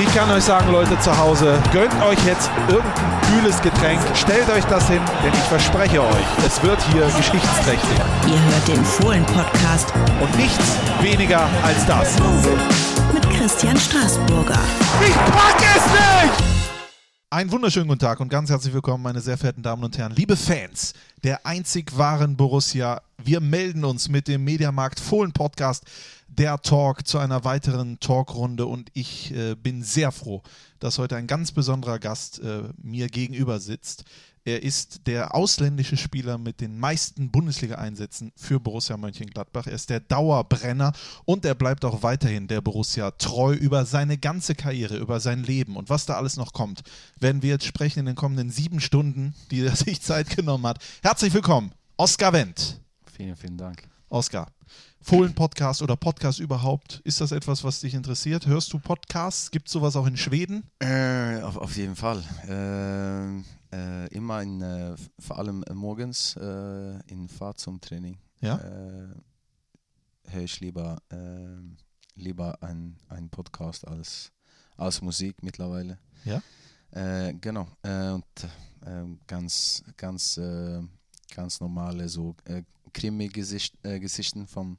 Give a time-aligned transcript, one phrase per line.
[0.00, 4.64] Ich kann euch sagen, Leute zu Hause, gönnt euch jetzt irgendein kühles Getränk, stellt euch
[4.66, 7.98] das hin, denn ich verspreche euch, es wird hier geschichtsträchtig.
[8.28, 12.16] Ihr hört den Fohlen-Podcast Und nichts weniger als das.
[13.12, 14.60] mit Christian Straßburger.
[15.04, 16.44] Ich pack es nicht!
[17.30, 20.36] Einen wunderschönen guten Tag und ganz herzlich willkommen, meine sehr verehrten Damen und Herren, liebe
[20.36, 20.94] Fans
[21.24, 23.02] der einzig wahren Borussia.
[23.18, 25.84] Wir melden uns mit dem Mediamarkt Fohlen Podcast,
[26.28, 30.42] der Talk zu einer weiteren Talkrunde und ich äh, bin sehr froh,
[30.78, 34.04] dass heute ein ganz besonderer Gast äh, mir gegenüber sitzt.
[34.44, 39.66] Er ist der ausländische Spieler mit den meisten Bundesliga-Einsätzen für Borussia Mönchengladbach.
[39.66, 40.92] Er ist der Dauerbrenner
[41.26, 45.76] und er bleibt auch weiterhin der Borussia treu über seine ganze Karriere, über sein Leben
[45.76, 46.82] und was da alles noch kommt.
[47.20, 50.82] Werden wir jetzt sprechen in den kommenden sieben Stunden, die er sich Zeit genommen hat.
[51.02, 52.80] Herzlich willkommen, Oskar Wendt.
[53.14, 53.82] Vielen, vielen Dank.
[54.08, 54.46] Oskar,
[55.08, 58.46] Fohlen-Podcast oder Podcast überhaupt, ist das etwas, was dich interessiert?
[58.46, 59.50] Hörst du Podcasts?
[59.50, 60.64] Gibt es sowas auch in Schweden?
[60.80, 62.22] Äh, auf, auf jeden Fall.
[62.46, 68.18] Äh, äh, immer in, äh, vor allem morgens äh, in Fahrt zum Training.
[68.42, 68.56] Ja?
[68.56, 69.08] Äh,
[70.30, 71.56] höre ich lieber, äh,
[72.14, 74.30] lieber ein, ein Podcast als,
[74.76, 75.98] als Musik mittlerweile.
[76.26, 76.42] Ja?
[76.90, 77.66] Äh, genau.
[77.80, 78.24] Äh, und
[78.84, 80.82] äh, ganz, ganz, äh,
[81.34, 84.76] ganz normale so äh, Krimi-Gesicht, äh, Gesichten vom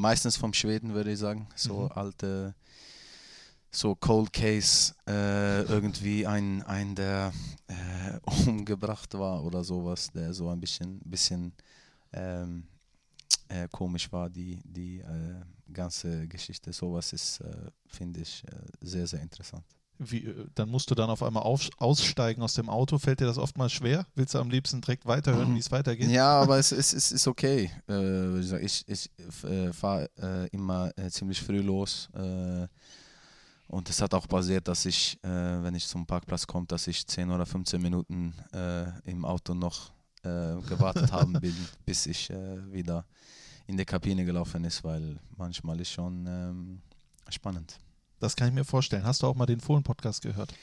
[0.00, 1.48] meistens vom Schweden würde ich sagen.
[1.56, 1.92] So Mhm.
[1.92, 2.54] alte
[3.72, 7.32] so Cold Case, äh, irgendwie ein, ein der
[7.68, 11.52] äh, umgebracht war oder sowas, der so ein bisschen, bisschen
[12.12, 12.66] ähm,
[13.48, 15.40] äh, komisch war, die, die äh,
[15.72, 16.72] ganze Geschichte.
[16.72, 19.64] Sowas ist, äh, finde ich, äh, sehr, sehr interessant.
[20.02, 22.98] Wie, äh, dann musst du dann auf einmal auf, aussteigen aus dem Auto.
[22.98, 24.06] Fällt dir das oftmals schwer?
[24.14, 25.54] Willst du am liebsten direkt weiterhören, Mhm.
[25.56, 26.08] wie es weitergeht?
[26.08, 27.70] Ja, aber es, es, es ist okay.
[27.86, 29.10] Äh, ich ich
[29.44, 32.08] äh, fahre äh, immer äh, ziemlich früh los.
[32.14, 32.66] Äh,
[33.68, 35.28] und es hat auch passiert, dass ich, äh,
[35.62, 38.34] wenn ich zum Parkplatz komme, dass ich 10 oder 15 Minuten
[39.04, 41.54] im Auto noch gewartet haben bin,
[41.86, 43.04] bis ich wieder
[43.68, 46.80] in die Kabine gelaufen ist, weil manchmal ist schon ähm,
[47.28, 47.78] spannend.
[48.20, 49.04] Das kann ich mir vorstellen.
[49.04, 50.54] Hast du auch mal den Fohlen-Podcast gehört?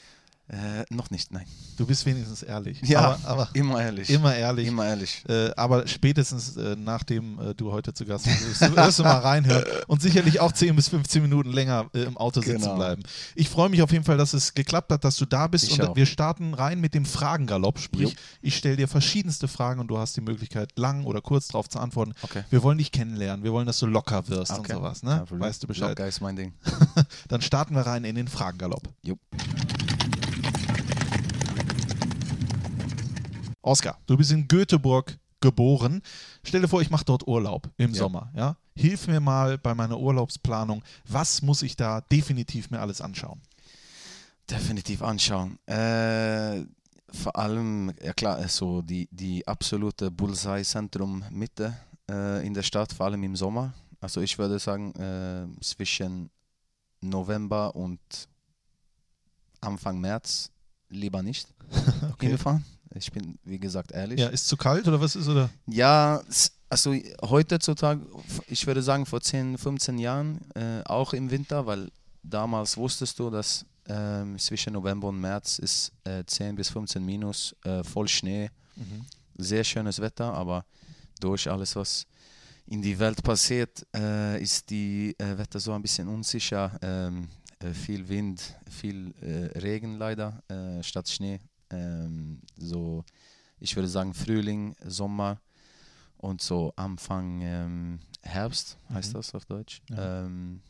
[0.50, 1.44] Äh, noch nicht, nein.
[1.76, 2.80] Du bist wenigstens ehrlich.
[2.82, 3.00] Ja.
[3.00, 4.08] Aber, aber Immer ehrlich.
[4.08, 4.66] immer ehrlich.
[4.66, 5.22] Immer ehrlich.
[5.28, 9.64] Äh, aber spätestens äh, nachdem äh, du heute zu Gast bist, wirst du- mal reinhören
[9.88, 12.76] und sicherlich auch 10 bis 15 Minuten länger äh, im Auto sitzen Genau.
[12.76, 13.02] bleiben.
[13.34, 15.72] Ich freue mich auf jeden Fall, dass es geklappt hat, dass du da bist Ich
[15.80, 15.96] und auch.
[15.96, 17.78] wir starten rein mit dem Fragengalopp.
[17.78, 18.16] Sprich, Jo.
[18.40, 21.78] ich stelle dir verschiedenste Fragen und du hast die Möglichkeit, lang oder kurz darauf zu
[21.78, 22.14] antworten.
[22.22, 22.44] Okay.
[22.48, 24.72] Wir wollen dich kennenlernen, wir wollen, dass du locker wirst und Okay.
[24.72, 25.02] sowas.
[25.02, 25.18] Kein Ne?
[25.26, 25.40] Problem.
[25.40, 25.90] Weißt du Bescheid?
[25.90, 26.54] Locker ist mein Ding.
[27.28, 28.88] Dann starten wir rein in den Fragengalopp.
[29.02, 29.18] Jupp.
[33.62, 36.02] Oskar, du bist in Göteborg geboren.
[36.44, 37.98] Stell dir vor, ich mache dort Urlaub im Ja.
[37.98, 38.30] Sommer.
[38.34, 38.56] Ja?
[38.74, 40.82] Hilf mir mal bei meiner Urlaubsplanung.
[41.06, 43.40] Was muss ich da definitiv mir alles anschauen?
[44.50, 45.58] Definitiv anschauen.
[45.66, 46.64] Äh,
[47.10, 51.76] vor allem, ja klar, so die, die absolute Bullseye-Zentrum Mitte
[52.10, 53.74] äh, in der Stadt, vor allem im Sommer.
[54.00, 56.30] Also ich würde sagen, äh, zwischen
[57.00, 58.00] November und
[59.60, 60.50] Anfang März
[60.88, 61.48] lieber nicht
[62.20, 62.64] hinfahren.
[62.98, 64.20] Ich bin, wie gesagt, ehrlich.
[64.20, 65.50] Ja, ist zu kalt oder was ist oder?
[65.66, 66.22] Ja,
[66.68, 68.00] also heutzutage,
[68.46, 71.90] ich würde sagen vor 10, 15 Jahren, äh, auch im Winter, weil
[72.22, 77.56] damals wusstest du, dass ähm, zwischen November und März ist äh, 10 bis 15 minus,
[77.64, 78.50] äh, voll Schnee,
[79.38, 80.64] sehr schönes Wetter, aber
[81.20, 82.06] durch alles, was
[82.66, 86.78] in die Welt passiert, äh, ist die äh, Wetter so ein bisschen unsicher.
[86.82, 87.28] Ähm,
[87.60, 91.40] äh, viel Wind, viel äh, Regen leider äh, statt Schnee
[91.70, 93.04] ähm, so,
[93.60, 95.40] ich würde sagen Frühling, Sommer
[96.16, 99.18] und so Anfang ähm, Herbst heißt mhm.
[99.18, 99.80] das auf Deutsch.
[99.90, 100.24] Ja.
[100.24, 100.60] Ähm,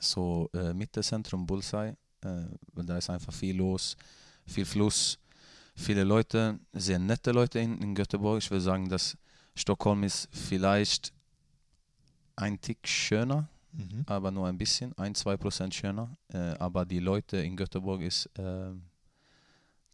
[0.00, 3.96] so äh, Mittezentrum Bullseye, äh, da ist einfach viel los,
[4.46, 5.18] viel Fluss,
[5.74, 8.38] viele Leute, sehr nette Leute in, in Göteborg.
[8.38, 9.16] Ich würde sagen, dass
[9.54, 11.12] Stockholm ist vielleicht
[12.36, 14.04] ein Tick schöner, mhm.
[14.06, 16.16] aber nur ein bisschen, ein, zwei Prozent schöner.
[16.28, 18.70] Äh, aber die Leute in Göteborg ist äh,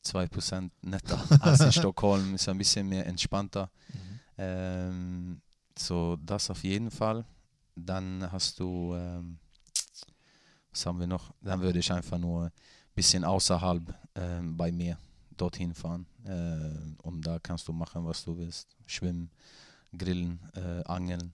[0.04, 3.70] 2% netter als in Stockholm, ist ein bisschen mehr entspannter.
[3.88, 4.20] Mhm.
[4.38, 5.42] Ähm,
[5.76, 7.24] so, das auf jeden Fall.
[7.74, 9.38] Dann hast du, ähm,
[10.70, 11.32] was haben wir noch?
[11.40, 12.52] Dann würde ich einfach nur ein
[12.94, 14.98] bisschen außerhalb ähm, bei mir
[15.36, 16.06] dorthin fahren.
[16.24, 18.76] Äh, und da kannst du machen, was du willst.
[18.86, 19.30] Schwimmen,
[19.96, 21.32] grillen, äh, angeln.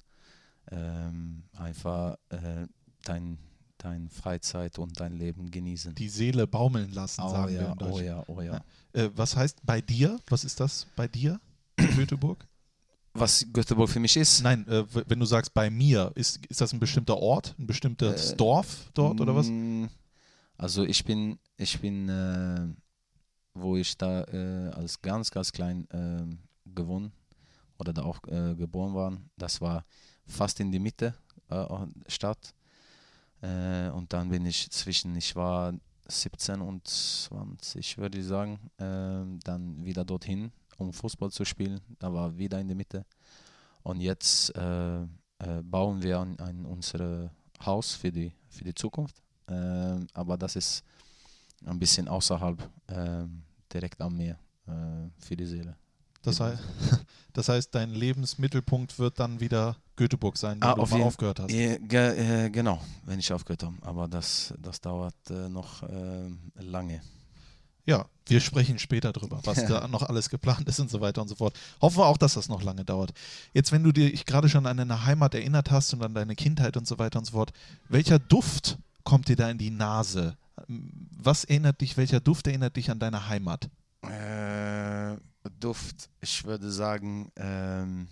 [0.70, 2.66] Ähm, einfach äh,
[3.02, 3.38] dein
[3.82, 5.94] dein Freizeit und dein Leben genießen.
[5.94, 7.92] Die Seele baumeln lassen, oh, sagen wir ja, Deutschen.
[7.92, 8.60] oh ja, oh ja.
[8.92, 10.18] Äh, was heißt bei dir?
[10.28, 11.40] Was ist das bei dir?
[11.96, 12.46] Göteborg?
[13.14, 14.42] Was Göteborg für mich ist?
[14.42, 18.32] Nein, äh, wenn du sagst bei mir, ist, ist das ein bestimmter Ort, ein bestimmtes
[18.32, 19.48] Äh, Dorf dort oder was?
[19.48, 19.86] Mm,
[20.56, 22.68] Also ich bin, ich bin, äh,
[23.54, 26.24] wo ich da äh, als ganz, ganz klein äh,
[26.72, 27.12] gewohnt
[27.78, 29.86] oder da auch geboren war, das war
[30.26, 31.14] fast in die Mitte
[31.48, 31.64] äh,
[32.08, 32.54] Stadt.
[33.42, 35.72] Äh, und dann bin ich zwischen, ich war
[36.08, 41.80] 17 und 20, würde ich sagen, äh, dann wieder dorthin, um Fußball zu spielen.
[41.98, 43.04] Da war wieder in der Mitte.
[43.82, 47.30] Und jetzt äh, äh, bauen wir ein, ein unser
[47.64, 49.16] Haus für die, für die Zukunft.
[49.46, 50.84] Äh, aber das ist
[51.64, 53.24] ein bisschen außerhalb, äh,
[53.72, 55.76] direkt am Meer, äh, für die Seele.
[56.22, 56.60] Das heißt,
[57.32, 61.40] das heißt, dein Lebensmittelpunkt wird dann wieder Göteborg sein, wenn Ah, du auf mal aufgehört
[61.40, 61.50] hast.
[61.50, 63.74] Äh, ge, äh, genau, wenn ich aufgehört habe.
[63.82, 67.00] Aber das, das dauert äh, noch äh, lange.
[67.86, 71.28] Ja, wir sprechen später drüber, was da noch alles geplant ist und so weiter und
[71.28, 71.58] so fort.
[71.80, 73.12] Hoffen wir auch, dass das noch lange dauert.
[73.52, 76.76] Jetzt, wenn du dich gerade schon an deine Heimat erinnert hast und an deine Kindheit
[76.76, 77.52] und so weiter und so fort,
[77.88, 80.36] welcher Duft kommt dir da in die Nase?
[80.68, 83.68] Was erinnert dich, welcher Duft erinnert dich an deine Heimat?
[84.02, 85.16] Äh,
[85.48, 88.08] Duft, ich würde sagen, ähm,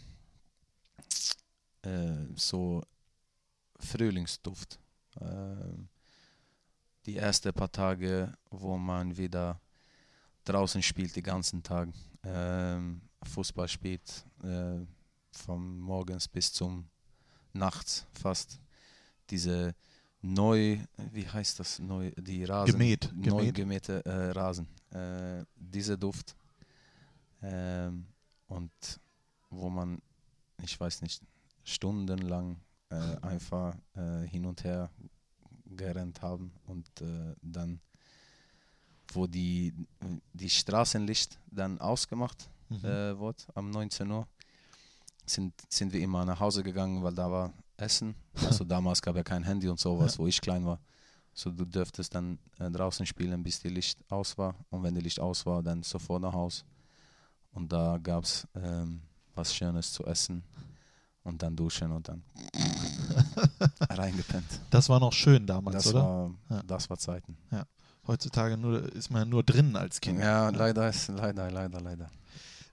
[1.82, 2.82] äh, so
[3.80, 4.78] Frühlingsduft.
[5.20, 5.88] Ähm,
[7.06, 9.60] die ersten paar Tage, wo man wieder
[10.44, 11.92] draußen spielt, die ganzen Tage.
[12.22, 14.80] Ähm, Fußball spielt, äh,
[15.32, 16.88] von morgens bis zum
[17.52, 18.60] nachts fast.
[19.30, 19.74] Diese
[20.22, 20.78] neu,
[21.12, 23.54] wie heißt das, neu, die Rasen, Gemäht, neu gemäht.
[23.54, 24.66] gemähte äh, Rasen.
[24.90, 26.34] Äh, dieser Duft
[27.42, 28.06] ähm,
[28.48, 28.70] und
[29.50, 30.00] wo man,
[30.62, 31.22] ich weiß nicht,
[31.64, 34.90] stundenlang äh, einfach äh, hin und her
[35.66, 37.80] gerannt haben und äh, dann,
[39.12, 39.74] wo die,
[40.32, 42.84] die Straßenlicht dann ausgemacht Mhm.
[42.84, 44.26] äh, wurde, am 19 Uhr,
[45.24, 48.14] sind, sind wir immer nach Hause gegangen, weil da war Essen.
[48.44, 50.78] Also damals gab ja kein Handy und sowas, wo ich klein war.
[51.32, 54.54] So du dürftest dann äh, draußen spielen, bis die Licht aus war.
[54.70, 56.64] Und wenn die Licht aus war, dann sofort nach Haus.
[57.58, 59.00] Und da gab es ähm,
[59.34, 60.44] was Schönes zu essen
[61.24, 62.22] und dann duschen und dann
[63.90, 64.46] reingepennt.
[64.70, 66.04] Das war noch schön damals, Das oder?
[66.04, 66.62] war, Ja.
[66.62, 67.36] das war Zeiten.
[68.06, 70.18] Heutzutage nur, ist man nur drinnen als Kind.
[70.20, 72.08] Ja, leider ist, leider, leider, leider.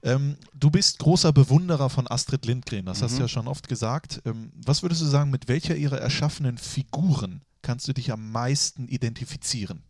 [0.04, 3.22] Ähm, du bist großer Bewunderer von Astrid Lindgren, das hast du Mhm.
[3.22, 4.22] ja schon oft gesagt.
[4.24, 8.88] Ähm, was würdest du sagen, mit welcher ihrer erschaffenen Figuren kannst du dich am meisten
[8.88, 9.82] identifizieren?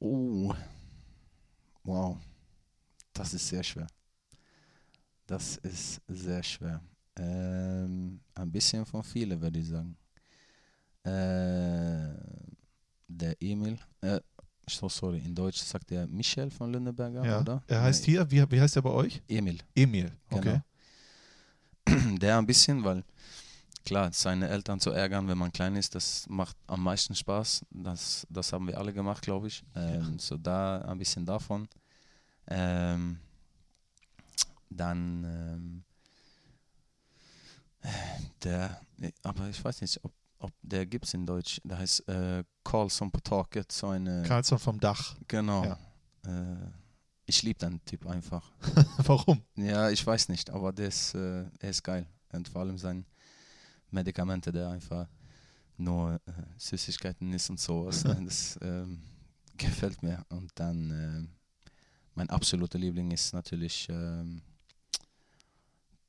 [0.00, 0.52] Oh,
[1.84, 2.18] wow,
[3.12, 3.86] das ist sehr schwer.
[5.26, 6.80] Das ist sehr schwer.
[7.16, 9.96] Ähm, ein bisschen von vielen, würde ich sagen.
[11.04, 12.14] Äh,
[13.08, 14.20] der Emil, äh,
[14.68, 17.62] so sorry, in Deutsch sagt er Michel von Lünneberger, Ja, oder?
[17.66, 19.20] er heißt hier, wie, wie heißt er bei euch?
[19.28, 19.58] Emil.
[19.74, 20.10] Emil.
[20.30, 20.60] Okay.
[21.84, 22.16] Genau.
[22.18, 23.02] Der ein bisschen, weil
[23.84, 27.66] klar, seine Eltern zu ärgern, wenn man klein ist, das macht am meisten Spaß.
[27.70, 29.64] Das, das haben wir alle gemacht, glaube ich.
[29.74, 31.68] Ähm, So da ein bisschen davon.
[32.48, 33.18] Ähm,
[34.70, 35.84] dann ähm,
[38.42, 38.80] der,
[39.22, 41.60] aber ich weiß nicht, ob, ob der gibt es in Deutsch.
[41.64, 44.22] Der heißt äh, Carlson Pawtucket, so eine.
[44.22, 45.16] Karlsson vom Dach.
[45.28, 45.64] genau.
[45.64, 45.78] Ja.
[46.26, 46.70] Äh,
[47.26, 48.50] ich liebe den Typ einfach.
[48.98, 49.42] Warum?
[49.56, 52.06] Ja, ich weiß nicht, aber der ist, äh, er ist geil.
[52.32, 53.04] Und vor allem seine
[53.90, 55.08] Medikamente, der einfach
[55.76, 58.04] nur äh, Süßigkeiten ist und sowas.
[58.04, 59.02] ne, das ähm,
[59.56, 60.24] gefällt mir.
[60.28, 61.28] Und dann ähm,
[62.14, 64.42] mein absoluter Liebling ist natürlich ähm,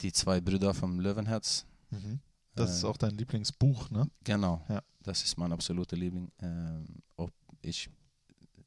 [0.01, 1.65] die zwei Brüder vom Löwenherz.
[1.91, 2.19] Mhm.
[2.55, 4.07] Das ist Äh, auch dein Lieblingsbuch, ne?
[4.23, 4.81] Genau, Ja.
[5.01, 6.31] das ist mein absoluter Liebling.
[6.41, 7.31] Ähm, ob
[7.61, 7.89] ich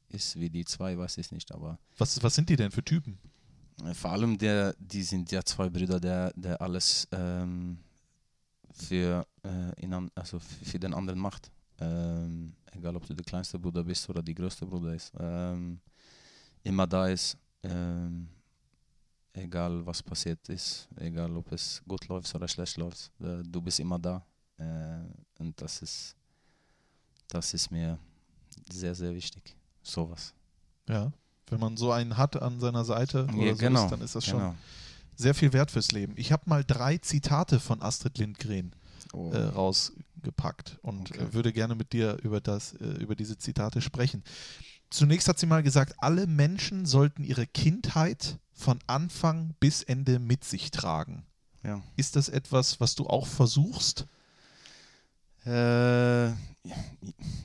[0.09, 3.17] ist wie die zwei, weiß ich nicht, aber Was, was sind die denn für Typen?
[3.83, 7.77] Äh, Vor allem der, die sind ja zwei Brüder, der, der alles ähm,
[8.71, 11.51] für, äh, in, an- also für den anderen macht.
[11.79, 15.11] Ähm, egal ob du der kleinste Bruder bist oder die größte Bruder ist.
[15.19, 15.79] Ähm,
[16.67, 18.27] immer da ist, ähm,
[19.33, 23.79] egal was passiert ist, egal ob es gut läuft oder schlecht läuft, äh, du bist
[23.79, 24.25] immer da.
[24.57, 24.99] Äh,
[25.39, 26.15] und das ist,
[27.27, 27.97] das ist mir
[28.71, 29.55] sehr, sehr wichtig.
[29.81, 30.33] Sowas.
[30.89, 31.11] Ja.
[31.49, 34.15] Wenn man so einen hat an seiner Seite oder Ja, so genau, ist, dann ist
[34.15, 34.55] das schon Genau.
[35.15, 36.13] sehr viel wert fürs Leben.
[36.17, 38.73] Ich habe mal drei Zitate von Astrid Lindgren
[39.13, 39.31] Oh.
[39.31, 41.23] äh, rausgepackt und Okay.
[41.23, 44.21] äh, würde gerne mit dir über, das, äh, über diese Zitate sprechen.
[44.89, 50.43] Zunächst hat sie mal gesagt, alle Menschen sollten ihre Kindheit von Anfang bis Ende mit
[50.43, 51.25] sich tragen.
[51.63, 51.81] ja.
[51.95, 54.07] Ist das etwas, was du auch versuchst?
[55.45, 56.27] Äh,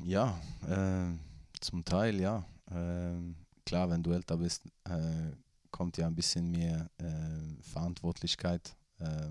[0.05, 1.13] ja, äh,
[1.61, 2.45] zum Teil ja.
[2.71, 5.33] Ähm, klar, wenn du älter bist, äh,
[5.71, 9.31] kommt ja ein bisschen mehr äh, Verantwortlichkeit äh,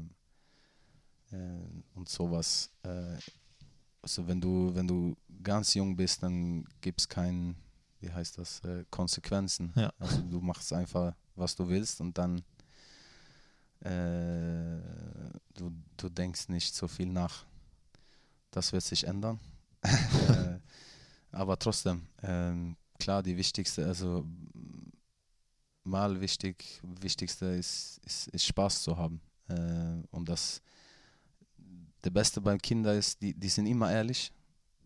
[1.95, 2.69] und sowas.
[2.83, 3.17] Äh,
[4.01, 7.55] also wenn du, wenn du ganz jung bist, dann gibt es kein,
[8.01, 9.73] wie heißt das, äh, Konsequenzen.
[9.75, 9.91] Ja.
[9.99, 12.43] Also du machst einfach, was du willst und dann
[13.81, 14.79] äh,
[15.55, 17.45] du, du denkst nicht so viel nach.
[18.51, 19.39] Das wird sich ändern.
[19.83, 20.59] äh,
[21.31, 24.25] aber trotzdem, ähm, klar, die wichtigste, also
[25.83, 29.19] mal wichtig, wichtigste ist, ist, ist Spaß zu haben.
[29.47, 30.61] Äh, und das,
[32.03, 34.31] der Beste beim Kinder ist, die, die sind immer ehrlich.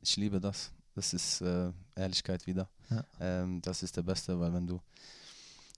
[0.01, 0.71] Ich liebe das.
[0.93, 2.69] Das ist äh, Ehrlichkeit wieder.
[2.89, 3.05] Ja.
[3.19, 4.79] Ähm, das ist der Beste, weil wenn du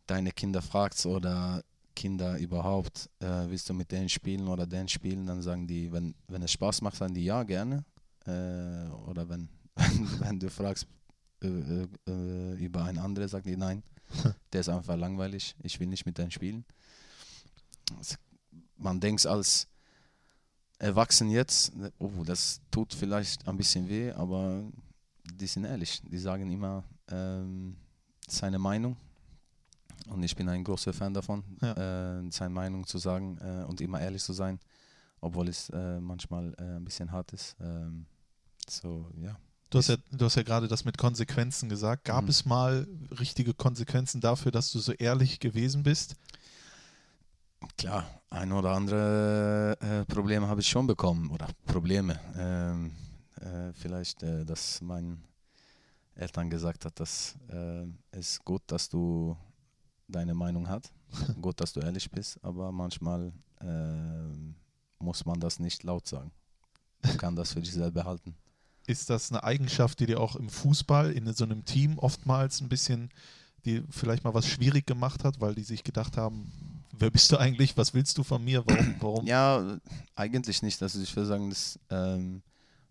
[0.06, 1.64] deine Kinder fragst oder
[1.96, 6.14] Kinder überhaupt, äh, willst du mit denen spielen oder denen spielen, dann sagen die, wenn,
[6.28, 7.84] wenn es Spaß macht, sagen die ja, gerne.
[8.26, 9.50] Äh, oder wenn,
[10.20, 10.88] wenn du fragst
[11.44, 13.84] äh, äh, äh, über ein anderes, sagen die nein,
[14.54, 16.66] der ist einfach langweilig, ich will nicht mit denen spielen.
[17.98, 18.18] Das-
[18.78, 19.68] Man denkt als
[20.80, 24.64] Erwachsen jetzt, oh, das tut vielleicht ein bisschen weh, aber
[25.34, 27.76] die sind ehrlich, die sagen immer ähm,
[28.28, 28.98] seine Meinung.
[30.10, 32.20] Und ich bin ein großer Fan davon, Ja.
[32.20, 34.60] äh, seine Meinung zu sagen äh, und immer ehrlich zu sein,
[35.22, 37.56] obwohl es äh, manchmal äh, ein bisschen hart ist.
[37.60, 38.06] Ähm,
[38.70, 39.38] so, ja.
[39.70, 42.06] Du hast ja, du hast ja gerade das mit Konsequenzen gesagt.
[42.06, 42.30] Gab Mhm.
[42.30, 42.88] es mal
[43.20, 46.16] richtige Konsequenzen dafür, dass du so ehrlich gewesen bist?
[47.78, 52.20] Klar, ein oder andere äh, Probleme habe ich schon bekommen oder Probleme.
[52.38, 52.92] Ähm,
[53.42, 55.22] äh, vielleicht, dass mein
[56.17, 59.38] Eltern gesagt hat, dass äh, es gut, dass du
[60.07, 60.91] deine Meinung hast,
[61.41, 63.31] gut, dass du ehrlich bist, aber manchmal
[63.62, 64.53] äh,
[65.00, 66.31] muss man das nicht laut sagen.
[67.03, 68.36] Man kann das für sich selber behalten.
[68.88, 72.69] Ist das eine Eigenschaft, die dir auch im Fußball, in so einem Team oftmals ein
[72.69, 73.09] bisschen,
[73.65, 76.51] die vielleicht mal was schwierig gemacht hat, weil die sich gedacht haben,
[76.97, 79.25] wer bist du eigentlich, was willst du von mir, warum, warum?
[79.25, 79.77] Ja,
[80.15, 80.81] eigentlich nicht.
[80.81, 82.41] Also ich würde sagen, dass, ähm,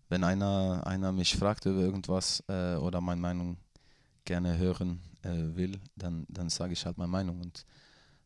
[0.09, 3.57] wenn einer, einer mich fragt über irgendwas äh, oder meine Meinung
[4.25, 7.41] gerne hören äh, will, dann, dann sage ich halt meine Meinung.
[7.41, 7.65] Und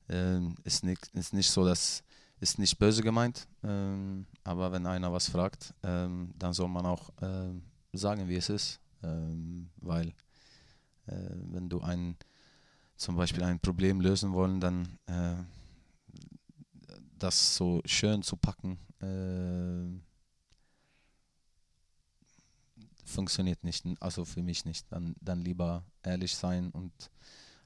[0.10, 2.04] ähm, ist, nicht, ist nicht so, dass
[2.42, 7.12] ist nicht böse gemeint, ähm, aber wenn einer was fragt, ähm, dann soll man auch
[7.22, 7.62] ähm,
[7.94, 8.80] sagen, wie es ist.
[9.04, 10.08] Ähm, weil
[11.06, 12.18] äh, wenn du ein
[12.96, 15.36] zum Beispiel ein Problem lösen wollen, dann äh,
[17.18, 20.02] das so schön zu packen, äh,
[23.12, 23.86] funktioniert nicht.
[24.00, 24.86] Also für mich nicht.
[24.92, 26.92] Dann, dann lieber ehrlich sein und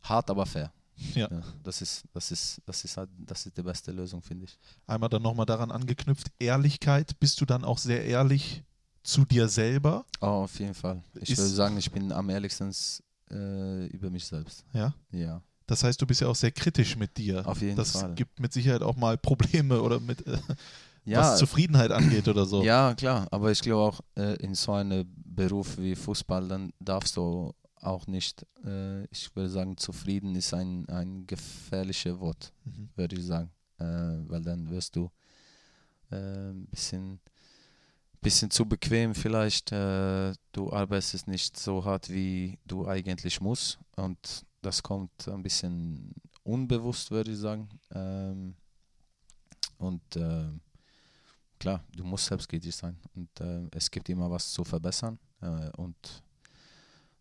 [0.04, 0.72] hart, aber fair.
[1.14, 1.28] Ja.
[1.64, 4.58] das ist, das ist, das ist halt, das ist die beste Lösung, finde ich.
[4.88, 8.64] Einmal dann nochmal daran angeknüpft, Ehrlichkeit, bist du dann auch sehr ehrlich
[9.04, 10.06] zu dir selber?
[10.22, 11.04] Oh, auf jeden Fall.
[11.16, 12.72] Ich Ist- würde sagen, ich bin am ehrlichsten
[13.30, 14.64] äh, über mich selbst.
[14.74, 14.96] Ja.
[15.12, 15.42] Ja.
[15.68, 17.46] Das heißt, du bist ja auch sehr kritisch mit dir.
[17.46, 18.14] Auf jeden das Fall.
[18.16, 20.38] gibt mit Sicherheit auch mal Probleme oder mit äh,
[21.06, 22.64] Ja, was Zufriedenheit angeht oder so.
[22.64, 27.16] Ja, klar, aber ich glaube auch äh, in so einem Beruf wie Fußball, dann darfst
[27.18, 32.90] du auch nicht, äh, ich würde sagen, zufrieden ist ein, ein gefährliches Wort, Mhm.
[32.96, 33.84] würde ich sagen, äh,
[34.30, 35.12] weil dann wirst du
[36.12, 37.20] äh, ein bisschen,
[38.22, 44.18] bisschen zu bequem vielleicht, äh, du arbeitest nicht so hart, wie du eigentlich musst und
[44.64, 47.70] das kommt ein bisschen unbewusst, würde ich sagen.
[47.94, 48.56] Ähm,
[49.78, 50.48] und äh,
[51.60, 55.96] klar, du musst selbstkritisch sein und äh, es gibt immer was zu verbessern äh, und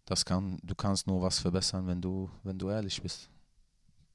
[0.06, 3.28] das kann, du kannst nur was verbessern, wenn du, wenn du ehrlich bist.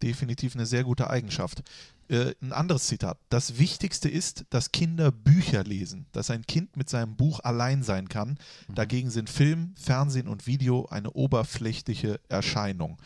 [0.02, 1.62] Definitiv eine sehr gute Eigenschaft.
[2.08, 3.18] Äh, ein anderes Zitat.
[3.30, 8.08] Das Wichtigste ist, dass Kinder Bücher lesen, dass ein Kind mit seinem Buch allein sein
[8.08, 8.38] kann.
[8.74, 12.98] Dagegen sind Film, Fernsehen und Video eine oberflächliche Erscheinung.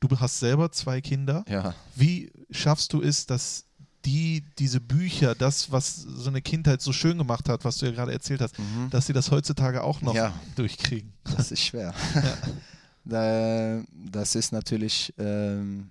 [0.00, 1.44] Du hast selber zwei Kinder.
[1.48, 3.66] Ja, Wie schaffst du es, dass
[4.04, 7.92] die diese Bücher, das, was so eine Kindheit so schön gemacht hat, was du ja
[7.92, 8.90] gerade erzählt hast, Mhm.
[8.90, 10.34] dass sie das heutzutage auch noch Ja.
[10.56, 11.12] durchkriegen?
[11.24, 11.94] das ist schwer.
[13.04, 15.90] da, das ist natürlich, ähm,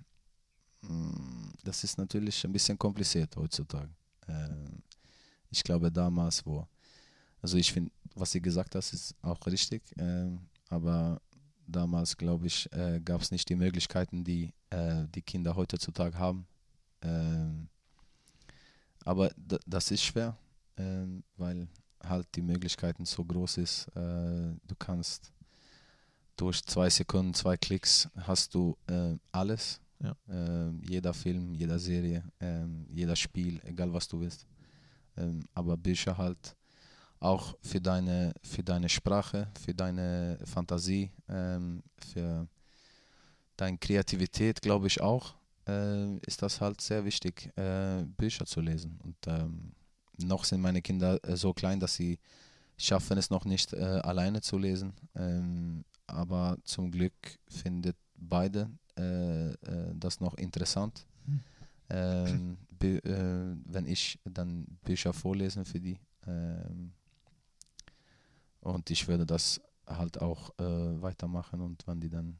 [1.64, 3.90] das ist natürlich ein bisschen kompliziert heutzutage.
[4.28, 4.82] Ähm,
[5.50, 6.66] ich glaube damals, wo,
[7.40, 11.20] also ich finde, was sie gesagt hast, ist auch richtig, ähm, aber
[11.66, 16.46] damals, glaube ich, äh, gab es nicht die Möglichkeiten, die äh, die Kinder heutzutage haben.
[17.02, 17.68] Ähm,
[19.04, 19.30] aber
[19.66, 20.36] das ist schwer,
[20.76, 21.68] ähm, weil
[22.02, 23.88] halt die Möglichkeiten so groß ist.
[23.96, 25.32] Äh, du kannst
[26.36, 29.80] durch zwei Sekunden, zwei Klicks hast du äh, alles.
[30.00, 30.16] Ja.
[30.28, 34.46] Ähm, jeder Film, jeder Serie, ähm, jeder Spiel, egal was du willst.
[35.16, 36.56] Ähm, aber Bücher halt
[37.20, 42.48] auch für deine, für deine Sprache, für deine Fantasie, für
[43.56, 45.36] deine Kreativität, glaube ich auch,
[45.68, 48.98] äh, ist das halt sehr wichtig, äh, Bücher zu lesen.
[49.02, 49.72] Und ähm,
[50.18, 52.18] noch sind meine Kinder äh, so klein, dass sie
[52.76, 54.92] schaffen es noch nicht äh, alleine zu lesen.
[55.14, 57.14] Ähm, aber zum Glück
[57.48, 59.54] findet beide äh,
[59.94, 61.06] das noch interessant.
[61.26, 61.40] Hm.
[61.90, 65.98] Ähm, äh, wenn ich dann Bücher vorlesen für die.
[66.26, 66.92] Ähm,
[68.60, 72.38] und ich würde das halt auch weitermachen und wenn die dann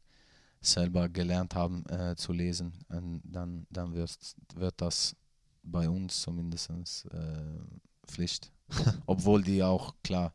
[0.62, 4.16] selber gelernt haben äh, zu lesen, dann, dann wird,
[4.54, 5.14] wird das
[5.62, 6.70] bei uns zumindest
[7.10, 7.60] äh,
[8.06, 8.52] Pflicht.
[9.06, 10.32] Obwohl die auch, klar,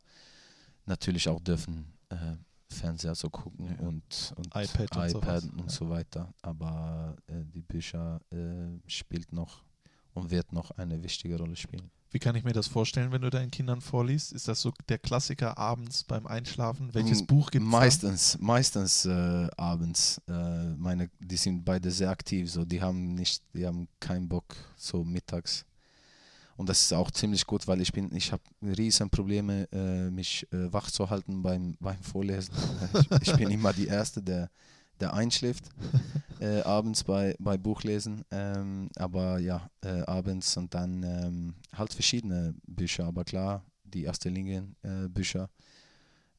[0.86, 2.36] natürlich auch dürfen, äh,
[2.70, 3.86] Fernseher zu gucken Ja.
[3.86, 5.68] und, und iPad und iPad und Ja.
[5.70, 6.32] so weiter.
[6.42, 9.64] Aber äh, die Bücher äh, spielt noch
[10.14, 11.90] und wird noch eine wichtige Rolle spielen.
[12.10, 14.32] Wie kann ich mir das vorstellen, wenn du deinen Kindern vorliest?
[14.32, 16.94] Ist das so der Klassiker abends beim Einschlafen?
[16.94, 17.78] Welches Mm, Buch gibt es?
[17.80, 20.20] Meistens, meistens äh, abends.
[20.28, 24.56] Äh, meine, die sind beide sehr aktiv, so die haben nicht, die haben keinen Bock
[24.76, 25.64] so mittags.
[26.56, 30.46] Und das ist auch ziemlich gut, weil ich bin, ich habe riesen Probleme, äh, mich
[30.52, 32.54] äh, wach zu halten beim, beim Vorlesen.
[32.92, 34.50] ich, ich bin immer die Erste, der,
[35.00, 35.70] der einschläft
[36.40, 38.24] äh, abends bei, bei Buchlesen.
[38.30, 44.28] Ähm, aber ja, äh, abends und dann ähm, halt verschiedene Bücher, aber klar, die erste
[44.28, 45.48] Linie äh, Bücher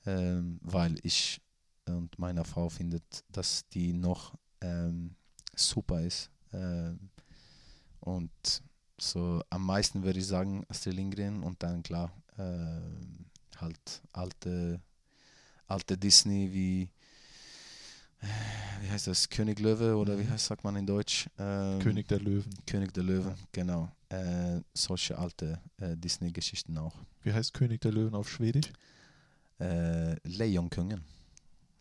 [0.05, 1.41] ähm, weil ich
[1.85, 5.15] und meine Frau findet, dass die noch ähm,
[5.55, 6.29] super ist.
[6.53, 7.09] Ähm,
[7.99, 8.61] und
[8.99, 13.25] so am meisten würde ich sagen Astrid Lindgren und dann klar ähm,
[13.57, 14.81] halt alte,
[15.67, 16.89] alte Disney wie äh,
[18.81, 20.29] wie heißt das, König Löwe oder wie Mhm.
[20.31, 21.29] heißt sagt man in Deutsch?
[21.38, 22.49] Ähm, König der Löwen.
[22.65, 23.91] König der Löwe, genau.
[24.09, 26.95] Äh, solche alte äh, Disney-Geschichten auch.
[27.23, 28.71] Wie heißt König der Löwen auf Schwedisch?
[29.59, 31.03] Äh, Lejonkungen,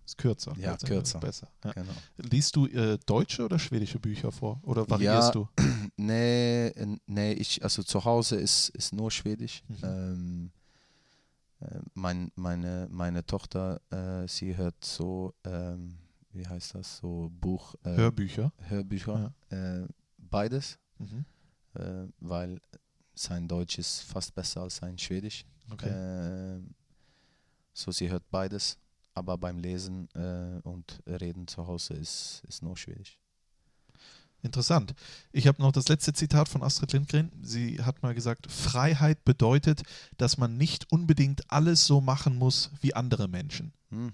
[0.05, 0.53] Ist kürzer.
[0.59, 1.21] Ja, Letztendlich kürzer.
[1.21, 1.49] Besser.
[1.65, 1.73] Ja.
[1.73, 1.93] genau.
[2.17, 4.61] Liest du äh, deutsche oder schwedische Bücher vor?
[4.65, 5.41] Oder variierst Ja.
[5.41, 5.49] du?
[6.01, 6.73] Nee,
[7.07, 9.63] nee, ich, also zu Hause ist, ist nur Schwedisch.
[9.69, 9.77] Mhm.
[9.83, 10.51] Ähm,
[11.61, 15.97] äh, mein, meine, meine Tochter, äh, sie hört so, ähm,
[16.39, 18.53] wie heißt das, so Buch, äh, Hörbücher.
[18.69, 21.25] Hörbücher, äh, beides, Mhm.
[21.75, 22.61] äh, weil
[23.15, 25.45] sein Deutsch ist fast besser als sein Schwedisch.
[25.71, 25.91] Okay.
[25.91, 26.75] Ähm,
[27.73, 28.79] so, sie hört beides,
[29.15, 33.19] aber beim Lesen äh, und Reden zu Hause ist, ist nur Schwedisch.
[34.43, 34.95] Interessant.
[35.33, 37.33] Ich habe noch das letzte Zitat von Astrid Lindgren.
[37.43, 39.83] Sie hat mal gesagt, Freiheit bedeutet,
[40.17, 43.73] dass man nicht unbedingt alles so machen muss wie andere Menschen.
[43.91, 44.13] Hm.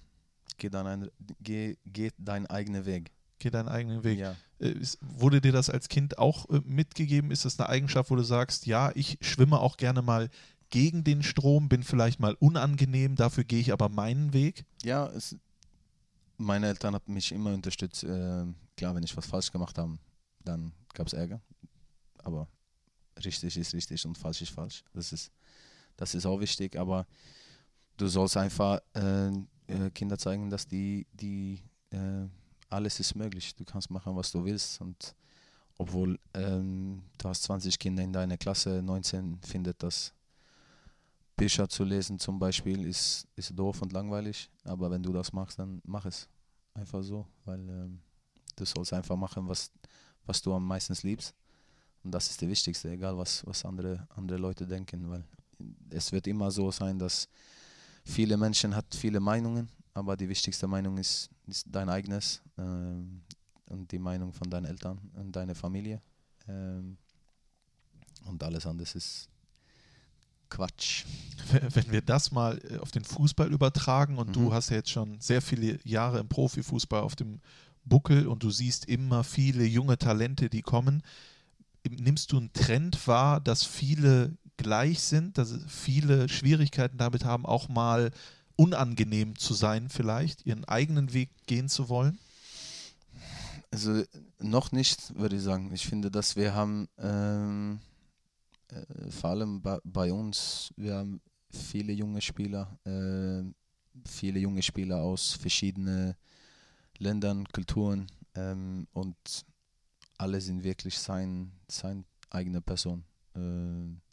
[0.56, 3.10] Geh, dein, ein- geh, geh deinen eigenen Weg.
[3.38, 4.18] Geh deinen eigenen Weg.
[4.18, 4.36] Ja.
[4.60, 7.30] Äh, ist, wurde dir das als Kind auch äh, mitgegeben?
[7.30, 10.30] Ist das eine Eigenschaft, wo du sagst, ja, ich schwimme auch gerne mal
[10.70, 14.64] gegen den Strom, bin vielleicht mal unangenehm, dafür gehe ich aber meinen Weg?
[14.82, 15.36] Ja, es,
[16.36, 18.04] meine Eltern haben mich immer unterstützt.
[18.04, 18.44] Äh,
[18.76, 19.98] klar, wenn ich was falsch gemacht habe,
[20.44, 21.40] dann gab es Ärger.
[22.22, 22.48] Aber
[23.24, 24.82] richtig ist richtig und falsch ist falsch.
[24.94, 25.30] Das ist,
[25.96, 26.76] das ist auch wichtig.
[26.76, 27.06] Aber
[27.96, 29.30] du sollst einfach äh,
[29.66, 32.26] äh, Kinder zeigen, dass die, die äh,
[32.68, 33.54] alles ist möglich.
[33.54, 34.80] Du kannst machen, was du willst.
[34.80, 35.14] Und
[35.78, 40.12] obwohl ähm, du hast 20 Kinder in deiner Klasse, 19 findet das
[41.36, 45.58] Bücher zu lesen zum Beispiel ist, ist doof und langweilig, aber wenn du das machst,
[45.58, 46.28] dann mach es.
[46.74, 48.00] Einfach so, weil ähm,
[48.56, 49.70] du sollst einfach machen, was,
[50.26, 51.34] was du am meisten liebst.
[52.02, 55.24] Und das ist das Wichtigste, egal was, was andere, andere Leute denken, weil
[55.90, 57.28] es wird immer so sein, dass
[58.04, 63.22] viele Menschen hat viele Meinungen, aber die wichtigste Meinung ist, ist dein eigenes ähm,
[63.70, 66.00] und die Meinung von deinen Eltern und deiner Familie.
[66.48, 66.96] Ähm,
[68.26, 69.28] und alles andere ist
[70.50, 71.04] Quatsch.
[71.72, 74.52] Wenn wir das mal äh, auf den Fußball übertragen und du Mhm.
[74.52, 77.40] hast ja jetzt schon sehr viele Jahre im Profifußball auf dem
[77.84, 81.02] Buckel und du siehst immer viele junge Talente, die kommen,
[81.88, 87.68] nimmst du einen Trend wahr, dass viele gleich sind, dass viele Schwierigkeiten damit haben, auch
[87.68, 88.10] mal
[88.56, 92.18] unangenehm zu sein vielleicht, ihren eigenen Weg gehen zu wollen?
[93.70, 94.04] Also
[94.38, 95.72] noch nicht, würde ich sagen.
[95.72, 97.80] Ich finde, dass wir haben, ähm,
[98.68, 103.42] äh, vor allem bei, bei uns, wir haben viele junge Spieler, äh,
[104.06, 106.14] viele junge Spieler aus verschiedenen
[106.98, 109.16] Ländern, Kulturen ähm, und
[110.18, 113.04] alle sind wirklich sein, sein eigene Person.
[113.34, 114.03] Äh,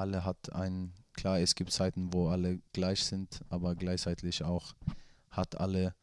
[0.00, 4.74] alle hat ein, klar, es gibt Zeiten, wo alle gleich sind, aber gleichzeitig auch
[5.30, 5.94] hat alle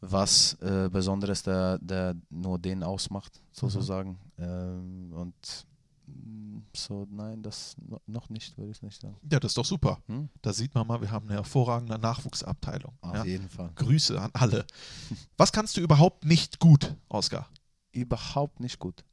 [0.00, 4.18] was äh, Besonderes, der, der nur den ausmacht, sozusagen.
[4.38, 5.66] Ähm, und
[6.06, 9.16] mh, so, nein, das no- noch nicht, würde ich nicht sagen.
[9.32, 9.98] Ja, das ist doch super.
[10.06, 10.28] Hm?
[10.42, 12.92] Da sieht man mal, wir haben eine hervorragende Nachwuchsabteilung.
[13.00, 13.24] Auf Ja?
[13.24, 13.70] jeden Fall.
[13.76, 14.66] Grüße an alle.
[15.38, 17.48] Was kannst du überhaupt nicht gut, Oskar?
[17.92, 19.04] Überhaupt nicht gut.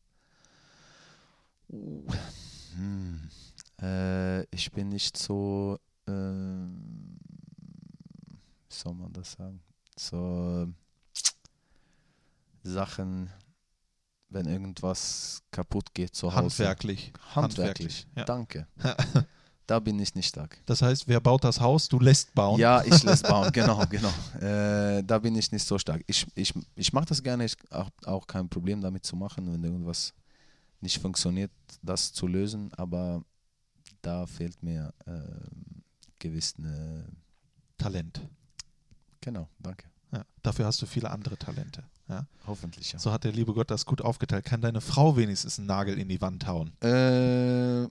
[1.70, 2.06] Uh.
[2.76, 3.30] Hm.
[3.82, 6.68] Äh, ich bin nicht so, äh, wie
[8.70, 9.62] soll man das sagen?
[9.98, 10.68] So
[12.64, 13.30] Sachen,
[14.30, 16.64] wenn irgendwas kaputt geht zu Hause.
[16.66, 17.14] Handwerklich.
[17.36, 18.08] Handwerklich.
[18.16, 18.24] ja.
[18.24, 18.68] Danke.
[19.68, 20.62] da bin ich nicht stark.
[20.66, 21.88] Das heißt, wer baut das Haus?
[21.88, 22.60] Du lässt bauen.
[22.60, 24.14] Ja, ich lässt bauen, genau, genau.
[24.40, 26.04] Äh, da bin ich nicht so stark.
[26.08, 29.64] Ich, ich, ich mache das gerne, ich habe auch kein Problem damit zu machen, wenn
[29.64, 30.14] irgendwas
[30.82, 33.24] nicht funktioniert, das zu lösen, aber
[34.02, 35.12] da fehlt mir äh,
[36.20, 37.06] gewiss eine,
[37.78, 38.22] Talent.
[39.22, 39.88] genau, danke.
[40.12, 40.24] Ja.
[40.44, 41.84] Dafür hast du viele andere Talente.
[42.08, 42.28] Ja.
[42.46, 43.00] Hoffentlich ja.
[43.00, 44.46] So hat der liebe Gott das gut aufgeteilt.
[44.46, 46.74] Kann deine Frau wenigstens einen Nagel in die Wand hauen?
[46.82, 47.88] Äh,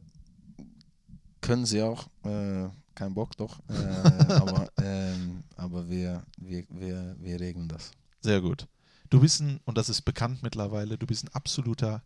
[1.40, 3.72] können sie auch, äh, kein Bock doch, äh,
[4.34, 7.92] aber, ähm, aber wir, wir, wir, wir regeln das.
[8.20, 8.68] Sehr gut.
[9.08, 12.02] Du bist ein, und das ist bekannt mittlerweile, du bist ein absoluter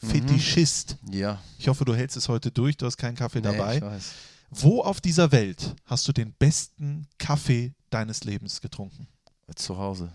[0.00, 0.96] Kaffee-Fetischist.
[1.10, 3.76] Ja, Ich hoffe, du hältst es heute durch, du hast keinen Kaffee nee, dabei.
[3.76, 4.12] ich weiß.
[4.50, 9.06] Wo auf dieser Welt hast du den besten Kaffee deines Lebens getrunken?
[9.54, 10.10] Zu Hause.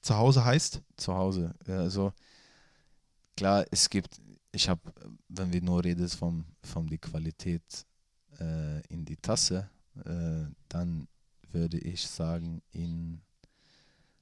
[0.00, 0.80] Zu Hause heißt?
[0.96, 1.54] zu Hause.
[1.66, 2.12] Ja, Also
[3.36, 4.20] klar, es gibt,
[4.50, 4.80] ich habe,
[5.28, 7.62] wenn wir nur reden vom, von die Qualität
[8.40, 9.68] äh, in die Tasse,
[10.04, 11.06] äh, dann
[11.50, 13.20] würde ich sagen in,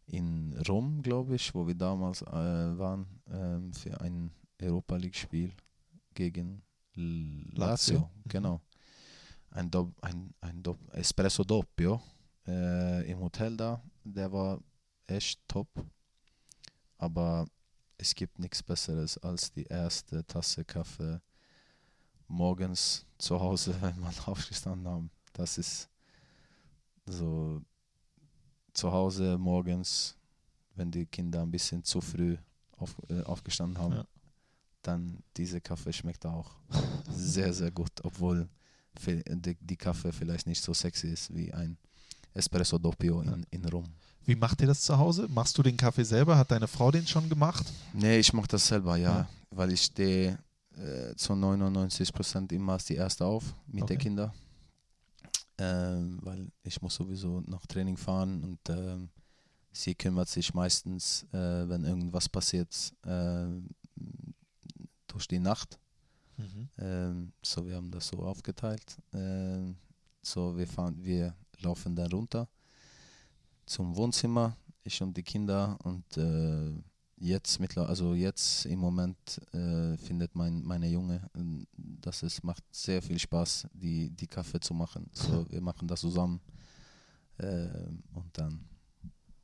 [0.06, 4.30] in Rom, glaube ich, wo wir damals äh, waren ähm, für ein
[4.62, 5.52] Europa League-Spiel
[6.14, 6.62] gegen
[6.94, 7.54] Lazio.
[7.54, 8.28] Lazio, Mhm.
[8.28, 8.60] genau.
[9.52, 12.00] Ein, Dopp, ein, ein Dopp, Espresso Doppio
[12.46, 14.60] äh, im Hotel da, der war
[15.06, 15.68] echt top.
[16.98, 17.46] Aber
[17.98, 21.20] es gibt nichts Besseres als die erste Tasse Kaffee
[22.28, 25.10] morgens zu Hause, wenn man aufgestanden haben.
[25.32, 25.88] Das ist
[27.06, 27.60] so
[28.72, 30.16] zu Hause morgens,
[30.76, 32.36] wenn die Kinder ein bisschen zu früh
[32.76, 34.04] auf, äh, aufgestanden haben, Ja.
[34.82, 36.50] Dann diese Kaffee schmeckt auch
[37.10, 38.48] sehr, sehr gut, obwohl
[39.06, 41.78] die, die Kaffee vielleicht nicht so sexy ist wie ein
[42.34, 43.86] Espresso Doppio in, in Rom.
[44.24, 45.26] Wie macht ihr das zu Hause?
[45.28, 46.36] Machst du den Kaffee selber?
[46.36, 47.66] Hat deine Frau den schon gemacht?
[47.92, 49.18] Nee, ich mache das selber, ja.
[49.20, 49.28] Ja.
[49.50, 50.38] Weil ich stehe
[50.76, 53.94] äh, zu 99 Prozent immer als die Erste auf mit Okay.
[53.94, 54.32] den Kindern.
[55.58, 59.08] Ähm, weil ich muss sowieso nach Training fahren und ähm,
[59.72, 63.46] sie kümmert sich meistens, äh, wenn irgendwas passiert, äh,
[65.12, 65.78] durch die Nacht.
[66.78, 68.98] Ähm, so, wir haben das so aufgeteilt.
[69.12, 69.76] Ähm,
[70.22, 72.48] so, wir fahren, wir laufen dann runter
[73.66, 76.72] zum Wohnzimmer, ich und die Kinder und äh,
[77.18, 82.64] jetzt mittler also jetzt im Moment äh, findet mein meine Junge, äh, dass es macht
[82.72, 85.08] sehr viel Spaß, die die Kaffee zu machen.
[85.12, 86.40] So, wir machen das zusammen
[87.38, 87.68] äh,
[88.14, 88.69] und dann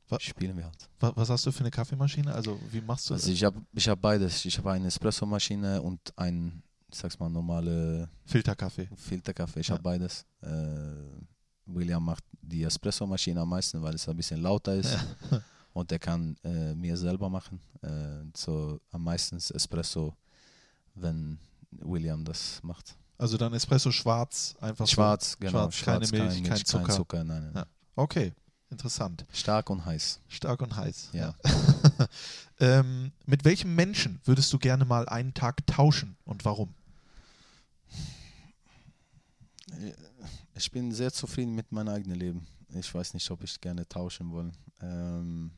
[0.09, 0.89] Wa- spielen wir halt.
[0.99, 2.33] Wa- Was hast du für eine Kaffeemaschine?
[2.33, 3.33] Also wie machst du Also das?
[3.35, 4.45] ich habe ich hab beides.
[4.45, 8.89] Ich habe eine Espressomaschine und ein, ich sag's mal, normale Filterkaffee.
[8.95, 9.59] Filterkaffee.
[9.61, 9.73] Ich Ja.
[9.73, 10.25] habe beides.
[10.41, 10.47] Äh,
[11.65, 14.97] William macht die Espressomaschine am meisten, weil es ein bisschen lauter ist.
[15.73, 17.59] Und er kann äh, mir selber machen.
[17.83, 20.15] Äh, so am meisten Espresso,
[20.95, 21.37] wenn
[21.71, 22.95] William das macht.
[23.17, 25.37] Also dann Espresso schwarz, einfach Schwarz, so.
[25.39, 25.69] genau.
[25.71, 27.23] Schwarz, keine Milch, kein Zucker.
[27.23, 27.51] nein, nein.
[27.55, 27.65] Ja.
[27.95, 28.33] Okay,
[28.69, 29.25] interessant.
[29.31, 30.19] Stark und heiß.
[30.27, 31.09] Stark und heiß.
[31.13, 31.35] Ja.
[32.59, 36.73] ähm, mit welchem Menschen würdest du gerne mal einen Tag tauschen und warum?
[40.55, 42.47] Ich bin sehr zufrieden mit meinem eigenen Leben.
[42.69, 44.51] Ich weiß nicht, ob ich gerne tauschen will.
[44.81, 45.51] Ähm,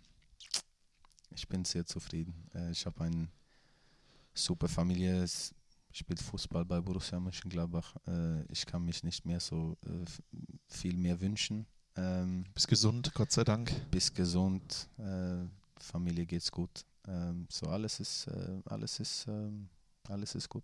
[1.32, 2.34] ich bin sehr zufrieden.
[2.54, 3.28] Äh, ich habe eine
[4.34, 5.24] super Familie.
[5.24, 5.54] Es
[5.92, 7.96] spielt Fußball bei Borussia Mönchengladbach.
[8.08, 10.06] Äh, ich kann mich nicht mehr so äh,
[10.68, 11.66] viel mehr wünschen.
[12.00, 13.72] Ähm, Bist gesund, Gott sei Dank.
[13.92, 15.46] bist gesund, äh,
[15.82, 16.70] Familie geht's gut.
[17.08, 19.68] Ähm, so alles ist, äh, alles ist, ähm,
[20.08, 20.64] alles ist gut.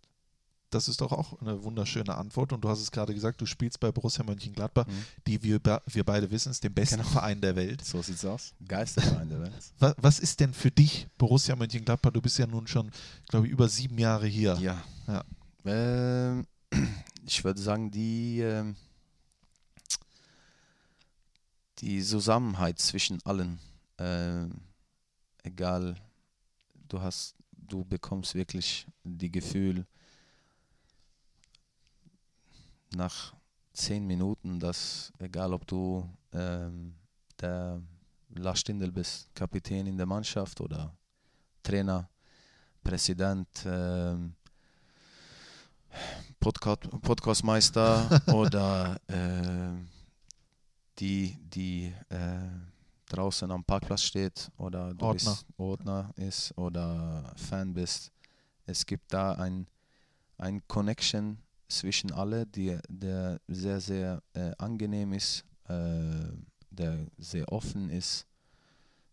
[0.71, 2.51] Das ist doch auch eine wunderschöne Antwort.
[2.51, 5.05] Und du hast es gerade gesagt, du spielst bei Borussia Mönchengladbach, Mhm.
[5.25, 7.09] die wir, wir beide wissen, ist den besten Genau.
[7.09, 7.83] Verein der Welt.
[7.85, 8.53] So sieht's aus.
[8.67, 9.53] Geisterverein der Welt.
[9.79, 12.11] Was, was ist denn für dich Borussia Mönchengladbach?
[12.11, 12.91] Du bist ja nun schon,
[13.29, 14.55] glaube ich, über sieben Jahre hier.
[14.59, 14.83] Ja.
[15.07, 15.23] Ja.
[15.65, 16.45] Ähm,
[17.25, 18.75] ich würde sagen, die, ähm,
[21.79, 23.59] die Zusammenhalt zwischen allen,
[23.97, 24.61] ähm,
[25.43, 25.95] egal,
[26.87, 29.85] du hast, du bekommst wirklich die Gefühl
[32.95, 33.33] nach
[33.73, 36.95] zehn Minuten, dass egal ob du ähm,
[37.39, 37.81] der
[38.29, 40.95] Lars Stindl bist, Kapitän in der Mannschaft oder
[41.63, 42.09] Trainer,
[42.83, 44.35] Präsident, ähm,
[46.39, 49.94] Podcast, Podcastmeister oder äh,
[50.99, 52.49] die, die äh,
[53.07, 55.31] draußen am Parkplatz steht oder du Ordner.
[55.31, 58.11] bist Ordner ist oder Fan bist.
[58.65, 59.67] Es gibt da ein,
[60.37, 66.31] ein Connection zwischen alle, die, der sehr, sehr äh, angenehm ist, äh,
[66.69, 68.27] der sehr offen ist,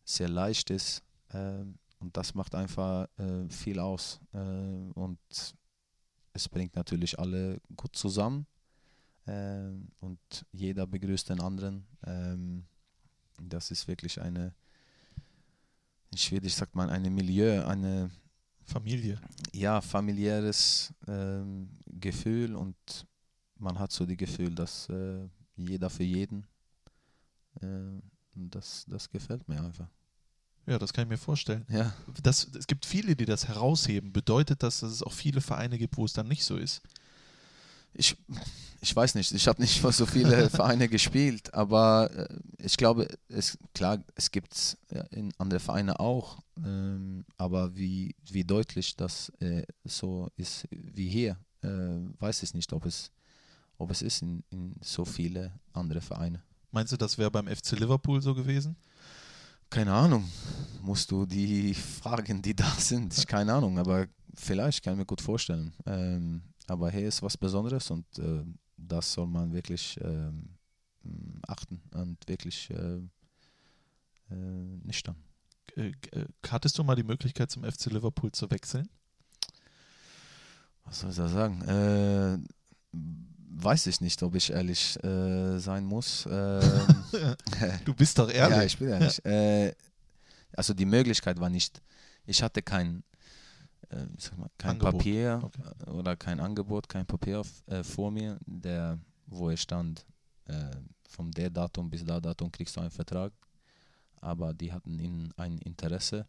[0.05, 1.03] sehr leicht ist.
[1.29, 1.65] Äh,
[1.99, 4.21] und das macht einfach äh, viel aus.
[4.33, 5.19] Äh, und
[6.33, 8.47] es bringt natürlich alle gut zusammen.
[9.27, 10.19] Äh, und
[10.53, 11.87] jeder begrüßt den anderen.
[12.05, 12.65] Ähm,
[13.41, 14.55] das ist wirklich eine,
[16.11, 18.11] in Schwedisch sagt man, eine Milieu, eine
[18.65, 19.21] Familie.
[19.53, 22.77] ja, familiäres ähm, Gefühl und
[23.59, 26.47] man hat so das Gefühl, dass äh, jeder für jeden.
[27.61, 28.01] Äh,
[28.35, 29.89] das, das gefällt mir einfach.
[30.67, 31.67] Ja, das kann ich mir vorstellen.
[31.69, 31.93] Ja.
[32.23, 34.13] Das, es gibt viele, die das herausheben.
[34.13, 36.83] Bedeutet das, dass es auch viele Vereine gibt, wo es dann nicht so ist?
[37.95, 38.17] Ich,
[38.81, 43.09] ich weiß nicht, ich habe nicht für so viele Vereine gespielt, aber äh, ich glaube,
[43.29, 44.77] es, klar, es gibt es
[45.11, 51.37] in andere Vereine auch, ähm, aber wie, wie deutlich das äh, so ist wie hier,
[51.63, 51.69] äh,
[52.19, 53.11] weiß ich nicht, ob es,
[53.79, 56.43] ob es ist in, in so viele andere Vereine.
[56.73, 58.77] Meinst du, das wäre beim FC Liverpool so gewesen?
[59.71, 60.31] Keine Ahnung,
[60.81, 65.07] musst du die Fragen, die da sind, ich keine Ahnung, aber vielleicht kann ich mir
[65.07, 65.73] gut vorstellen.
[65.87, 68.45] Ähm, aber hier ist was Besonderes und äh,
[68.77, 70.49] das soll man wirklich ähm,
[71.47, 72.97] achten und wirklich äh,
[74.31, 74.35] äh,
[74.85, 75.17] nüchtern.
[75.77, 78.89] Äh, äh, hattest du mal die Möglichkeit, zum FC Liverpool zu wechseln?
[80.85, 81.63] Was soll ich da sagen?
[81.63, 82.39] Äh,
[82.93, 86.27] weiß ich nicht, ob ich ehrlich äh, sein muss.
[86.31, 86.63] Ähm,
[87.85, 88.57] Du bist doch ehrlich.
[88.57, 89.25] Ja, ich bin ehrlich.
[89.25, 89.75] Äh,
[90.55, 91.81] also die Möglichkeit war nicht,
[92.27, 93.03] ich hatte kein,
[93.93, 94.93] äh, ich sag mal, kein Angebot.
[94.99, 95.91] Papier Okay.
[95.91, 100.07] oder kein Angebot, kein Papier auf, äh, vor mir, der, wo es stand,
[100.47, 100.77] äh,
[101.09, 103.33] vom der Datum bis da Datum kriegst du einen Vertrag.
[104.21, 106.27] Aber die hatten in, ein Interesse.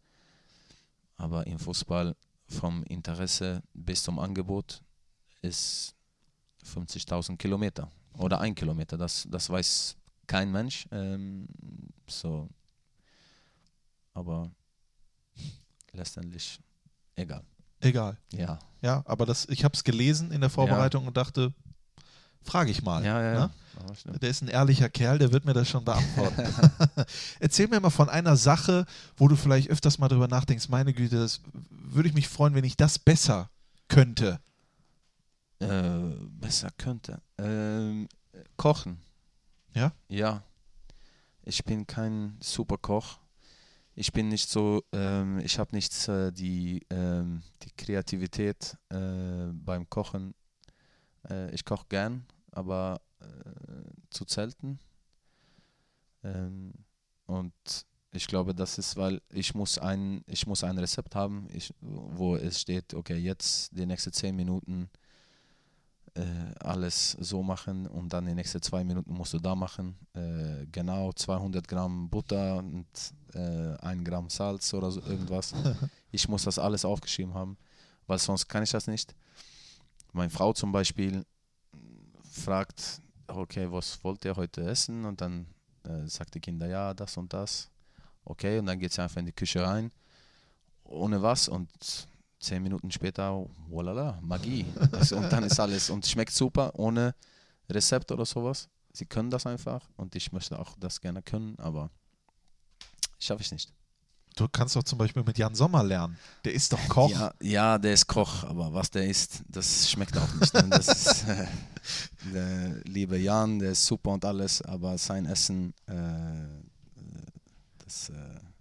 [1.15, 2.15] Aber im Fußball
[2.47, 4.81] vom Interesse bis zum Angebot
[5.41, 5.95] ist
[6.65, 8.97] 50.000 Kilometer oder ein Kilometer.
[8.97, 9.95] Das, das weiß
[10.27, 10.87] kein Mensch.
[10.91, 11.47] Ähm,
[12.07, 12.49] so,
[14.13, 14.51] aber
[15.93, 16.59] letztendlich
[17.15, 17.43] egal.
[17.83, 18.17] Egal.
[18.31, 21.53] Ja, Ja, aber das, ich habe es gelesen in der Vorbereitung und dachte,
[22.43, 23.03] frage ich mal.
[23.03, 23.33] ja, ja.
[23.33, 23.51] ne?
[24.05, 24.17] ja.
[24.19, 26.43] Der ist ein ehrlicher Kerl, der wird mir das schon beantworten.
[27.39, 28.85] Erzähl mir mal von einer Sache,
[29.17, 32.63] wo du vielleicht öfters mal drüber nachdenkst, meine Güte, das würde ich mich freuen, wenn
[32.63, 33.49] ich das besser
[33.87, 34.39] könnte.
[35.59, 35.99] Äh,
[36.39, 37.21] besser könnte.
[37.37, 38.07] Ähm,
[38.57, 38.99] kochen.
[39.73, 39.91] Ja?
[40.07, 40.43] Ja.
[41.43, 43.17] Ich bin kein super Koch.
[43.95, 49.87] Ich bin nicht so, ähm, ich habe nicht äh, die, ähm, die Kreativität äh, beim
[49.87, 50.33] Kochen.
[51.29, 53.25] Äh, ich koche gern, aber äh,
[54.09, 54.79] zu selten.
[56.23, 56.73] Ähm,
[57.27, 57.53] und
[58.11, 62.35] ich glaube, das ist, weil ich muss ein, ich muss ein Rezept haben, ich, wo
[62.35, 64.89] es steht, okay, jetzt die nächsten zehn Minuten
[66.15, 69.95] äh, alles so machen und dann die nächsten zwei Minuten musst du da machen.
[70.13, 72.85] Äh, genau 200 Gramm Butter und
[73.33, 75.53] äh, ein Gramm Salz oder so irgendwas.
[76.11, 77.57] ich muss das alles aufgeschrieben haben,
[78.07, 79.15] weil sonst kann ich das nicht.
[80.11, 81.25] Meine Frau zum Beispiel
[82.29, 85.05] fragt, okay, was wollt ihr heute essen?
[85.05, 85.47] Und dann
[85.83, 87.69] äh, sagt die Kinder, ja, das und das.
[88.25, 89.91] Okay, und dann geht sie einfach in die Küche rein,
[90.83, 91.69] ohne was und
[92.43, 94.65] zehn Minuten später, voila, Magie.
[94.91, 97.15] Also, und dann ist alles und schmeckt super, ohne
[97.69, 98.69] Rezept oder sowas.
[98.91, 101.89] Sie können das einfach und ich möchte auch das gerne können, aber
[103.19, 103.73] schaffe ich nicht.
[104.35, 106.17] Du kannst doch zum Beispiel mit Jan Sommer lernen.
[106.43, 107.09] Der ist doch Koch.
[107.09, 110.53] Ja, ja, der ist Koch, aber was der isst, das schmeckt auch nicht.
[110.71, 111.47] Das ist, äh,
[112.33, 115.93] der liebe Jan, der ist super und alles, aber sein Essen, äh,
[117.83, 118.13] das, äh,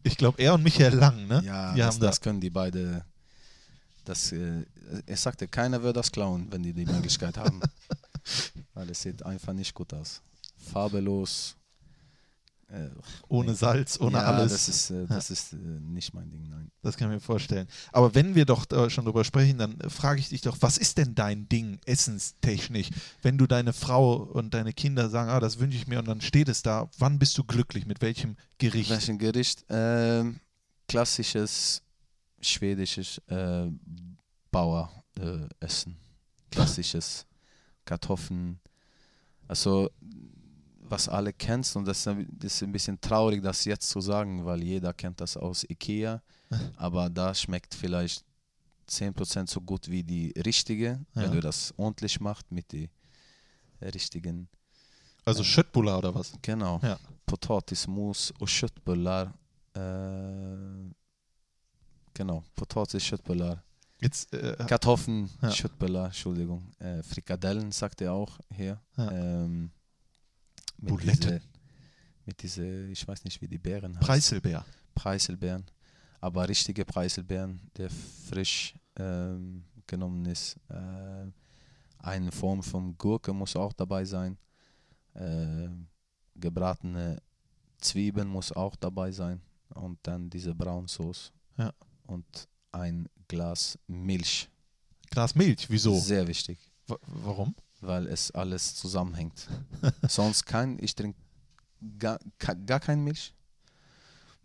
[0.03, 1.43] Ich glaube, er und Michael Lang, ne?
[1.45, 3.05] ja, das, das können die beide.
[4.05, 4.65] Das, äh,
[5.07, 7.61] er sagte, keiner wird das klauen, wenn die die Möglichkeit haben.
[8.75, 10.23] Weil es sieht einfach nicht gut aus.
[10.73, 11.57] Farbelos.
[12.69, 12.89] Äh,
[13.29, 14.53] Ohne Salz, ohne ja, alles.
[14.53, 16.71] Das ist, äh, das ist äh, nicht mein Ding, nein.
[16.81, 17.69] Das kann ich mir vorstellen.
[17.93, 20.97] Aber wenn wir doch schon drüber sprechen, dann äh, frage ich dich doch, was ist
[20.97, 22.89] denn dein Ding essenstechnisch?
[23.21, 26.23] Wenn du deine Frau und deine Kinder sagen, ah, das wünsche ich mir und dann
[26.23, 27.85] steht es da, wann bist du glücklich?
[27.85, 28.89] Mit welchem Gericht?
[28.89, 29.67] Welchen Gericht?
[29.69, 30.41] Ähm,
[30.89, 31.83] klassisches
[32.43, 33.71] schwedisches äh,
[34.51, 35.03] Baueressen.
[35.21, 35.97] Äh, Essen.
[36.51, 37.27] Klassisches
[37.85, 38.59] Kartoffeln.
[39.49, 39.91] Also,
[40.81, 44.93] was alle kennst, und das ist ein bisschen traurig, das jetzt zu sagen, weil jeder
[44.93, 46.23] kennt das aus Ikea,
[46.77, 48.25] aber da schmeckt vielleicht
[48.89, 51.23] 10% so gut wie die richtige, Ja.
[51.23, 52.89] wenn du das ordentlich machst mit den
[53.83, 54.49] richtigen
[55.25, 56.33] Also Schöttbullar oder was?
[56.43, 56.81] Genau.
[56.83, 56.99] Ja.
[57.27, 59.33] Potatismos och köttbullar.
[59.75, 60.91] Eh,
[62.15, 63.63] genau, potatis, köttbullar.
[64.01, 65.51] Jetzt, äh, Kartoffeln, Ja.
[65.53, 66.73] Schüttböller, Entschuldigung.
[66.81, 68.81] Äh, Frikadellen, sagt er auch hier.
[68.97, 69.11] Ja.
[69.13, 69.71] Ähm,
[70.79, 71.21] mit Buletten.
[71.21, 71.41] diese,
[72.27, 74.01] mit diese, ich weiß nicht, wie die Beeren heißen.
[74.07, 74.65] Preiselbeer.
[74.95, 75.65] Preiselbeeren.
[76.21, 80.57] Aber richtige Preiselbeeren, der frisch ähm, genommen ist.
[80.69, 81.31] Äh,
[81.99, 84.37] eine Form von Gurke muss auch dabei sein.
[85.15, 85.69] Äh,
[86.35, 87.23] gebratene
[87.79, 89.41] Zwiebeln muss auch dabei sein.
[89.75, 91.33] Und dann diese Braunsauce.
[91.57, 91.73] Ja.
[92.07, 94.49] Und ein Glas Milch.
[95.11, 95.99] Glas Milch, wieso?
[95.99, 97.55] Sehr wichtig, Wa- Warum?
[97.81, 99.47] weil es alles zusammenhängt.
[100.09, 101.19] Sonst kein, ich trinke
[101.99, 102.19] gar,
[102.67, 103.35] gar kein Milch.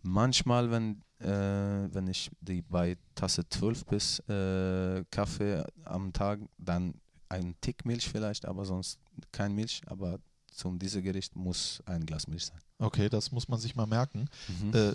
[0.02, 6.94] Manchmal, wenn, äh, wenn ich die bei Tasse 12 bis äh, Kaffee am Tag, dann
[7.28, 8.98] ein Tick Milch vielleicht, aber sonst
[9.32, 9.82] kein Milch.
[9.86, 10.18] Aber
[10.52, 12.60] zum diesem Gericht muss ein Glas Milch sein.
[12.78, 14.28] Okay, das muss man sich mal merken.
[14.62, 14.74] Mhm.
[14.74, 14.94] Äh,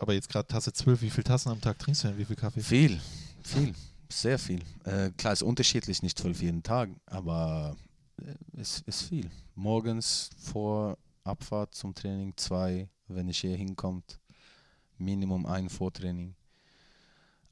[0.00, 2.18] aber jetzt gerade Tasse 12, wie viele Tassen am Tag trinkst du denn?
[2.18, 2.60] Wie viel Kaffee?
[2.60, 3.00] Viel,
[3.42, 3.74] viel,
[4.08, 4.62] sehr viel.
[4.84, 7.76] Äh, klar, ist unterschiedlich, nicht zwölf jeden Tag, aber
[8.20, 9.30] äh, es ist viel.
[9.54, 14.18] Morgens vor Abfahrt zum Training zwei, wenn ich hier hinkommt,
[14.98, 16.34] Minimum ein Vortraining.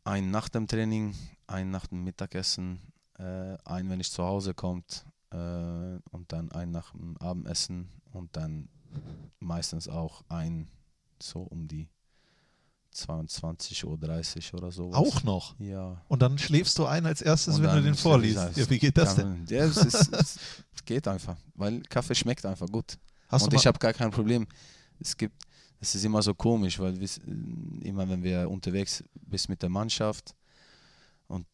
[0.05, 1.15] Ein nach dem Training,
[1.47, 2.81] ein nach dem Mittagessen,
[3.19, 5.37] äh, ein, wenn ich zu Hause kommt äh,
[6.11, 8.69] und dann ein nach dem Abendessen und dann
[9.41, 10.69] meistens auch ein
[11.21, 11.89] so um die
[12.95, 14.93] 22.30 Uhr oder so.
[14.93, 15.59] Auch noch.
[15.59, 16.03] Ja.
[16.09, 18.37] Und dann schläfst du ein als erstes, Und wenn du den vorliest.
[18.37, 19.47] das- Ja, wie geht das denn?
[19.49, 20.13] Ja, es, ist,
[20.75, 22.99] es geht einfach, weil Kaffee schmeckt einfach gut.
[23.29, 24.47] Hast und ich habe gar kein Problem.
[25.01, 25.35] Es gibt,
[25.81, 27.09] es ist immer so komisch, weil wir,
[27.83, 30.35] immer wenn wir unterwegs bist mit der Mannschaft
[31.29, 31.47] und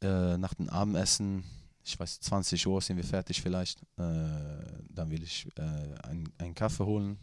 [0.00, 1.42] äh, nach dem Abendessen,
[1.84, 5.62] ich weiß 20 Uhr sind wir fertig vielleicht, äh, dann will ich äh,
[6.02, 7.18] ein- einen Kaffee holen.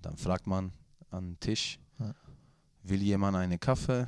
[0.00, 0.72] Dann fragt man
[1.10, 2.14] an den Tisch, Ja.
[2.84, 4.06] will jemand einen Kaffee?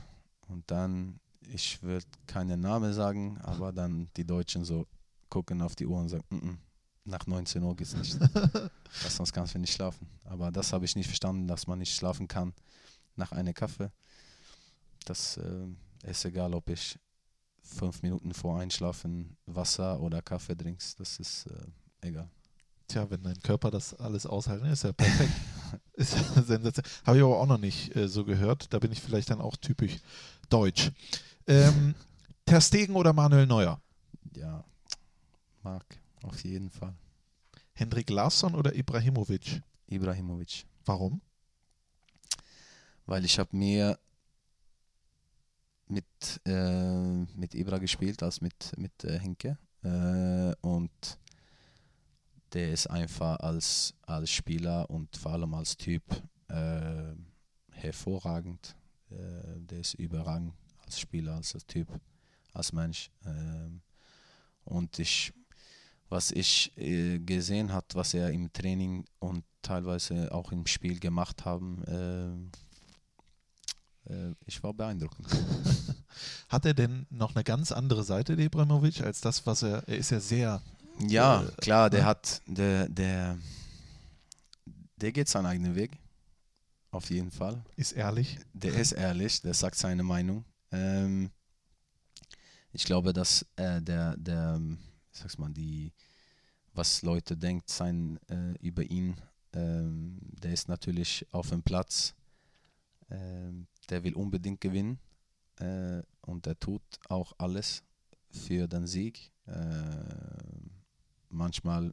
[0.48, 1.18] Und dann,
[1.52, 4.86] ich würde keinen Namen sagen, aber dann die Deutschen so
[5.28, 6.58] gucken auf die Uhr und sagen, "Mm, mm,
[7.06, 8.18] nach 19 Uhr geht es nicht.
[9.08, 10.06] Sonst kannst du nicht schlafen.
[10.24, 12.52] Aber das habe ich nicht verstanden, dass man nicht schlafen kann
[13.16, 13.90] nach einem Kaffee.
[15.04, 15.66] Das äh,
[16.04, 16.98] ist egal, ob ich
[17.64, 21.00] fünf Minuten vor Einschlafen Wasser oder Kaffee trinkst.
[21.00, 22.30] Das ist äh, egal.
[22.86, 25.32] Tja, wenn dein Körper das alles aushalten, ist ja perfekt.
[25.94, 26.90] ist ja sensationell.
[27.04, 28.72] Habe ich aber auch noch nicht äh, so gehört.
[28.72, 29.96] Da bin ich vielleicht dann auch typisch
[30.50, 30.92] deutsch.
[31.46, 31.94] Ähm,
[32.46, 33.80] Ter Stegen oder Manuel Neuer?
[34.36, 34.64] Ja,
[35.62, 35.84] mag
[36.22, 36.94] auf jeden Fall.
[37.72, 39.62] Hendrik Larsson oder Ibrahimovic?
[39.88, 40.66] Ibrahimovic.
[40.84, 41.20] Warum?
[43.06, 43.98] Weil ich habe mehr
[45.86, 49.58] mit, äh, mit Ibra gespielt als mit, mit äh, Henke.
[49.82, 51.18] Äh, und
[52.52, 56.02] der ist einfach als, als Spieler und vor allem als Typ
[56.48, 57.14] äh,
[57.72, 58.76] hervorragend.
[59.10, 61.88] Äh, der ist überragend als Spieler, als Typ,
[62.52, 63.10] als Mensch.
[63.26, 63.82] Ähm,
[64.64, 65.32] und ich,
[66.08, 71.44] was ich äh, gesehen hat, was er im Training und teilweise auch im Spiel gemacht
[71.44, 72.63] haben, äh,
[74.46, 75.26] ich war beeindruckend.
[76.48, 79.86] Hat er denn noch eine ganz andere Seite, der Ibrahimovic, als das, was er.
[79.88, 80.62] Er ist ja sehr.
[81.00, 82.06] Ja, Äh, klar, der ja.
[82.06, 83.36] hat, der, der,
[84.96, 85.98] der geht seinen eigenen Weg.
[86.92, 87.64] Auf jeden Fall.
[87.74, 88.38] Ist ehrlich.
[88.52, 90.44] Der ist ehrlich, der sagt seine Meinung.
[90.70, 91.30] Ähm,
[92.72, 94.78] ich glaube, dass äh, der, der, wie
[95.10, 95.92] sag's mal, die,
[96.72, 99.16] was Leute denkt sein äh, über ihn,
[99.52, 102.14] ähm, der ist natürlich auf dem Platz.
[103.90, 104.98] Der will unbedingt gewinnen
[105.56, 107.82] äh, und er tut auch alles
[108.30, 109.30] für den Sieg.
[109.46, 110.64] Äh,
[111.28, 111.92] manchmal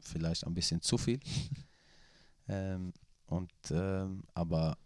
[0.00, 1.20] vielleicht ein bisschen zu viel.
[2.48, 2.92] ähm,
[3.26, 4.76] und, ähm, aber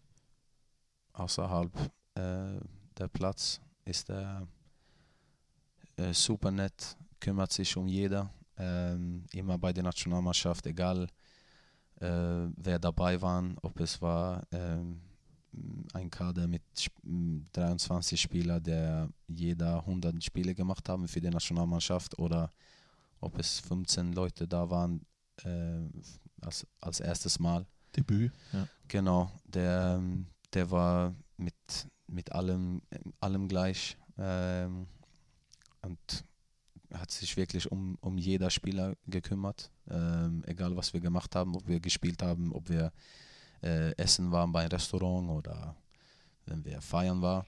[1.13, 1.73] außerhalb
[2.15, 2.61] äh,
[2.99, 4.47] der Platz ist er
[5.97, 11.09] äh, super nett, kümmert sich um jeder, ähm, immer bei der Nationalmannschaft, egal
[12.01, 15.01] äh, wer dabei war, ob es war ähm,
[15.93, 21.31] ein Kader mit Sp- m, 23 Spielern, der jeder 100 Spiele gemacht haben für die
[21.31, 22.53] Nationalmannschaft oder
[23.21, 25.01] ob es 15 Leute da waren
[25.45, 25.81] äh,
[26.41, 27.67] als, als erstes Mal.
[27.97, 28.33] Debüt.
[28.53, 28.67] Ja.
[28.89, 31.55] Genau, der, ähm, der war mit,
[32.07, 32.83] mit allem,
[33.21, 34.87] allem gleich ähm,
[35.83, 36.25] und
[36.93, 41.67] hat sich wirklich um, um jeder Spieler gekümmert, ähm, egal was wir gemacht haben, ob
[41.67, 42.93] wir gespielt haben, ob wir
[43.65, 45.75] äh, essen waren bei einem Restaurant oder
[46.47, 47.47] wenn wir feiern waren.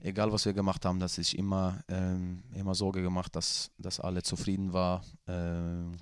[0.00, 4.22] Egal was wir gemacht haben, dass ich immer, ähm, immer Sorge gemacht, dass, dass alle
[4.22, 5.02] zufrieden waren.
[5.26, 5.96] Ähm,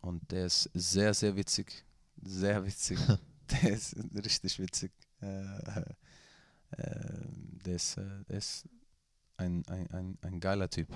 [0.00, 1.84] und der ist sehr, sehr witzig.
[2.22, 2.98] Sehr witzig.
[3.62, 4.92] der ist richtig witzig.
[5.20, 5.58] Äh,
[6.70, 7.24] äh,
[7.64, 8.68] der, ist, äh, der ist
[9.38, 10.88] ein, ein, ein, ein geiler Typ.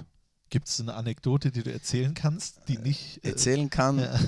[0.52, 3.24] Gibt es eine Anekdote, die du erzählen kannst, die nicht.
[3.24, 4.20] Äh, Erzählen kann, ja.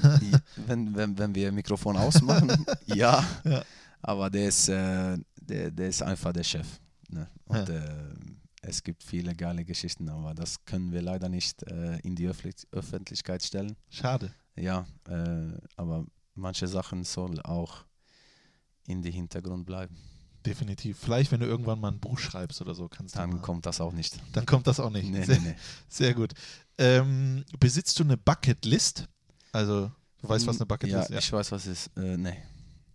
[0.67, 3.23] wenn, wenn, wenn wir Mikrofon ausmachen, ja.
[3.45, 3.63] Ja.
[4.01, 6.67] Aber der ist, äh, der, der ist einfach der Chef.
[7.11, 7.29] Ne?
[7.45, 7.75] Und Ja.
[7.75, 8.15] äh,
[8.63, 12.67] es gibt viele geile Geschichten, aber das können wir leider nicht äh, in die Öffentlich
[12.73, 13.77] Öffentlichkeit stellen.
[13.91, 14.33] schade.
[14.57, 17.85] Ja, äh, aber manche Sachen sollen auch
[18.87, 19.95] in die Hintergrund bleiben.
[20.47, 20.99] Definitiv.
[20.99, 23.19] Vielleicht, wenn du irgendwann mal ein Buch schreibst oder so, kannst du.
[23.19, 24.19] Dann kommt das auch nicht.
[24.33, 25.09] dann kommt das auch nicht.
[25.09, 25.57] Nee, sehr, nee, nee.
[25.89, 26.33] sehr gut.
[26.77, 29.09] Ähm, besitzt du eine Bucketlist?
[29.53, 29.91] Also,
[30.21, 31.25] du weißt, was eine ja, Bucketlist ist?
[31.25, 31.97] ich weiß, was es ist.
[31.97, 32.37] Äh, nee.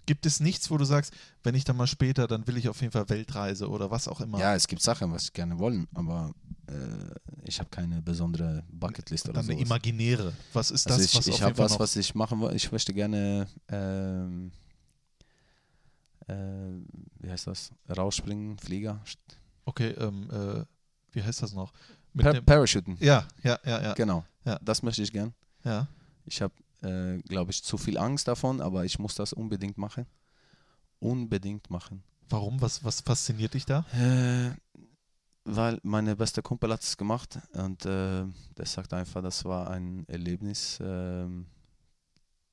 [0.05, 2.81] Gibt es nichts, wo du sagst, wenn ich dann mal später, dann will ich auf
[2.81, 4.39] jeden Fall Weltreise oder was auch immer?
[4.39, 6.33] Ja, es gibt Sachen, was ich gerne wollen, aber
[6.67, 6.73] äh,
[7.43, 9.51] ich habe keine besondere Bucketlist oder dann so.
[9.51, 10.33] eine imaginäre.
[10.53, 12.55] Was ist das, Also ich, was ich habe was, was ich machen will.
[12.55, 14.51] Ich möchte gerne, ähm,
[16.29, 16.81] äh,
[17.19, 17.71] wie heißt das?
[17.89, 19.01] Rausspringen, Flieger,
[19.65, 20.65] Okay, ähm, äh,
[21.11, 21.71] wie heißt das noch?
[22.13, 22.97] Mit pa Parachuten.
[22.99, 24.57] ja, ja, ja, ja, Genau, Ja.
[24.63, 25.33] das möchte ich gern.
[25.63, 25.87] ja.
[26.25, 30.05] Ich habe, äh, glaube ich, zu viel Angst davon, aber ich muss das unbedingt machen.
[30.99, 32.03] Unbedingt machen.
[32.29, 32.59] Warum?
[32.61, 33.85] Was, was fasziniert dich da?
[33.93, 34.51] Äh,
[35.45, 38.25] weil meine beste Kumpel hat es gemacht und äh,
[38.57, 40.77] der sagt einfach, das war ein Erlebnis.
[40.81, 41.47] ähm,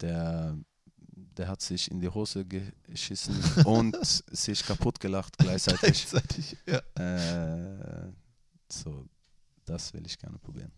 [0.00, 0.56] der,
[1.16, 5.80] der hat sich in die Hose geschissen und sich kaputt gelacht gleichzeitig.
[6.08, 6.56] Gleichzeitig.
[6.66, 6.78] Ja.
[7.02, 8.12] äh,
[8.70, 9.06] so,
[9.64, 10.72] das will ich gerne probieren.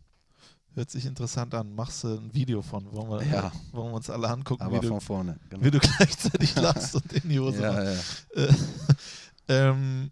[0.74, 1.74] Hört sich interessant an.
[1.74, 2.90] Machst du ein Video von?
[2.92, 3.52] Wollen wir, Ja.
[3.72, 5.40] wollen wir uns alle angucken, Aber wie, du, von vorne.
[5.48, 5.64] Genau.
[5.64, 8.26] wie du gleichzeitig lachst und in die Hose machst?
[8.36, 8.48] ja, ja.
[8.48, 8.54] Äh,
[9.48, 10.10] ähm,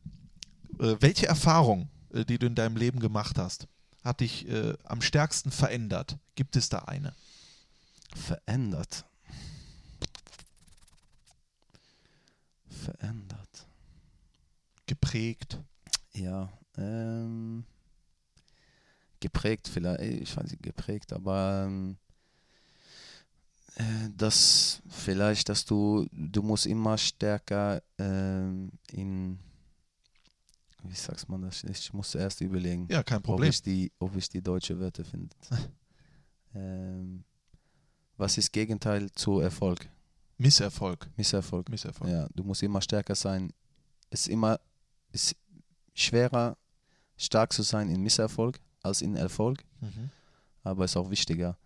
[0.80, 3.68] äh, welche Erfahrung, äh, die du in deinem Leben gemacht hast,
[4.02, 6.16] hat dich äh, am stärksten verändert?
[6.34, 7.12] Gibt es da eine?
[8.14, 9.04] Verändert.
[12.86, 13.66] Verändert.
[14.86, 15.58] Geprägt?
[16.12, 17.64] Ja, ähm,
[19.18, 21.96] geprägt vielleicht, ich weiß nicht, geprägt, aber ähm,
[23.74, 29.40] äh, das vielleicht, dass du, du musst immer stärker ähm, in,
[30.84, 33.50] wie sagst man das, ich muss erst überlegen, Ja, kein ob, Problem.
[33.50, 35.34] ich die, ob ich die deutsche Wörter finde.
[36.54, 37.24] ähm,
[38.16, 39.88] was ist Gegenteil zu Erfolg?
[40.38, 41.08] Misserfolg.
[41.16, 41.68] Misserfolg.
[41.68, 42.10] Misserfolg.
[42.10, 43.52] Ja, du musst immer stärker sein.
[44.10, 44.60] Es ist immer
[45.12, 45.34] ist
[45.94, 46.56] schwerer,
[47.16, 50.10] stark zu sein in Misserfolg als in Erfolg, Mhm.
[50.62, 51.56] aber es ist auch wichtiger,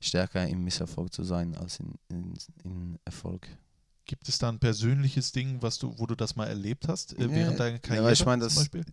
[0.00, 3.46] stärker im Misserfolg zu sein als in, in, in Erfolg.
[4.04, 7.22] Gibt es da ein persönliches Ding, was du, wo du das mal erlebt hast äh,
[7.22, 8.04] Ja, während deiner ja, Karriere?
[8.06, 8.84] weil ich meine, das- Beispiel?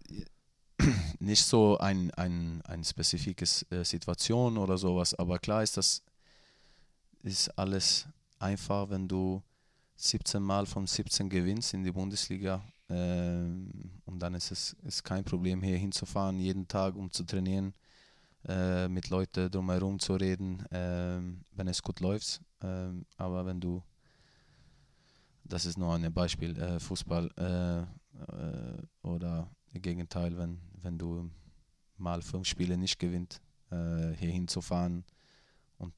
[1.19, 6.03] Nicht so ein, ein, ein spezifisches äh, Situation oder sowas, aber klar ist das
[7.23, 8.07] ist alles
[8.45, 9.41] einfach, wenn du
[9.95, 13.71] 17 Mal von 17 gewinnst in die Bundesliga ähm,
[14.05, 17.73] und dann ist es ist kein Problem hier hinzufahren jeden Tag um zu trainieren,
[18.47, 22.41] äh, mit Leuten drumherum zu reden, ähm, wenn es gut läuft.
[22.61, 23.81] Ähm, aber wenn du,
[25.43, 31.31] das ist nur ein Beispiel, äh, Fußball äh, äh, oder im Gegenteil, wenn, wenn du
[31.97, 33.41] mal fünf Spiele nicht gewinnt,
[33.71, 35.03] äh, hier hinzufahren
[35.77, 35.93] und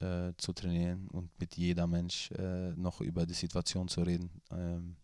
[0.00, 4.30] äh, zu trainieren und mit jeder Mensch äh, noch über die Situation zu reden.
[4.50, 4.96] Ähm,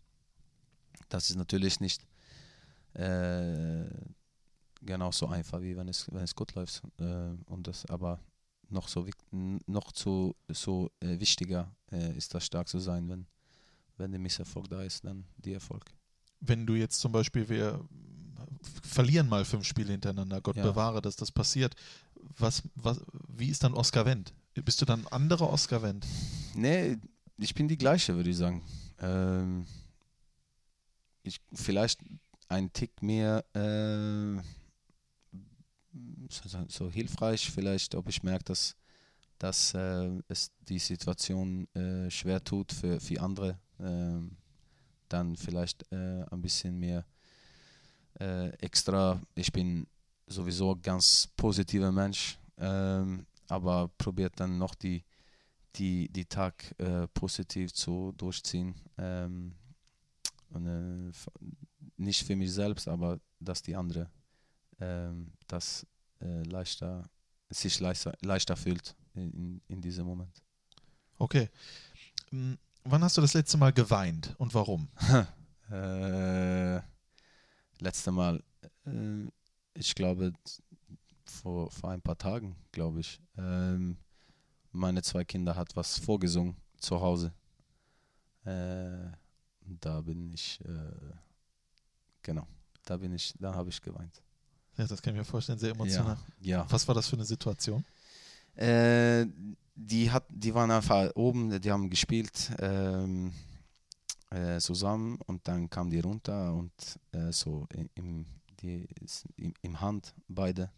[1.09, 2.05] das ist natürlich nicht
[2.93, 3.85] äh,
[4.81, 6.81] genauso einfach, wie wenn es, wenn es gut läuft.
[6.97, 8.19] Äh, und das aber
[8.69, 13.27] noch so noch zu, so äh, wichtiger äh, ist das stark zu sein, wenn,
[13.97, 15.85] wenn der Misserfolg da ist, dann die Erfolg.
[16.39, 17.83] Wenn du jetzt zum Beispiel, wir
[18.83, 20.63] verlieren mal fünf Spiele hintereinander, Gott Ja.
[20.63, 21.75] bewahre, dass das passiert.
[22.37, 24.33] Was, was, wie ist dann Oscar Wendt?
[24.63, 26.05] Bist du dann ein anderer Oscar Wendt?
[26.53, 26.97] Nee,
[27.37, 28.63] ich bin die gleiche, würde ich sagen.
[28.99, 29.65] Ähm,
[31.23, 31.99] ich, vielleicht
[32.47, 34.41] ein Tick mehr äh,
[36.29, 38.75] so, so- hilfreich, vielleicht, ob ich merke, dass,
[39.39, 44.37] dass äh, es die Situation äh, schwer tut für, für andere, ähm,
[45.09, 47.05] dann vielleicht äh, ein bisschen mehr
[48.19, 49.21] äh, extra.
[49.35, 49.87] Ich bin
[50.27, 55.03] sowieso ganz positiver Mensch, ähm, aber probiert dann noch die
[55.77, 58.75] die, die Tag äh, positiv zu durchziehen.
[58.97, 59.55] Ähm,
[60.49, 61.11] und, äh,
[61.97, 64.09] nicht für mich selbst, aber dass die andere
[64.79, 65.85] ähm, das
[66.21, 67.03] äh, leichter,
[67.49, 70.43] sich leichter, leichter fühlt in, in, diesem Moment.
[71.17, 71.49] Okay.
[72.29, 74.89] Hm, Wann hast du das letzte Mal geweint und warum?
[75.71, 76.79] Äh,
[77.79, 78.43] letzte Mal,
[78.85, 79.25] äh,
[79.73, 80.31] ich glaube,
[81.29, 83.19] vor, vor ein paar Tagen, glaube ich.
[83.37, 83.97] Ähm,
[84.71, 87.33] meine zwei Kinder hat was vorgesungen zu Hause.
[88.43, 89.09] Äh,
[89.61, 91.13] da bin ich, äh,
[92.21, 92.47] genau,
[92.83, 94.21] da bin ich, da habe ich geweint.
[94.77, 96.17] Ja, das kann ich mir vorstellen, sehr emotional.
[96.41, 96.65] Ja, ja.
[96.69, 97.83] Was war das für eine Situation?
[98.55, 99.25] Äh,
[99.73, 103.33] die, hat, die waren einfach oben, die haben gespielt ähm,
[104.29, 106.73] äh, zusammen und dann kamen die runter und
[107.11, 108.25] äh, so im,
[108.61, 108.87] die,
[109.37, 110.69] im, im Hand beide.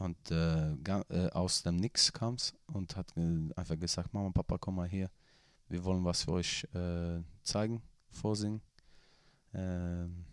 [0.00, 3.12] Und äh, äh, aus dem Nix kam es und hat
[3.54, 5.10] einfach gesagt, Mama, Papa, komm mal hier,
[5.68, 8.62] wir wollen was für euch äh, zeigen, vorsingen.
[9.52, 10.24] Ähm,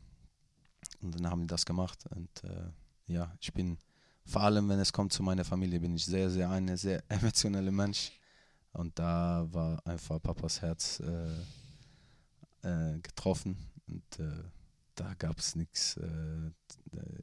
[1.01, 2.70] und dann haben die das gemacht und äh,
[3.07, 3.78] ja, ich bin
[4.24, 7.72] vor allem, wenn es kommt zu meiner Familie, bin ich sehr, sehr ein sehr emotionaler
[7.72, 8.13] Mensch.
[8.72, 11.01] Und da war einfach Papas Herz
[13.01, 13.57] getroffen
[13.88, 14.20] und
[14.97, 15.95] da gab es nichts.
[15.97, 16.51] Äh,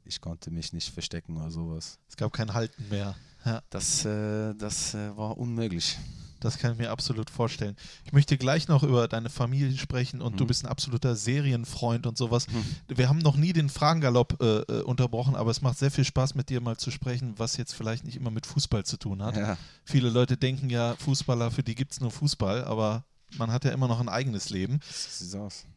[0.05, 1.99] ich konnte mich nicht verstecken oder sowas.
[2.09, 3.15] Es gab kein Halten mehr.
[3.45, 5.97] Ja, Das, äh, das äh, war unmöglich.
[6.39, 7.75] das kann ich mir absolut vorstellen.
[8.03, 10.47] Ich möchte gleich noch über deine Familie sprechen und du Mhm.
[10.47, 12.45] bist ein absoluter Serienfreund und sowas.
[12.47, 12.63] Hm.
[12.97, 16.35] Wir haben noch nie den Fragengalopp äh, äh, unterbrochen, aber es macht sehr viel Spaß
[16.35, 19.35] mit dir mal zu sprechen, was jetzt vielleicht nicht immer mit Fußball zu tun hat.
[19.35, 19.57] Ja.
[19.83, 23.05] Viele Leute denken ja, Fußballer, für die gibt es nur Fußball, aber
[23.37, 24.79] man hat ja immer noch ein eigenes Leben.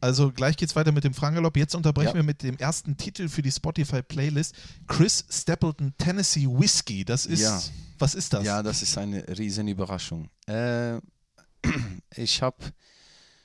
[0.00, 1.56] Also gleich geht's weiter mit dem Fragengalopp.
[1.56, 2.14] Jetzt unterbrechen Ja.
[2.14, 4.54] wir mit dem ersten Titel für die Spotify-Playlist.
[4.86, 7.04] Chris Stapleton Tennessee Whiskey.
[7.04, 7.40] Das ist.
[7.40, 7.60] Ja.
[7.98, 8.44] Was ist das?
[8.44, 10.28] Ja, das ist eine riesen Überraschung.
[10.46, 10.98] Äh,
[12.14, 12.56] ich habe,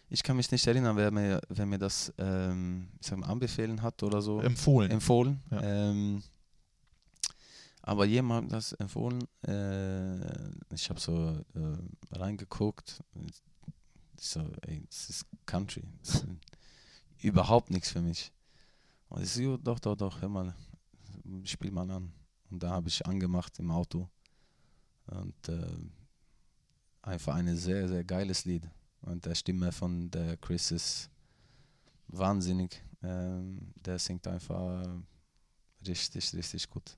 [0.10, 4.22] ich kann mich nicht erinnern, wer mir, wer mir das ähm, mal, anbefehlen hat oder
[4.22, 4.42] so.
[4.42, 4.92] Empfohlen.
[4.92, 5.42] empfohlen.
[5.50, 5.62] Ja.
[5.64, 6.24] Ähm,
[7.82, 9.24] aber jemand hat das empfohlen.
[9.46, 10.20] Äh,
[10.74, 13.02] ich habe so äh, reingeguckt.
[14.18, 15.84] Ich so, ey, das ist Country.
[16.02, 16.26] Das ist
[17.22, 18.32] überhaupt nichts für mich.
[19.10, 20.56] Und ich so, "Jo, doch, doch, doch, hör mal,
[21.46, 22.12] spiel mal an.
[22.50, 24.10] Und da habe ich angemacht im Auto.
[25.08, 25.78] Und äh,
[27.02, 28.70] einfach ein sehr, sehr geiles Lied.
[29.02, 31.10] Und der Stimme von der Chris ist
[32.08, 32.82] wahnsinnig.
[33.02, 34.86] Ähm, der singt einfach
[35.86, 36.98] richtig, richtig gut.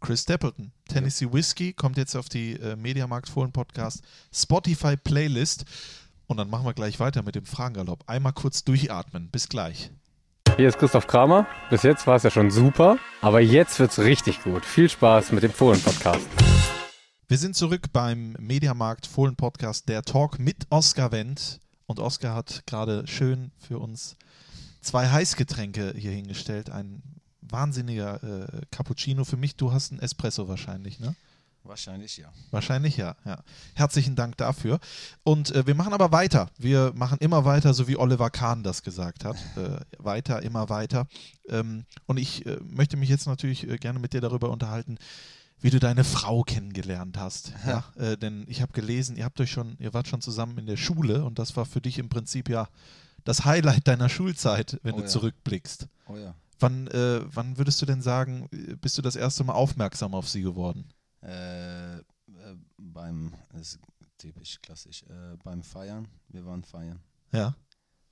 [0.00, 4.02] Chris Stapleton Tennessee Whiskey kommt jetzt auf die äh, Mediamarkt Fohlen Podcast
[4.32, 5.64] Spotify Playlist.
[6.30, 8.04] Und dann machen wir gleich weiter mit dem Fragengalopp.
[8.06, 9.30] Einmal kurz durchatmen.
[9.30, 9.90] Bis gleich.
[10.56, 11.48] Hier ist Christoph Kramer.
[11.70, 14.64] Bis jetzt war es ja schon super, aber jetzt wird's richtig gut.
[14.64, 16.28] Viel Spaß mit dem Fohlen-Podcast.
[17.26, 21.58] Wir sind zurück beim Mediamarkt Fohlen Podcast, der Talk mit Oskar Wendt.
[21.86, 24.16] Und Oskar hat gerade schön für uns
[24.82, 26.70] zwei Heißgetränke hier hingestellt.
[26.70, 27.02] Ein
[27.40, 29.56] wahnsinniger äh, Cappuccino für mich.
[29.56, 31.16] Du hast einen Espresso wahrscheinlich, ne?
[31.62, 32.32] Wahrscheinlich ja.
[32.50, 33.42] Wahrscheinlich ja, ja.
[33.74, 34.80] Herzlichen Dank dafür.
[35.22, 36.50] Und äh, wir machen aber weiter.
[36.58, 39.36] Wir machen immer weiter, so wie Oliver Kahn das gesagt hat.
[39.56, 41.06] Äh, weiter, immer weiter.
[41.48, 44.96] Ähm, und ich äh, möchte mich jetzt natürlich äh, gerne mit dir darüber unterhalten,
[45.60, 47.52] wie du deine Frau kennengelernt hast.
[47.66, 47.84] Ja.
[47.96, 50.76] Äh, denn ich habe gelesen, ihr habt euch schon, ihr wart schon zusammen in der
[50.76, 52.68] Schule und das war für dich im Prinzip ja
[53.24, 55.08] das Highlight deiner Schulzeit, wenn Oh du ja.
[55.08, 55.88] zurückblickst.
[56.06, 56.34] Oh ja.
[56.60, 58.48] Wann, äh, wann würdest du denn sagen,
[58.80, 60.88] bist du das erste Mal aufmerksam auf sie geworden?
[61.22, 62.02] Äh, äh,
[62.78, 63.80] beim, das ist
[64.18, 67.00] typisch klassisch, äh, beim Feiern, wir waren feiern.
[67.32, 67.54] Ja.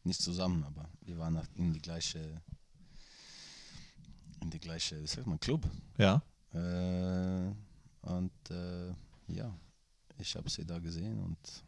[0.04, 2.42] Nicht zusammen, aber wir waren in die gleiche,
[4.40, 5.66] in die gleiche, wie sagt man, Club.
[5.96, 6.22] Ja.
[6.52, 7.52] Äh,
[8.02, 8.94] und äh,
[9.28, 9.54] ja,
[10.18, 11.64] ich habe sie da gesehen und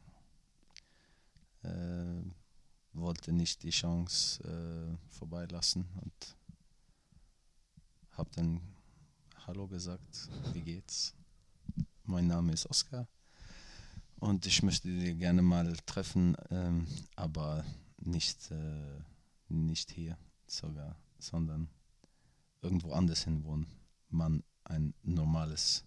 [1.62, 2.22] äh,
[2.92, 6.36] wollte nicht die Chance äh, vorbeilassen und
[8.12, 8.60] habe dann
[9.46, 11.14] Hallo gesagt, wie geht's?
[12.10, 13.06] Mein Name ist Oskar.
[14.18, 17.64] Und ich möchte dich gerne mal treffen, ähm, aber
[17.98, 18.98] nicht, äh,
[19.48, 21.68] nicht hier sogar, sondern
[22.62, 23.62] irgendwo anders hin, wo
[24.08, 25.84] man ein normales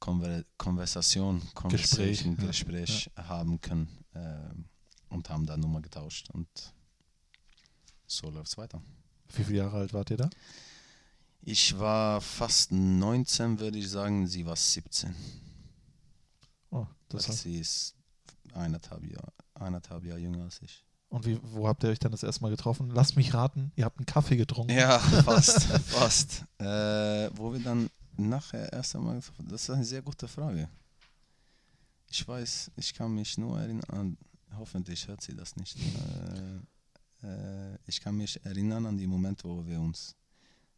[0.00, 4.66] Konver Konversation, Gespräch, Conversation, ja, Gespräch haben können ähm,
[5.08, 6.28] und haben da Nummer getauscht.
[6.28, 6.74] Und
[8.06, 8.82] so läuft es weiter.
[9.34, 10.28] Wie viele Jahre alt wart ihr da?
[11.42, 15.14] Ich war fast 19, würde ich sagen, sie war 17.
[16.70, 17.94] Oh, das heißt, sie ist
[18.52, 20.84] eineinhalb Jahre, eineinhalb Jahre jünger als ich.
[21.08, 22.90] und wie, wo habt ihr euch dann das erste Mal getroffen?
[22.90, 24.72] Lasst mich raten, ihr habt einen Kaffee getrunken.
[24.72, 26.44] Ja, fast, fast.
[26.58, 30.68] Äh, wo wir dann nachher erst einmal, das ist eine sehr gute Frage.
[32.08, 34.16] Ich weiß, ich kann mich nur erinnern,
[34.56, 35.76] hoffentlich hört sie das nicht.
[37.22, 40.14] Äh, äh, ich kann mich erinnern an die Momente, wo wir uns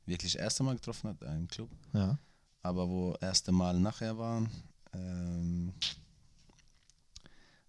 [0.08, 2.18] wirklich das erste Mal getroffen haben im Club, Ja.
[2.62, 4.48] aber wo erste Mal nachher waren.
[4.94, 5.72] Ähm,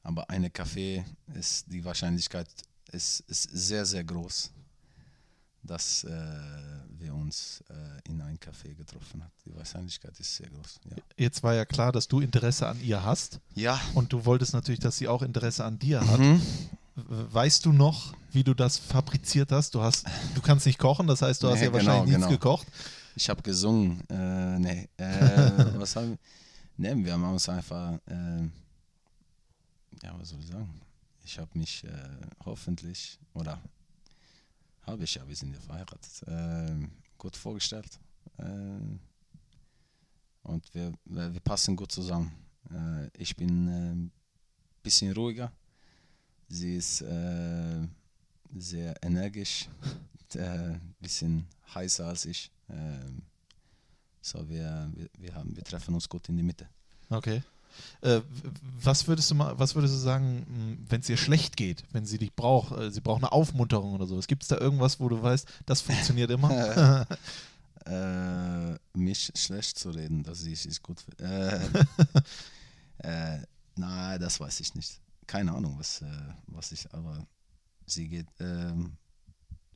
[0.04, 2.48] aber eine Kaffee ist die Wahrscheinlichkeit
[2.92, 4.52] ist, ist sehr, sehr groß,
[5.62, 6.10] dass äh,
[6.98, 9.32] wir uns äh, in ein Café getroffen haben.
[9.46, 10.80] Die Wahrscheinlichkeit ist sehr groß.
[10.90, 13.80] Ja, Jetzt war ja klar, dass du Interesse an ihr hast ja.
[13.94, 16.20] und du wolltest natürlich, dass sie auch Interesse an dir hat.
[16.20, 16.42] Mhm.
[17.08, 19.76] Weißt du noch, wie du das fabriziert hast?
[19.76, 22.28] Du hast, du kannst nicht kochen, das heißt, du hast Nee, ja genau, wahrscheinlich nichts
[22.28, 22.30] genau.
[22.40, 22.68] gekocht.
[23.16, 24.02] ich habe gesungen.
[24.10, 25.06] Äh, nee, äh,
[25.80, 26.18] was haben wir?
[26.96, 28.42] Nee, wir haben uns einfach, äh,
[30.04, 30.82] ja, was soll ich sagen?
[31.26, 31.90] Ich habe mich äh,
[32.46, 33.60] hoffentlich, oder
[34.84, 36.88] habe ich ja, wir sind ja verheiratet, äh,
[37.18, 38.00] gut vorgestellt.
[38.38, 38.44] Äh,
[40.44, 42.32] und wir, wir passen gut zusammen.
[42.72, 44.12] Äh, ich bin ein
[44.82, 45.52] bisschen ruhiger.
[46.50, 47.88] Sie ist äh,
[48.58, 49.70] sehr energisch,
[50.36, 52.52] ein bisschen heißer als ich.
[52.70, 53.22] Ähm,
[54.22, 56.68] so, wir, wir, wir, haben, wir treffen uns gut in die Mitte.
[57.10, 57.44] Okay.
[58.02, 58.22] Äh,
[58.82, 62.18] was würdest du mal, was würdest du sagen, wenn es ihr schlecht geht, wenn sie
[62.18, 64.28] dich braucht, äh, sie braucht eine Aufmunterung oder sowas?
[64.28, 67.08] Gibt es da irgendwas, wo du weißt, das funktioniert immer?
[67.86, 70.98] äh, mich schlecht zu reden, das ist, ist gut.
[71.20, 71.60] Äh,
[73.00, 73.40] äh,
[73.76, 75.00] nein, das weiß ich nicht.
[75.30, 76.06] Keine Ahnung, was, äh,
[76.48, 77.24] was ich, aber
[77.86, 78.94] sie geht, ähm,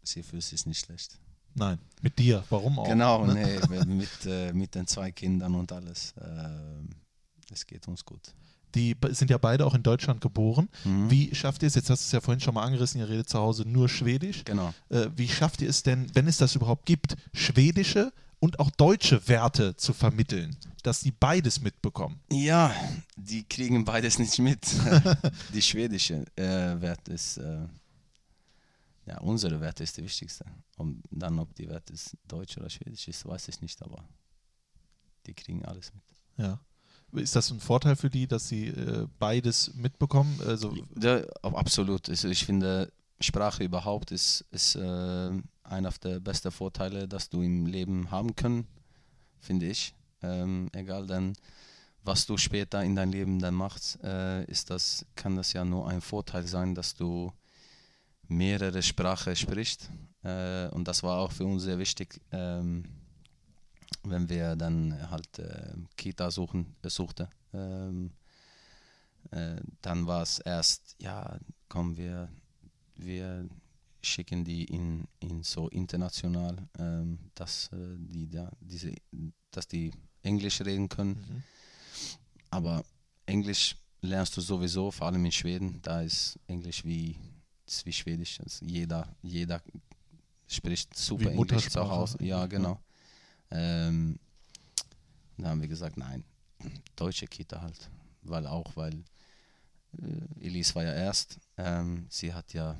[0.01, 1.20] sie fühlt sich nicht schlecht.
[1.54, 2.88] Nein, mit dir, warum auch?
[2.88, 6.16] Genau, nee, mit, äh, mit den zwei Kindern und alles.
[6.18, 8.34] Äh, es geht uns gut.
[8.74, 10.70] Die sind ja beide auch in Deutschland geboren.
[10.86, 11.12] Mhm.
[11.12, 13.30] Wie schafft ihr es, jetzt hast du es ja vorhin schon mal angerissen, ihr redet
[13.30, 14.43] zu Hause nur Schwedisch.
[14.45, 14.74] Genau.
[14.89, 18.12] Äh, wie schafft ihr es denn, wenn es das überhaupt gibt, schwedische
[18.44, 22.20] und auch deutsche Werte zu vermitteln, dass sie beides mitbekommen?
[22.30, 22.76] Ja,
[23.16, 24.60] die kriegen beides nicht mit.
[25.54, 27.66] die schwedische äh, Wert ist, äh,
[29.06, 30.44] ja, unsere Werte ist die wichtigste.
[30.76, 34.04] Und dann, ob die Wert ist deutsch oder schwedisch ist, weiß ich nicht, aber
[35.26, 36.04] die kriegen alles mit.
[36.36, 36.60] Ja.
[37.14, 40.38] Ist das ein Vorteil für die, dass sie äh, beides mitbekommen?
[40.46, 42.10] Also, Ja, absolut.
[42.10, 42.91] Also ich finde,
[43.22, 45.32] Sprache überhaupt ist, ist äh,
[45.64, 48.68] einer der besten Vorteile, dass du im Leben haben können,
[49.39, 49.93] finde ich.
[50.22, 51.34] Ähm, egal dann,
[52.03, 55.88] was du später in deinem Leben dann machst, äh, ist das, kann das ja nur
[55.88, 57.32] ein Vorteil sein, dass du
[58.28, 59.89] mehrere Sprachen sprichst.
[60.24, 62.86] Äh, und das war auch für uns sehr wichtig, ähm,
[64.03, 67.30] wenn wir dann halt äh, Kita suchen, äh, suchte.
[67.53, 68.11] Ähm,
[69.32, 71.38] äh, dann war es erst, ja,
[71.70, 72.30] komm, wir,
[72.95, 73.47] wir
[74.04, 78.93] schicken die in, in so international, ähm, dass, äh, die da, diese,
[79.51, 79.91] dass die
[80.22, 81.16] Englisch reden können.
[81.16, 81.43] Mhm.
[82.49, 82.84] Aber
[83.26, 87.18] Englisch lernst du sowieso, vor allem in Schweden, da ist Englisch wie,
[87.66, 88.39] ist wie Schwedisch.
[88.41, 89.62] Also jeder, jeder
[90.47, 91.89] spricht super Wie Englisch zu.
[91.89, 92.18] Hause.
[92.22, 92.45] Ja, Ja.
[92.45, 92.80] genau.
[93.51, 94.20] Ähm,
[95.38, 96.24] da haben wir gesagt, nein,
[96.95, 97.89] deutsche Kita halt.
[98.22, 99.04] Weil auch, weil
[99.97, 102.78] äh, Elise war ja erst, ähm, sie hat ja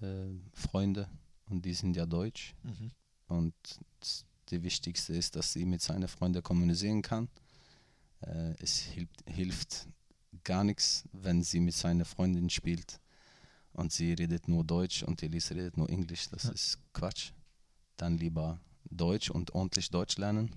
[0.00, 1.08] äh, Freunde
[1.48, 2.54] und die sind ja deutsch.
[2.62, 2.90] Mhm.
[3.28, 3.54] Und
[4.00, 7.28] das die wichtigste ist, dass sie mit seinen Freunden kommunizieren kann.
[8.22, 9.88] Äh, es hilft, hilft
[10.44, 13.00] gar nichts, wenn sie mit seiner Freundin spielt
[13.72, 16.28] und sie redet nur Deutsch und Elise redet nur Englisch.
[16.30, 16.50] Das Ja.
[16.50, 17.32] ist Quatsch.
[17.96, 20.54] Dann lieber Deutsch und ordentlich Deutsch lernen.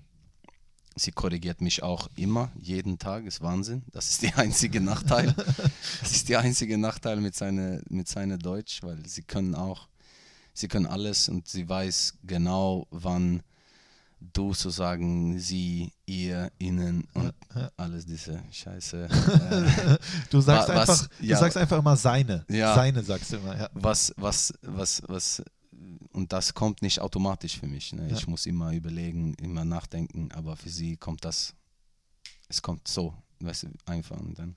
[0.96, 3.82] Sie korrigiert mich auch immer, jeden Tag, ist Wahnsinn.
[3.92, 5.34] Das ist der einzige Nachteil.
[6.00, 9.88] Das ist der einzige Nachteil mit seiner mit seiner Deutsch, weil sie können auch,
[10.52, 13.42] sie können alles und sie weiß genau, wann
[14.32, 17.70] du sozusagen sie, ihr, ihnen und Ja.
[17.76, 19.08] alles diese Scheiße.
[19.50, 19.98] Äh,
[20.30, 21.34] Du sagst, Wa- was- einfach, ja.
[21.34, 22.44] du sagst einfach immer seine.
[22.48, 22.74] Ja.
[22.74, 23.68] Seine sagst du immer, ja.
[23.74, 25.42] was, was, was, was,
[26.14, 27.92] und das kommt nicht automatisch für mich.
[27.92, 28.08] Ne?
[28.08, 28.16] Ja.
[28.16, 31.54] Ich muss immer überlegen, immer nachdenken, aber für sie kommt das,
[32.48, 34.56] es kommt so, weißt du, einfach und dann,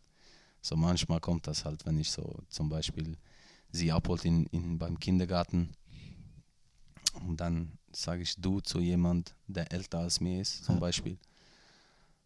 [0.61, 3.17] so manchmal kommt das halt, wenn ich so zum Beispiel
[3.71, 5.71] sie abholt in, in, beim Kindergarten
[7.25, 10.81] und dann sage ich du zu jemand, der älter als mir ist, zum Ja.
[10.81, 11.17] Beispiel.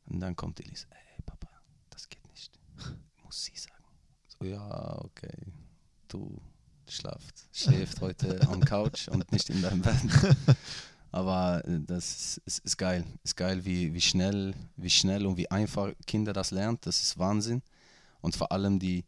[0.08, 1.48] Und dann kommt Elise, ey Papa,
[1.90, 2.60] das geht nicht.
[3.24, 3.86] Muss sie sagen.
[4.28, 5.54] So, ja, okay.
[6.10, 6.42] Du
[6.92, 9.96] schlaft, schläft heute am Couch und nicht in deinem Bett.
[11.12, 13.04] Aber äh, das ist, ist, ist geil.
[13.24, 16.78] Ist geil, wie, wie schnell, wie schnell und wie einfach Kinder das lernen.
[16.82, 17.62] Das ist Wahnsinn.
[18.22, 19.04] Und vor allem die,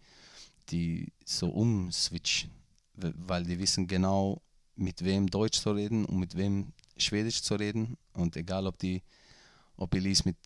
[0.69, 2.51] die so umswitchen,
[2.95, 4.41] we- weil die wissen genau,
[4.75, 7.95] mit wem Deutsch zu reden und mit wem Schwedisch zu reden.
[8.13, 9.01] Und egal, ob die,
[9.77, 10.37] ob Elise mit,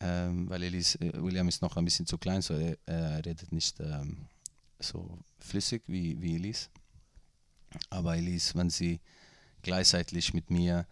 [0.00, 3.50] ähm, weil Elise, äh, William ist noch ein bisschen zu klein, so er, er redet
[3.52, 4.16] nicht ähm,
[4.78, 6.68] so flüssig wie, wie Elise.
[7.90, 9.00] Aber Elise, wenn sie
[9.62, 10.86] gleichzeitig mit mir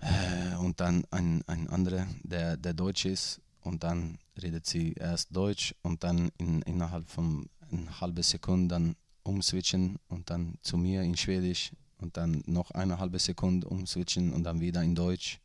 [0.00, 5.34] äh, und dann ein, ein anderer, der, der Deutsch ist, und dann redet sie erst
[5.34, 11.02] Deutsch und dann in, innerhalb von einer halben Sekunde dann umswitchen und dann zu mir
[11.02, 15.38] in Schwedisch und dann noch eine halbe Sekunde umswitchen und dann wieder in Deutsch.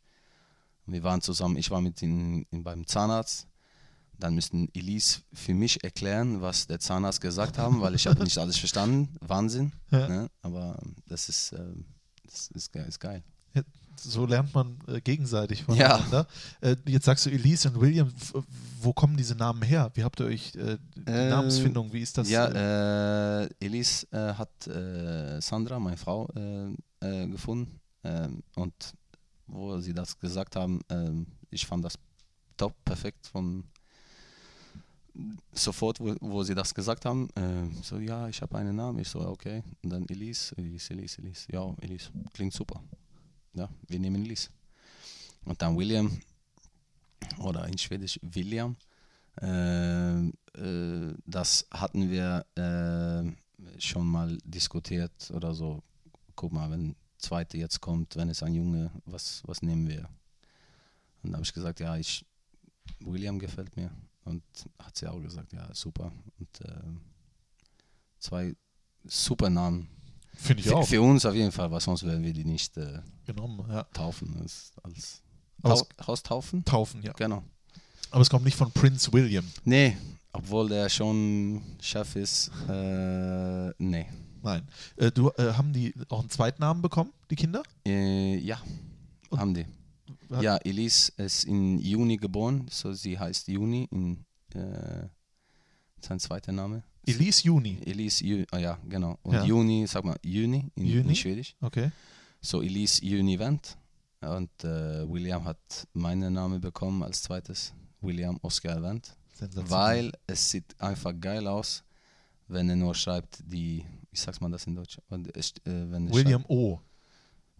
[0.88, 3.48] Wir waren zusammen, ich war mit ihm beim Zahnarzt.
[4.20, 8.38] Dann müssten Elise für mich erklären, was der Zahnarzt gesagt haben, weil ich habe nicht
[8.38, 9.15] alles verstanden.
[9.22, 9.72] Wahnsinn.
[9.91, 10.07] Ja.
[10.07, 10.30] Ne?
[10.41, 11.86] Aber das ist, ähm,
[12.26, 13.24] das ist, ge- ist geil.
[13.99, 15.65] so lernt man äh, gegenseitig Ja.
[15.97, 16.28] voneinander.
[16.61, 18.11] Äh, jetzt sagst du Elise und William,
[18.82, 19.89] wo kommen diese Namen her?
[19.93, 22.30] Wie habt ihr euch äh, die Äh, Namensfindung, wie ist das?
[22.30, 27.80] ja, äh, äh, Elise äh, hat äh, Sandra, meine Frau, äh, äh, gefunden.
[28.03, 28.74] Ähm, und
[29.47, 31.93] wo sie das gesagt haben, ähm, ich fand das
[32.57, 33.63] top, perfekt von
[35.51, 37.30] sofort, wo, wo sie das gesagt haben.
[37.36, 38.99] ähm, so, ja, ich habe einen Namen.
[38.99, 39.63] Ich so, okay.
[39.84, 41.45] Und dann Elise, Elise, Elise, Elise.
[41.51, 42.82] Ja, Elise, klingt super.
[43.53, 44.49] Ja, wir nehmen Elise.
[45.45, 46.20] Und dann William,
[47.39, 48.76] oder in Schwedisch William.
[49.41, 55.84] Ähm, äh, das hatten wir äh, schon mal diskutiert oder so.
[56.36, 60.09] Guck mal, wenn zweite jetzt kommt, wenn es ein Junge, was, was nehmen wir?
[61.24, 62.26] Und da habe ich gesagt, ja, ich,
[62.99, 63.91] William gefällt mir.
[64.28, 64.44] Und
[64.80, 66.12] hat sie auch gesagt, ja, super.
[66.40, 67.02] Und ähm,
[68.20, 68.56] zwei
[69.06, 69.90] super Namen.
[70.36, 70.88] Finde ich Für, auch.
[70.88, 73.84] für uns auf jeden Fall, weil sonst werden wir die nicht äh, genommen, ja.
[73.94, 74.36] taufen.
[74.40, 74.74] Als
[75.64, 76.64] Aus- Tau Haustaufen?
[76.64, 77.14] Taufen, ja.
[77.14, 77.44] Genau.
[78.12, 79.46] Aber es kommt nicht von Prince William.
[79.64, 79.98] Nee,
[80.34, 84.06] obwohl der schon Chef ist, äh, nee.
[84.44, 84.68] Nein.
[84.98, 87.64] Äh, du, äh, haben die auch einen Zweitnamen bekommen, die Kinder?
[87.86, 88.62] Äh, ja,
[89.30, 89.66] Und- haben die.
[90.42, 95.08] Ja, Elise ist in Juni geboren, so sie heißt Juni, in, äh,
[96.02, 96.84] sein zweiter Name.
[97.06, 97.80] Elise Juni.
[97.86, 99.18] Elise, Ju ah, ja, genau.
[99.24, 99.46] Und Ja.
[99.46, 101.10] Juni, sag mal, Juni in, Juni?
[101.10, 101.56] in Schwedisch.
[101.62, 101.92] Okay.
[102.42, 103.78] So Elise Juni Wendt.
[104.22, 107.74] Und äh, William hat meinen Namen bekommen als zweites.
[108.02, 109.16] William Oscar Wendt.
[109.70, 111.84] Weil es sieht einfach geil aus,
[112.48, 114.98] wenn er nur schreibt die, wie sagt man das in Deutsch?
[115.10, 115.22] Äh,
[115.64, 116.80] wenn William O.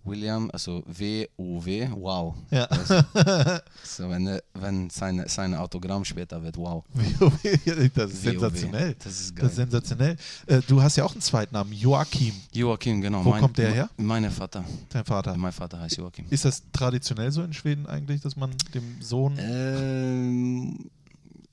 [0.08, 2.36] William, also W-U-W, wow.
[2.52, 2.68] Ja.
[3.84, 6.84] So, wenn, wenn seine, sein Autogramm später wird, wow.
[6.94, 8.12] das ist WoW.
[8.14, 8.96] sensationell.
[9.04, 9.44] Das ist geil.
[9.44, 10.18] Das ist sensationell.
[10.46, 13.24] Äh, du hast ja auch einen Zweitnamen, Joachim, Joachim, genau.
[13.24, 13.90] Wo kommt der her?
[13.98, 14.64] Mein Vater.
[14.90, 15.36] dein Vater.
[15.38, 16.26] Mein Vater heißt Joachim.
[16.30, 19.38] Ist das traditionell so in Schweden eigentlich, dass man dem Sohn.
[19.40, 20.90] Ähm,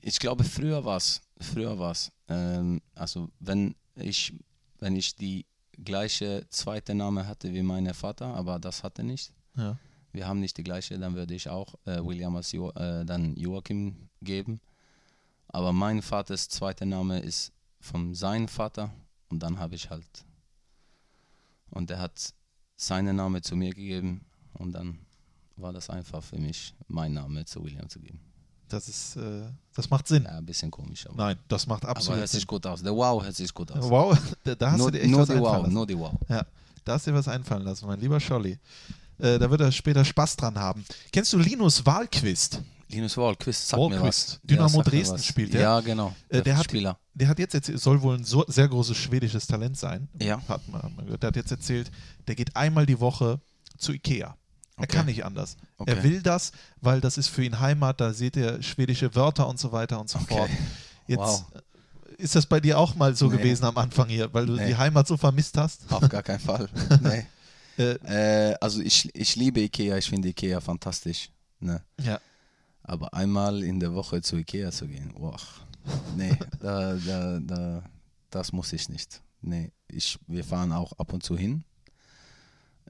[0.01, 1.21] ich glaube, früher war es.
[1.39, 2.11] Früher war es.
[2.27, 4.33] Ähm, also, wenn ich,
[4.79, 5.45] wenn ich die
[5.83, 9.33] gleiche zweite Name hatte wie mein Vater, aber das hatte nicht.
[9.55, 9.77] Ja.
[10.11, 13.35] Wir haben nicht die gleiche, dann würde ich auch äh, William als jo äh, dann
[13.35, 14.61] Joachim geben.
[15.47, 18.93] Aber mein Vaters zweiter Name ist von seinem Vater
[19.29, 20.25] und dann habe ich halt.
[21.69, 22.33] Und er hat
[22.75, 24.99] seinen Namen zu mir gegeben und dann
[25.57, 28.19] war das einfach für mich, meinen Namen zu William zu geben.
[28.67, 29.43] Das ist, äh,
[29.75, 30.23] das macht Sinn.
[30.23, 32.39] Ja, ein bisschen komisch, aber, Nein, das macht aber absolut hört Sinn.
[32.39, 32.81] sich gut aus.
[32.81, 33.87] Der Wow hört sich gut aus.
[33.89, 35.73] Wow, da, hast nur du dir echt nur was die einfallen Wow, lassen.
[35.73, 36.13] nur die Wow.
[36.29, 36.45] Ja,
[36.83, 38.57] da hast du dir was einfallen lassen, mein lieber Scholli.
[39.19, 40.83] Äh, da wird er später Spaß dran haben.
[41.11, 42.61] Kennst du Linus Wahlquist?
[42.89, 44.03] Linus Wahlquist, mir Wahlquist.
[44.03, 44.39] was.
[44.43, 45.61] Dynamo mir Dresden spielt der.
[45.61, 46.15] Ja, genau.
[46.29, 46.97] Äh, der hat- Spieler.
[47.13, 50.09] Der hat jetzt erzählt, soll wohl ein so, sehr großes schwedisches Talent sein.
[50.21, 50.41] Ja.
[50.49, 50.81] Hat man.
[51.21, 51.89] Der hat jetzt erzählt,
[52.27, 53.39] der geht einmal die Woche
[53.77, 54.35] zu Ikea.
[54.77, 54.97] Er Okay.
[54.97, 55.55] kann nicht anders.
[55.77, 55.91] Okay.
[55.95, 56.51] Er will das,
[56.81, 60.09] weil das ist für ihn Heimat, da seht ihr schwedische Wörter und so weiter und
[60.09, 60.35] so Okay.
[60.35, 60.49] fort.
[61.07, 61.45] Jetzt Wow.
[62.17, 63.37] ist das bei dir auch mal so Nee.
[63.37, 64.67] gewesen am Anfang hier, weil du Nee.
[64.67, 65.91] die Heimat so vermisst hast?
[65.91, 66.67] Auf gar keinen Fall.
[67.01, 67.25] nee.
[67.77, 67.93] Äh,
[68.51, 71.29] Äh, also ich, ich liebe Ikea, ich finde Ikea fantastisch.
[71.59, 71.81] Ne?
[72.01, 72.19] ja.
[72.83, 75.37] Aber einmal in der Woche zu Ikea zu gehen, boah,
[76.15, 77.83] nee, da, da, da,
[78.29, 79.21] das muss ich nicht.
[79.41, 81.63] Nee, ich, wir fahren auch ab und zu hin,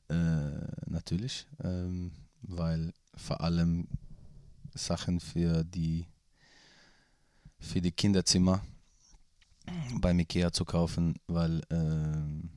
[0.10, 3.88] äh, natürlich, ähm, weil vor allem
[4.74, 6.06] Sachen für die,
[7.60, 8.62] für die Kinderzimmer
[10.00, 12.50] beim Ikea zu kaufen, weil ähm,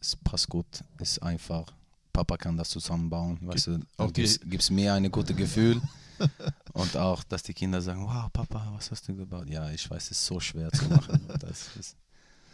[0.00, 0.66] es passt gut,
[1.00, 1.66] ist einfach.
[2.12, 3.78] Papa kann das zusammenbauen, weißt du,
[4.12, 5.80] die- gibt es mir ein gutes Gefühl
[6.72, 9.48] und auch, dass die Kinder sagen, wow, Papa, was hast du gebaut?
[9.50, 11.26] Ja, ich weiß, es ist so schwer zu machen.
[11.38, 11.96] Das ist,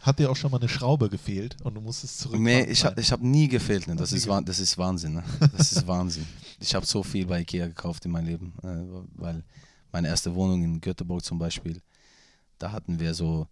[0.03, 2.37] Hat dir auch schon mal eine Schraube gefehlt und du musstest zurück?
[2.37, 3.87] nee, ich habe hab nie gefehlt.
[3.87, 3.95] Ne?
[3.95, 5.13] Das, ist, das ist Wahnsinn.
[5.13, 5.23] Ne?
[5.57, 6.27] Das ist Wahnsinn.
[6.59, 9.43] Ich habe so viel bei Ikea gekauft in meinem Leben, äh, weil
[9.93, 11.81] meine erste Wohnung in Göteborg zum Beispiel,
[12.59, 13.47] da hatten wir so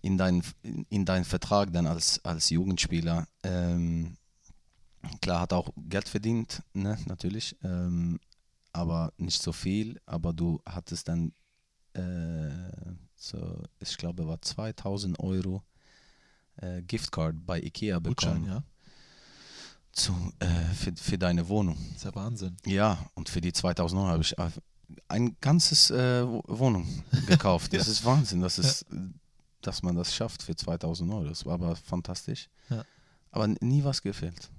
[0.00, 0.42] in deinen
[0.88, 4.16] in deinen Vertrag dann als, als Jugendspieler, ähm,
[5.20, 8.18] klar hat auch Geld verdient, ne, natürlich, ähm,
[8.72, 11.34] aber nicht so viel, aber du hattest dann,
[11.92, 12.50] äh,
[13.16, 15.62] so, ich glaube, war 2000 Euro
[16.56, 18.64] äh, Giftcard bei Ikea bekommen Gutschein, ja.
[19.92, 21.76] zu, äh, für, für deine Wohnung.
[21.88, 22.56] Das ist ja Wahnsinn.
[22.66, 24.34] Ja, und für die 2000 Euro habe ich
[25.08, 26.86] ein ganzes äh, Wo- Wohnung
[27.26, 27.72] gekauft.
[27.72, 27.92] Das Ja.
[27.92, 28.86] ist Wahnsinn, das ist,
[29.62, 31.24] dass man das schafft für 2000 Euro.
[31.24, 32.48] Das war aber fantastisch.
[32.70, 32.84] Ja.
[33.30, 34.50] Aber nie was gefehlt.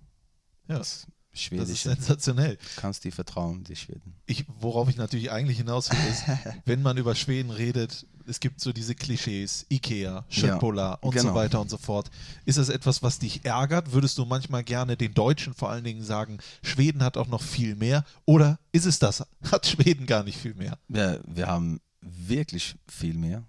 [0.67, 1.89] Ja, Das das ist Schwedische.
[1.89, 2.55] sensationell.
[2.55, 4.15] Du kannst dir vertrauen, die Schweden.
[4.25, 6.23] Ich, worauf ich natürlich eigentlich hinaus will, ist,
[6.65, 11.35] wenn man über Schweden redet, Es gibt so diese Klischees, Ikea, Schöttbullar und so genau.
[11.35, 12.09] weiter und so fort.
[12.45, 13.91] Ist das etwas, was dich ärgert?
[13.91, 17.75] Würdest du manchmal gerne den Deutschen vor allen Dingen sagen, Schweden hat auch noch viel
[17.75, 18.03] mehr?
[18.25, 19.23] Oder ist es das?
[19.51, 20.77] Hat Schweden gar nicht viel mehr?
[20.87, 23.43] Wir, wir haben wirklich viel mehr,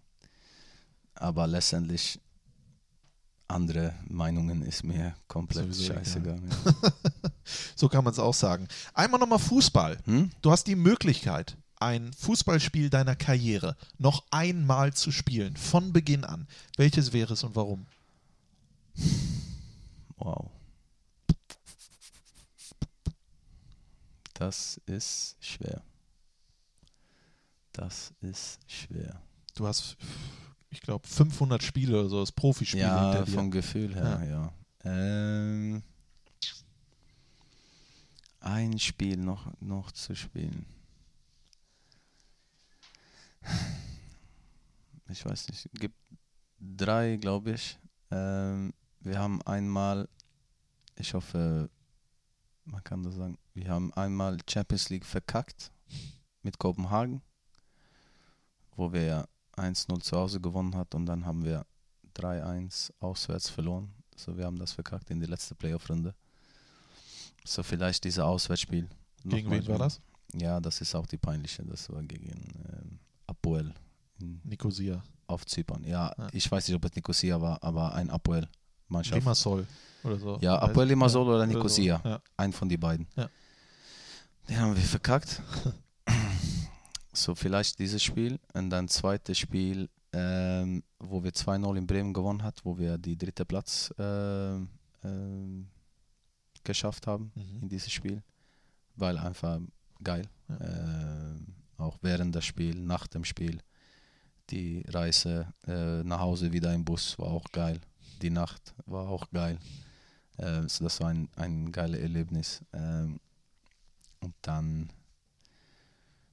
[1.15, 2.21] aber letztendlich
[3.49, 6.41] andere Meinungen ist mir komplett Sowieso scheißegal.
[7.77, 8.67] So kann man es auch sagen.
[8.93, 9.99] Einmal nochmal Fußball.
[10.05, 10.31] Hm?
[10.43, 16.47] Du hast die Möglichkeit, ein Fußballspiel deiner Karriere noch einmal zu spielen, von Beginn an.
[16.77, 17.87] Welches wäre es und warum?
[20.17, 20.51] Wow.
[24.35, 25.83] Das ist schwer.
[27.73, 29.21] Das ist schwer.
[29.55, 29.97] Du hast,
[30.71, 34.53] ich glaube, 500 Spiele oder so, das Profispiel Ja, vom Gefühl her, ja.
[34.85, 35.83] Ähm,
[38.41, 40.65] ein Spiel noch, noch zu spielen.
[45.09, 45.97] Ich weiß nicht, es gibt
[46.59, 47.79] drei, glaube ich.
[48.11, 50.09] Ähm, wir haben einmal,
[50.97, 51.71] ich hoffe,
[52.65, 55.71] man kann das sagen, wir haben einmal Champions League verkackt
[56.43, 57.23] mit Kopenhagen,
[58.75, 61.65] wo wir ja 1-0 zu Hause gewonnen hat und dann haben wir
[62.17, 63.93] 3-1 auswärts verloren.
[64.17, 66.15] So, wir haben das verkackt in die letzte Playoff-Runde.
[67.45, 68.89] So, vielleicht dieses Auswärtsspiel.
[69.25, 70.01] Gegen wen war das?
[70.35, 71.65] Ja, das ist auch die peinliche.
[71.65, 73.73] Das war gegen ähm, Apoel
[74.21, 75.03] in, Nicosia.
[75.27, 75.85] auf Zypern.
[75.85, 76.29] Ja, Ja.
[76.33, 79.19] ich weiß nicht, ob es Nicosia war, aber ein Apoel-Mannschaft.
[79.21, 79.67] Limassol
[80.05, 80.39] oder so.
[80.41, 81.53] Ja, Apoel Limassol oder so.
[81.53, 82.01] Nicosia.
[82.05, 82.21] Ja.
[82.37, 83.07] Ein von die beiden.
[83.17, 83.29] Ja.
[84.49, 85.43] Den haben wir verkackt.
[87.13, 88.39] so, vielleicht dieses Spiel.
[88.55, 93.17] Und dann zweites Spiel, ähm, wo wir 2-0 in Bremen gewonnen hat, wo wir die
[93.19, 94.69] dritte Platz ähm,
[95.05, 95.69] ähm,
[96.65, 97.63] geschafft haben Mhm.
[97.63, 98.23] in dieses Spiel.
[98.95, 99.59] Weil einfach
[100.03, 100.29] geil.
[100.49, 100.57] Ja.
[100.61, 101.47] Ähm,
[101.79, 103.61] auch während des Spiels, nach dem Spiel.
[104.51, 107.81] Die Reise äh, nach Hause wieder im Bus war auch geil.
[108.23, 109.59] Die Nacht war auch geil.
[110.39, 112.63] Äh, so das war ein, ein geiles Erlebnis.
[112.73, 113.21] Ähm,
[114.21, 114.91] und dann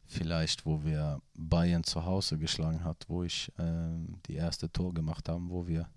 [0.06, 5.28] vielleicht, wo wir Bayern zu Hause geschlagen hat, wo ich ähm, die erste Tor gemacht
[5.28, 5.89] haben, wo wir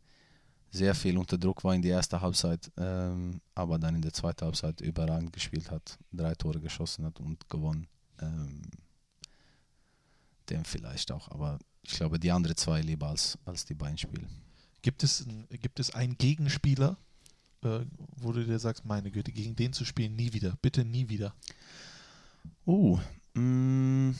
[0.71, 4.45] sehr viel unter Druck war in der ersten Halbzeit, ähm, aber dann in der zweiten
[4.45, 7.87] Halbzeit überragend gespielt hat, drei Tore geschossen hat und gewonnen.
[8.21, 8.63] Ähm,
[10.51, 14.27] dem vielleicht auch, aber ich glaube die anderen zwei lieber als, als die beiden Spiele.
[14.83, 16.97] Gibt es, ein- gibt es einen Gegenspieler,
[17.63, 17.81] äh,
[18.17, 21.35] wo du dir sagst, meine Güte, gegen den zu spielen, nie wieder, bitte nie wieder.
[22.67, 22.99] Uh,
[23.35, 24.13] mm,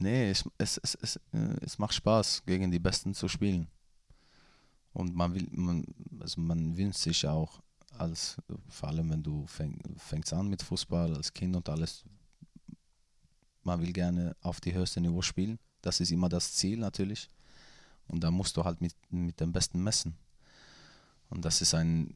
[0.00, 3.66] nee, es, es, es, es, äh, es macht Spaß, gegen die Besten zu spielen.
[4.92, 5.84] Und man will, man,
[6.20, 7.60] also man wünscht sich auch,
[7.96, 8.36] als,
[8.68, 12.04] vor allem wenn du fäng, fängst an mit Fußball als Kind und alles,
[13.62, 15.58] man will gerne auf die höchste Niveau spielen.
[15.82, 17.30] Das ist immer das Ziel natürlich.
[18.06, 20.16] Und da musst du halt mit, mit dem Besten messen.
[21.30, 22.14] Und das ist ein,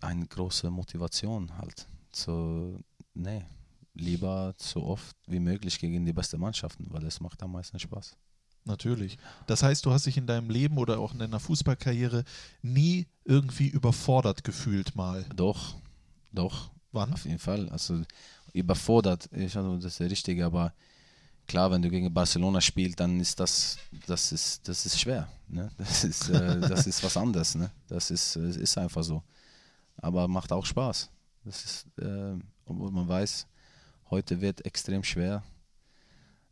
[0.00, 1.86] eine große Motivation halt.
[2.12, 2.78] So,
[3.14, 3.44] nee,
[3.94, 8.16] lieber so oft wie möglich gegen die besten Mannschaften, weil es macht am meisten Spaß.
[8.64, 9.16] Natürlich.
[9.46, 12.24] Das heißt, du hast dich in deinem Leben oder auch in deiner Fußballkarriere
[12.62, 15.24] nie irgendwie überfordert gefühlt mal.
[15.36, 15.76] Doch,
[16.32, 17.12] doch, Wann?
[17.12, 17.68] auf jeden Fall.
[17.68, 18.02] Also
[18.56, 20.72] überfordert, ich, also, das ist der Richtige, aber
[21.46, 25.28] klar, wenn du gegen Barcelona spielst, dann ist das, das ist, das ist schwer.
[25.48, 25.70] Ne?
[25.78, 27.54] Das, ist, äh, das ist was anderes.
[27.54, 27.70] Ne?
[27.88, 29.22] Das ist, ist einfach so.
[29.98, 31.10] Aber macht auch Spaß.
[31.44, 33.46] Das ist, äh, obwohl man weiß,
[34.10, 35.44] heute wird extrem schwer.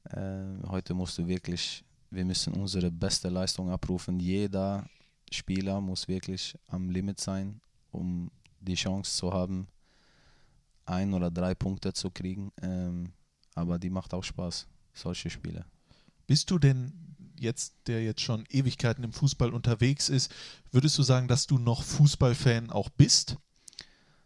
[0.05, 4.21] Äh, heute musst du wirklich, wir müssen unsere beste Leistung abrufen.
[4.21, 4.89] Jeder
[5.31, 8.31] Spieler muss wirklich am Limit sein, um
[8.61, 9.67] die Chance zu haben,
[10.87, 12.53] ein oder drei Punkte zu kriegen.
[12.63, 13.13] Ähm,
[13.55, 15.65] aber die macht auch Spaß, solche Spiele.
[16.27, 16.93] Bist du denn
[17.39, 20.33] jetzt, der jetzt schon Ewigkeiten im Fußball unterwegs ist,
[20.71, 23.37] würdest du sagen, dass du noch Fußballfan auch bist?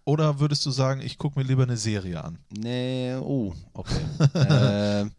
[0.04, 2.38] Oder würdest du sagen, ich gucke mir lieber eine Serie an?
[2.50, 4.06] Nee, oh, okay.
[4.34, 5.12] ähm,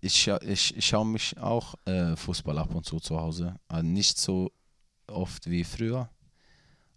[0.00, 3.56] ich, ich, ich schaue mich auch äh, Fußball ab und zu zu Hause.
[3.72, 4.52] Äh, nicht so
[5.06, 6.10] oft wie früher,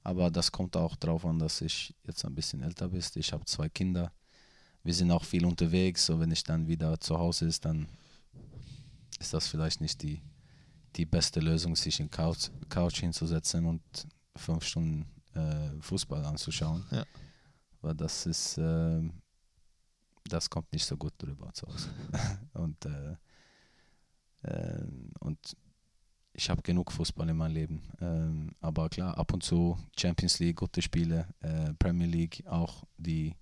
[0.04, 3.04] aber das kommt auch darauf an, dass ich jetzt ein bisschen älter bin.
[3.16, 4.12] Ich habe zwei Kinder.
[4.84, 6.06] Wir sind auch viel unterwegs.
[6.06, 7.88] So, wenn ich dann wieder zu Hause ist, dann
[9.20, 10.22] ist das vielleicht nicht die,
[10.96, 13.82] die beste Lösung, sich in Couch, Couch hinzusetzen und
[14.36, 16.84] fünf Stunden äh, Fußball anzuschauen.
[16.90, 17.06] Ja.
[17.82, 19.14] Weil das ist, ähm,
[20.26, 21.90] das kommt nicht so gut drüber zu Hause.
[22.54, 23.16] und, äh,
[24.44, 24.84] äh,
[25.20, 25.56] und
[26.34, 27.82] ich habe genug Fußball in meinem Leben.
[28.00, 33.36] Ähm, aber klar, ab und zu Champions League, gute Spiele, äh, Premier League, auch die,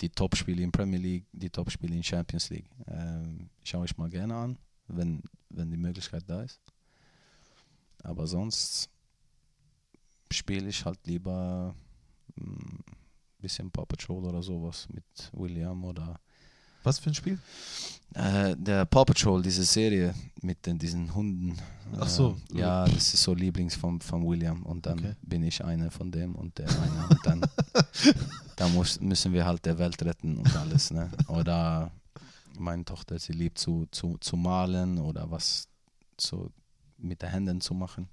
[0.00, 2.68] die Top-Spiele in Premier League, die Top-Spiele in Champions League.
[2.88, 4.58] Ähm, schaue ich mal gerne an.
[4.88, 6.60] wenn, wenn die Möglichkeit da ist.
[8.02, 8.90] Aber sonst
[10.30, 11.74] spiele ich halt lieber
[12.36, 12.84] ein
[13.38, 16.20] bisschen Paw Patrol oder sowas mit William oder
[16.84, 17.38] Was für ein Spiel?
[18.14, 21.56] äh, der Paw Patrol, diese Serie mit den, diesen Hunden.
[21.98, 22.36] Ach so.
[22.54, 25.14] Äh, ja, das ist so Lieblings von, von William und dann Okay.
[25.22, 27.44] bin ich einer von dem und der eine und dann,
[28.56, 30.90] dann muss, müssen wir halt der Welt retten und alles.
[30.92, 31.10] Ne?
[31.26, 31.90] Oder
[32.58, 35.66] meine Tochter, sie liebt zu, zu, zu malen oder was
[36.20, 36.50] so
[36.98, 38.08] mit den Händen zu machen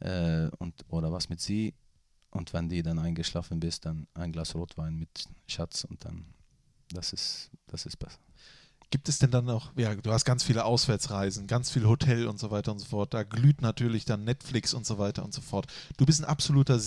[0.00, 1.74] äh, und, oder was mit sie.
[2.30, 5.08] Und wenn die dann eingeschlafen bist, dann ein Glas Rotwein mit
[5.46, 6.24] Schatz und dann,
[6.92, 8.18] das ist, das ist besser.
[8.90, 12.38] Gibt es denn dann noch, ja, du hast ganz viele Auswärtsreisen, ganz viel Hotel und
[12.38, 13.14] so weiter und so fort.
[13.14, 15.66] Da glüht natürlich dann Netflix und so weiter und so fort.
[15.96, 16.78] Du bist ein absoluter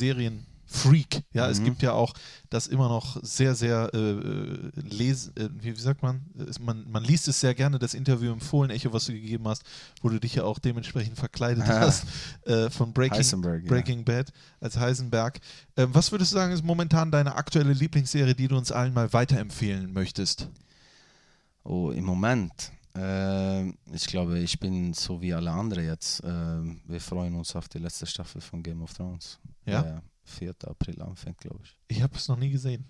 [0.70, 1.24] Serienfreak.
[1.34, 1.66] Ja, es Mhm.
[1.66, 2.14] gibt ja auch
[2.50, 6.26] das immer noch sehr, sehr, äh, äh, les, äh, wie, wie sagt man?
[6.48, 6.90] Es, man?
[6.90, 9.64] Man liest es sehr gerne, das Interview im Fohlen-Echo, was du gegeben hast,
[10.02, 11.80] wo du dich ja auch dementsprechend verkleidet Ah.
[11.82, 12.06] hast
[12.46, 13.70] äh, von Breaking, Heisenberg, ja.
[13.70, 15.40] Breaking Bad als Heisenberg.
[15.78, 19.12] Ähm, was würdest du sagen, ist momentan deine aktuelle Lieblingsserie, die du uns allen mal
[19.14, 20.48] weiterempfehlen möchtest?
[21.64, 22.72] Oh, im Moment.
[22.96, 26.24] Äh, ich glaube, ich bin so wie alle anderen jetzt.
[26.24, 29.38] Äh, wir freuen uns auf die letzte Staffel von Game of Thrones.
[29.66, 30.02] Ja?
[30.40, 30.70] Der 4.
[30.70, 31.78] April anfängt, glaube ich.
[31.88, 32.86] Ich habe es noch nie gesehen.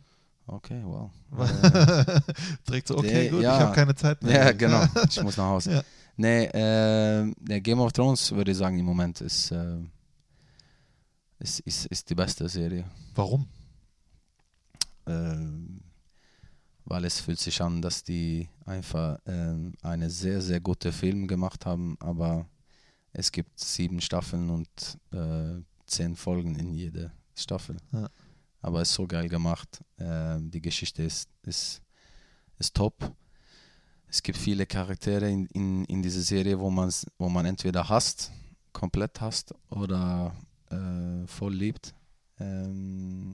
[0.47, 1.11] Okay, wow.
[1.37, 2.21] Äh,
[2.67, 3.55] Direkt so, okay, gut, ja.
[3.55, 4.45] ich habe keine Zeit mehr.
[4.45, 4.83] ja, genau.
[5.07, 5.71] Ich muss nach Hause.
[5.73, 5.83] Ja.
[6.21, 9.77] Nee, äh, der Game of Thrones würde ich sagen, im Moment ist, äh,
[11.39, 12.83] ist, ist, ist die beste Serie.
[13.15, 13.47] Warum?
[15.09, 15.81] ähm,
[16.85, 21.65] weil es fühlt sich an, dass die einfach ähm, eine sehr, sehr gute Film gemacht
[21.65, 22.47] haben, aber
[23.11, 24.69] es gibt sieben Staffeln und
[25.11, 27.77] äh, zehn Folgen in jeder Staffel.
[27.91, 28.09] Ja.
[28.61, 29.83] Aber es ist so geil gemacht.
[29.97, 31.81] Ähm, die Geschichte ist, ist,
[32.57, 33.13] ist top.
[34.07, 38.31] Es gibt viele Charaktere in, in, in dieser Serie, wo, man's, wo man entweder hasst,
[38.73, 40.35] komplett hasst oder
[40.71, 41.93] äh, voll liebt.
[42.39, 43.33] Ähm,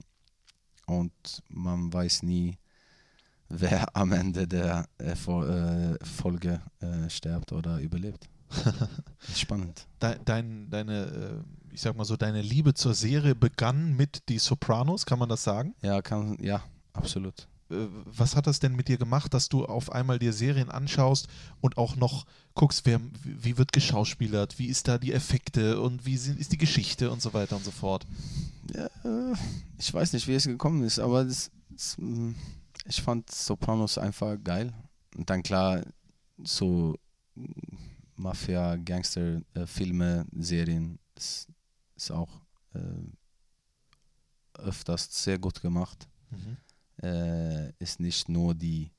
[0.86, 2.58] und man weiß nie,
[3.48, 8.28] wer am Ende der äh, äh, Folge äh, stirbt oder überlebt.
[9.34, 9.86] spannend.
[9.98, 14.38] Dein, dein, deine, äh, ich sag mal so, deine Liebe zur Serie begann mit Die
[14.38, 15.74] Sopranos, kann man das sagen?
[15.82, 16.64] Ja, kann, ja,
[16.94, 17.48] absolut.
[17.70, 21.28] Äh, Was hat das denn mit dir gemacht, dass du auf einmal dir Serien anschaust
[21.60, 22.24] und auch noch
[22.54, 26.56] guckst, wer, wie wird geschauspielert, wie ist da die Effekte und wie sind, ist die
[26.56, 28.06] Geschichte und so weiter und so fort?
[28.74, 28.88] Ja,
[29.76, 32.30] ich weiß nicht, wie es gekommen ist, aber das, das, mm,
[32.86, 34.72] ich fand Sopranos einfach geil.
[35.14, 35.82] Und dann klar,
[36.42, 36.96] so
[38.14, 41.48] Mafia, Gangster, äh, Filme, Serien, ist,
[41.96, 42.40] ist auch
[42.74, 42.78] äh,
[44.58, 46.06] öfters sehr gut gemacht.
[47.02, 48.90] Äh, ist nicht nur die,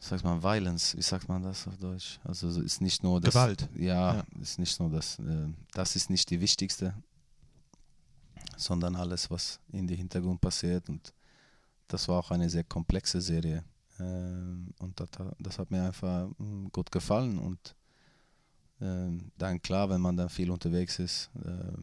[0.00, 2.18] sagt man, Violence, wie sagt man das auf Deutsch?
[2.24, 3.34] Also ist nicht nur das.
[3.34, 3.68] Gewalt.
[3.76, 4.24] Ja, Ja.
[4.40, 5.18] ist nicht nur das.
[5.18, 6.94] Äh, das ist nicht die wichtigste,
[8.56, 10.88] sondern alles, was in den Hintergrund passiert.
[10.88, 11.12] Und
[11.88, 13.64] das war auch eine sehr komplexe Serie.
[14.00, 17.38] Ähm, und das, hat- das hat mir einfach mm, gut gefallen.
[17.38, 17.74] Und
[18.78, 21.78] dann klar, wenn man dann viel unterwegs ist, äh,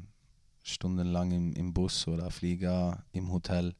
[0.63, 3.75] stundenlang im, im Bus oder Flieger, im Hotel,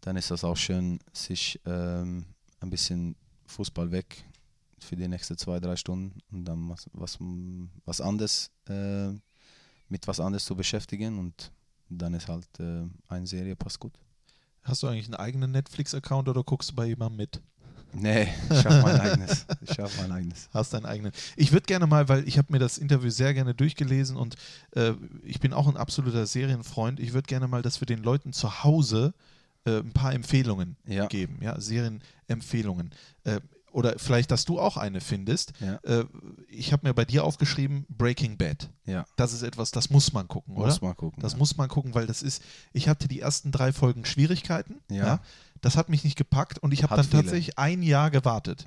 [0.00, 2.26] dann ist das auch schön, sich ähm,
[2.60, 3.16] ein bisschen
[3.46, 4.24] Fußball weg
[4.78, 7.18] für die nächsten zwei, drei Stunden und dann was, was,
[7.84, 9.08] was anderes, äh,
[9.88, 11.52] mit was anderes zu beschäftigen und
[11.88, 13.98] dann ist halt äh, eine Serie passt gut.
[14.62, 17.40] Hast du eigentlich einen eigenen Netflix-Account oder guckst du bei jemandem mit?
[17.92, 19.46] Nee, ich habe mein eigenes.
[19.62, 20.48] Ich habe mein eigenes.
[20.52, 21.12] Hast deinen eigenen.
[21.36, 24.36] Ich würde gerne mal, weil ich habe mir das Interview sehr gerne durchgelesen und
[24.72, 24.92] äh,
[25.24, 27.00] ich bin auch ein absoluter Serienfreund.
[27.00, 29.14] Ich würde gerne mal, dass wir den Leuten zu Hause
[29.64, 31.06] äh, ein paar Empfehlungen Ja.
[31.06, 32.90] geben, ja, Serienempfehlungen.
[33.24, 33.40] Äh,
[33.72, 35.52] oder vielleicht, dass du auch eine findest.
[35.60, 35.74] Ja.
[35.82, 36.04] Äh,
[36.48, 38.70] ich habe mir bei dir aufgeschrieben, Breaking Bad.
[38.84, 40.66] Ja, Das ist etwas, das muss man gucken, oder?
[40.66, 41.20] muss mal gucken.
[41.22, 41.38] Das ja.
[41.38, 42.42] muss man gucken, weil das ist,
[42.72, 44.80] ich hatte die ersten drei Folgen Schwierigkeiten.
[44.90, 45.20] Ja.
[45.60, 47.22] das hat mich nicht gepackt und ich habe dann viele.
[47.22, 48.66] tatsächlich ein Jahr gewartet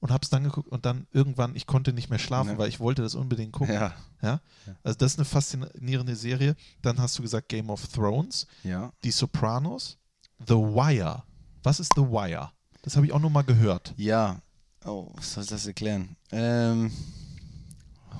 [0.00, 2.58] und habe es dann geguckt und dann irgendwann, ich konnte nicht mehr schlafen, Ne.
[2.58, 3.74] weil ich wollte das unbedingt gucken.
[3.74, 3.92] Ja.
[4.22, 4.40] Ja?
[4.82, 6.56] Also das ist eine faszinierende Serie.
[6.82, 9.98] Dann hast du gesagt Game of Thrones, ja, Die Sopranos,
[10.46, 11.22] The Wire.
[11.62, 12.50] Was ist The Wire?
[12.82, 13.94] Das habe ich auch nur mal gehört.
[13.96, 14.40] ja.
[14.86, 16.16] Oh, was soll das erklären?
[16.32, 16.90] Ähm,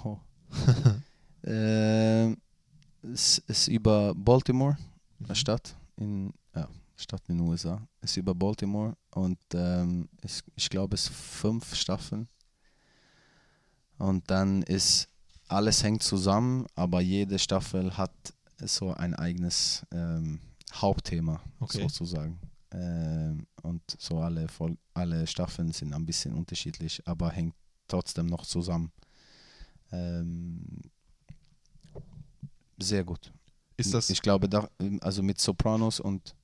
[0.04, 0.18] oh.
[1.44, 2.36] ähm,
[3.02, 4.76] es ist über Baltimore,
[5.24, 7.80] eine Stadt in, ja, Stadt in den USA.
[8.02, 12.28] Es ist über Baltimore und ähm, es, ich glaube es fünf Staffeln.
[13.96, 15.08] Und dann ist
[15.48, 18.12] alles hängt zusammen, aber jede Staffel hat
[18.58, 20.40] so ein eigenes ähm,
[20.74, 21.80] Hauptthema Okay.
[21.80, 22.38] sozusagen.
[22.72, 27.54] Ähm, und so alle, Fol alle Staffeln sind ein bisschen unterschiedlich, aber hängt
[27.88, 28.92] trotzdem noch zusammen.
[29.92, 30.62] Ähm,
[32.78, 33.32] sehr gut.
[33.76, 34.68] Ist das, ich glaube, da,
[35.00, 36.34] also mit Sopranos und,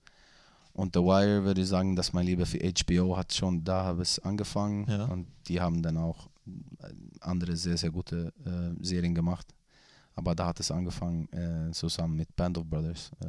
[0.73, 4.03] und The Wire würde ich sagen, dass mein Liebe für HBO hat schon, da habe
[4.03, 5.05] es angefangen Ja.
[5.05, 6.29] und die haben dann auch
[6.81, 9.47] äh, andere sehr, sehr gute äh, Serien gemacht.
[10.15, 13.11] Aber da hat es angefangen äh, zusammen mit Band of Brothers.
[13.21, 13.27] Äh,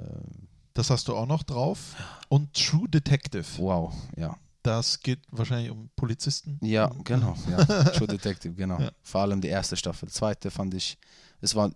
[0.77, 1.95] das hast du auch noch drauf.
[2.29, 3.45] Und True Detective.
[3.57, 4.37] wow, ja.
[4.63, 6.59] Das geht wahrscheinlich um Polizisten.
[6.61, 7.35] Ja, genau.
[7.49, 7.63] Ja.
[7.95, 8.79] True Detective, genau.
[8.79, 8.91] Ja.
[9.01, 10.09] Vor allem die erste Staffel.
[10.09, 10.97] Zweite fand ich,
[11.41, 11.71] es war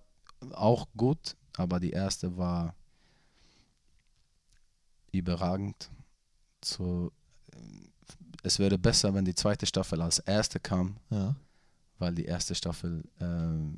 [0.51, 2.75] auch gut, aber die erste war
[5.11, 5.89] überragend.
[6.63, 7.11] So,
[7.53, 7.57] äh,
[8.43, 11.35] es wäre besser, wenn die zweite Staffel als erste kam, Ja.
[11.97, 13.77] weil die erste Staffel ähm,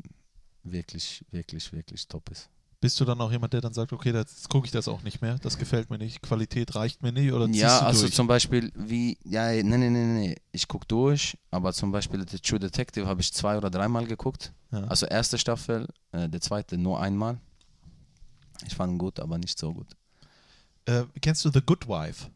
[0.63, 2.49] wirklich, wirklich, wirklich top ist.
[2.83, 5.21] Bist du dann auch jemand, der dann sagt, okay, jetzt gucke ich das auch nicht
[5.21, 8.13] mehr, das gefällt mir nicht, Qualität reicht mir nicht oder Ja, also durch?
[8.13, 12.39] zum Beispiel wie, ja, nee, nee, nee, nee, ich gucke durch, aber zum Beispiel The
[12.39, 14.51] True Detective habe ich zwei oder dreimal geguckt.
[14.73, 14.81] ja.
[14.83, 17.39] Also erste Staffel, äh, der zweite nur einmal.
[18.67, 19.87] Ich fand ihn gut, aber nicht so gut.
[20.85, 22.27] äh, kennst du The Good Wife?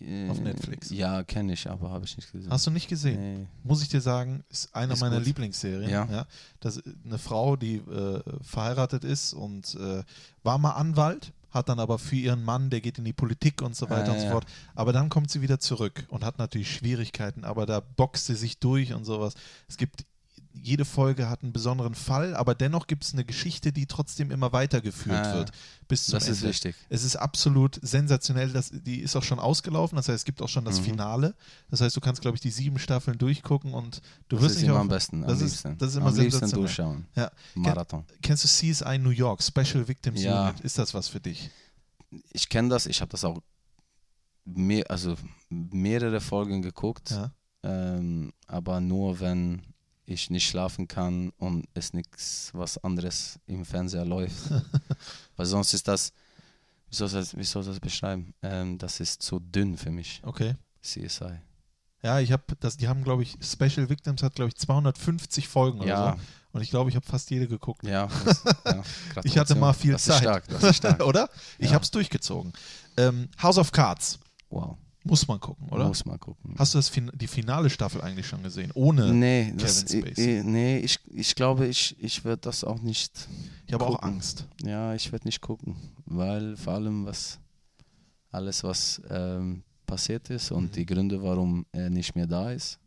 [0.00, 0.90] Äh, Auf Netflix.
[0.90, 2.50] Ja, kenne ich, aber habe ich nicht gesehen.
[2.50, 3.40] Hast du nicht gesehen?
[3.40, 3.46] Nee.
[3.64, 5.26] Muss ich dir sagen, ist eine Ist meiner gut.
[5.26, 5.90] Lieblingsserien.
[5.90, 6.26] Ja.
[6.60, 10.02] Das ist eine Frau, die äh, verheiratet ist und äh,
[10.42, 13.74] war mal Anwalt, hat dann aber für ihren Mann, der geht in die Politik und
[13.74, 14.32] so weiter Ah, und so ja.
[14.32, 14.46] fort.
[14.74, 18.58] Aber dann kommt sie wieder zurück und hat natürlich Schwierigkeiten, aber da boxt sie sich
[18.58, 19.34] durch und sowas.
[19.68, 20.04] Es gibt
[20.62, 24.52] jede Folge hat einen besonderen Fall, aber dennoch gibt es eine Geschichte, die trotzdem immer
[24.52, 25.52] weitergeführt Ah, wird.
[25.88, 26.32] Bis zum Das Ende.
[26.38, 26.76] ist wichtig.
[26.88, 28.50] Es ist absolut sensationell.
[28.52, 29.96] Das, die ist auch schon ausgelaufen.
[29.96, 30.84] Das heißt, es gibt auch schon das Mhm.
[30.84, 31.34] Finale.
[31.70, 34.60] Das heißt, du kannst, glaube ich, die sieben Staffeln durchgucken und du Das wirst ist
[34.62, 35.22] nicht immer auf, am besten.
[35.22, 35.78] Am das, ist, liebsten.
[35.78, 36.56] das ist immer am sensationell.
[36.56, 37.06] durchschauen.
[37.16, 37.30] Ja.
[37.54, 38.04] Marathon.
[38.22, 40.48] Kennst du CSI New York, Special Victims Ja.
[40.50, 40.60] Unit?
[40.60, 41.50] Ist das was für dich?
[42.32, 43.38] Ich kenne das, ich habe das auch
[44.44, 45.16] mehr, also
[45.50, 47.30] mehrere Folgen geguckt, Ja.
[47.62, 49.62] ähm, aber nur wenn
[50.08, 54.36] ich nicht schlafen kann und es nichts was anderes im Fernseher läuft.
[55.36, 56.12] Weil sonst ist das,
[56.90, 58.34] wie soll das, wie soll das beschreiben?
[58.42, 60.54] Ähm, das ist zu dünn für mich, Okay.
[60.82, 61.40] CSI.
[62.02, 65.80] Ja, ich habe das, die haben, glaube ich, Special Victims hat, glaube ich, 250 Folgen
[65.80, 66.22] oder Ja, so.
[66.52, 67.84] Und ich glaube, ich habe fast jede geguckt.
[67.84, 68.82] ja, das, ja.
[69.24, 70.14] Ich hatte mal viel das Zeit.
[70.16, 71.02] Ist stark, das ist stark.
[71.04, 71.28] oder?
[71.58, 71.74] Ich Ja.
[71.74, 72.52] habe es durchgezogen.
[72.96, 74.18] Ähm, House of Cards.
[74.48, 74.78] Wow,
[75.08, 75.88] Muss man gucken, oder?
[75.88, 76.54] muss mal gucken.
[76.58, 78.70] Hast du das fin die finale Staffel eigentlich schon gesehen?
[78.74, 79.12] Ohne.
[79.12, 80.42] nee, das, Kevin ich, Spacey.
[80.44, 83.28] nee, ich, ich glaube, ich, ich werde das auch nicht
[83.66, 84.02] Ich habe auch.
[84.02, 84.46] Angst.
[84.62, 87.38] Ja, ich werde nicht gucken, weil vor allem was
[88.30, 90.72] alles, was ähm, passiert ist und Mhm.
[90.72, 92.78] die Gründe, warum er nicht mehr da ist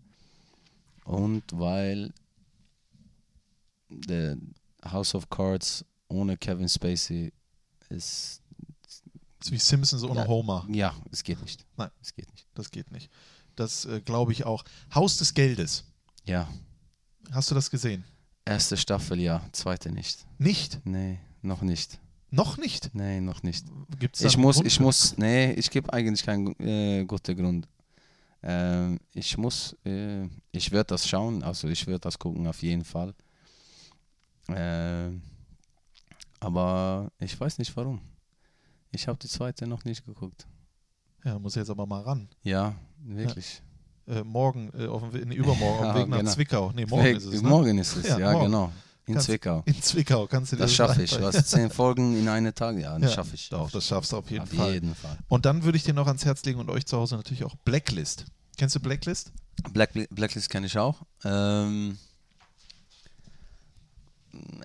[1.06, 2.12] und weil
[3.90, 4.38] der
[4.86, 7.32] House of Cards ohne Kevin Spacey
[7.90, 8.41] Das ist
[9.50, 10.28] wie Simpsons ohne Ja.
[10.28, 10.68] Homer.
[10.70, 11.66] ja, es geht nicht.
[11.78, 11.89] Nein.
[12.02, 12.48] es geht nicht.
[12.54, 13.10] Das geht nicht.
[13.56, 14.64] Das äh, glaube ich auch.
[14.94, 15.86] Haus des Geldes.
[16.26, 16.48] Ja,
[17.32, 18.04] Hast du das gesehen?
[18.46, 20.26] erste Staffel ja, zweite nicht.
[20.38, 20.80] Nicht?
[20.86, 22.00] Nee, noch nicht.
[22.30, 22.94] Noch nicht?
[22.94, 23.66] Nee, noch nicht.
[24.00, 27.68] Gibt's Ich muss, Grund ich muss, nee, ich gebe eigentlich keinen äh, guten Grund.
[28.44, 32.84] Ähm, ich muss, äh, ich werde das schauen, also ich werde das gucken auf jeden
[32.84, 33.14] Fall.
[34.50, 35.22] Ähm,
[36.39, 38.02] aber ich weiß nicht warum.
[38.92, 40.48] Ich habe die zweite noch nicht geguckt.
[41.24, 42.30] Ja, muss jetzt aber mal ran.
[42.44, 43.62] Ja, wirklich.
[44.08, 46.32] Äh, morgen, äh, auf dem, nee, übermorgen, auf dem Ja, Weg nach genau.
[46.32, 46.72] Zwickau.
[46.76, 47.42] Nee, morgen Weg- ist es.
[47.42, 47.50] Ne?
[47.50, 48.72] morgen ist es, Ja, ja, genau.
[49.06, 49.64] In Kannst- Zwickau.
[49.66, 51.12] In Zwickau kannst du dir Das schaffe ich.
[51.14, 51.34] reinfallen.
[51.36, 52.78] Was, zehn Folgen in einem Tag?
[52.78, 53.50] Ja, das Ja, schaffe ich.
[53.50, 54.74] Doch, das schaffst du auf jeden auf Fall.
[54.74, 55.18] jeden Fall.
[55.28, 57.55] Und dann würde ich dir noch ans Herz legen und euch zu Hause natürlich auch
[57.66, 58.26] Blacklist.
[58.58, 59.32] Kennst du Blacklist?
[59.74, 61.01] Black, Blacklist kenne ich auch.
[61.24, 61.97] Ähm,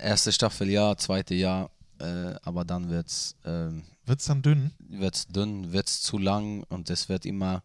[0.01, 4.70] erste Staffel ja, zweite ja, äh, aber dann wird es ähm, Wird es dann dünn?
[4.78, 7.62] wird's dünn, wird es zu lang und es wird immer,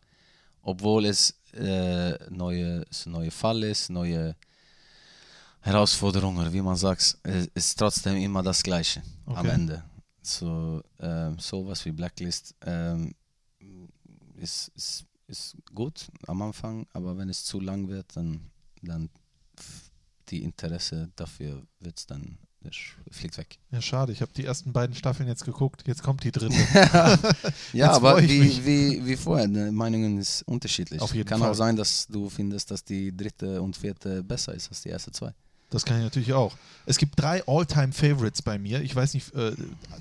[0.61, 4.35] obwohl es äh, neue, es ein neuer Fall ist, neue
[5.61, 9.49] Herausforderungen, wie man sagt, es ist trotzdem immer das Gleiche am Okay.
[9.49, 9.83] Ende.
[10.23, 13.13] So ähm, sowas wie Blacklist ähm,
[14.37, 18.49] ist, ist, ist gut am Anfang, aber wenn es zu lang wird, dann,
[18.81, 19.09] dann
[20.29, 22.50] die Interesse dafür wird dann das
[23.11, 23.57] fliegt weg.
[23.71, 24.11] Ja, schade.
[24.11, 25.83] Ich habe die ersten beiden Staffeln jetzt geguckt.
[25.87, 26.55] Jetzt kommt die dritte.
[27.73, 28.65] Ja, aber wie, mich.
[28.65, 31.01] wie, wie vorher, die Meinungen ist unterschiedlich.
[31.01, 31.51] Auf jeden Kann Fall.
[31.51, 35.11] auch sein, dass du findest, dass die dritte und vierte besser ist als die erste
[35.11, 35.33] zwei.
[35.69, 36.53] Das kann ich natürlich auch.
[36.85, 38.81] Es gibt drei All-Time-Favorites bei mir.
[38.81, 39.53] Ich weiß nicht, äh,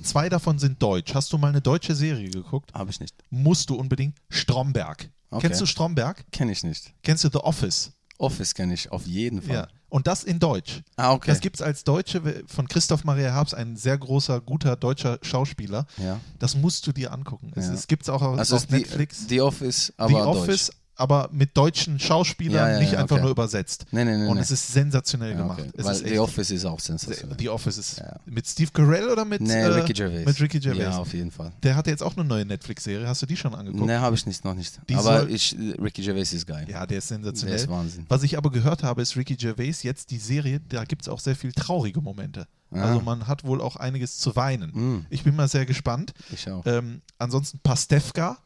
[0.03, 1.15] zwei davon sind deutsch.
[1.15, 2.75] Hast du mal eine deutsche Serie geguckt?
[2.75, 3.15] Habe ich nicht.
[3.31, 4.17] Musst du unbedingt.
[4.29, 5.09] Stromberg.
[5.31, 5.47] Okay.
[5.47, 6.25] Kennst du Stromberg?
[6.33, 6.93] Kenne ich nicht.
[7.03, 7.93] Kennst du The Office?
[8.21, 9.55] Office kenne ich auf jeden Fall.
[9.55, 9.69] Ja.
[9.89, 10.83] Und das in Deutsch.
[10.97, 11.31] Ah, okay.
[11.31, 15.87] Das gibt es als Deutsche von Christoph Maria Herbst, ein sehr großer, guter deutscher Schauspieler.
[15.99, 16.21] ja.
[16.39, 17.51] Das musst du dir angucken.
[17.57, 17.73] Es, Ja.
[17.73, 19.27] es gibt es auch auf, Also auf die, Netflix.
[19.27, 20.71] die Office, aber The Deutsch.
[21.01, 23.23] Aber mit deutschen Schauspielern, Ja, ja, nicht ja, einfach okay.
[23.23, 23.87] nur übersetzt.
[23.91, 24.27] Nee, nee, nee.
[24.27, 25.61] Und es ist sensationell Ja, gemacht.
[25.61, 25.71] okay.
[25.83, 27.37] Weil ist The Office ist auch sensationell.
[27.39, 28.17] The Office ist Ja.
[28.27, 30.27] mit Steve Carell oder mit Nee, äh, Ricky Gervais.
[30.27, 30.83] Mit Ricky Gervais.
[30.83, 31.53] Ja, auf jeden Fall.
[31.63, 33.09] Der hatte jetzt auch eine neue Netflix-Serie.
[33.09, 33.87] Hast du die schon angeguckt?
[33.87, 34.79] Nee, habe ich nicht, noch nicht.
[34.89, 36.67] Die aber ich, Ricky Gervais ist geil.
[36.69, 37.57] Ja, der ist Der sensationell.
[37.57, 38.05] ist Wahnsinn.
[38.09, 41.21] Was ich aber gehört habe, ist Ricky Gervais jetzt die Serie, da gibt es auch
[41.21, 42.47] sehr viel traurige Momente.
[42.73, 42.83] Ah.
[42.89, 44.71] Also man hat wohl auch einiges zu weinen.
[44.73, 46.13] Mm, Ich bin mal sehr gespannt.
[46.33, 46.65] ich auch.
[46.67, 48.39] Ähm, ansonsten Pastewka,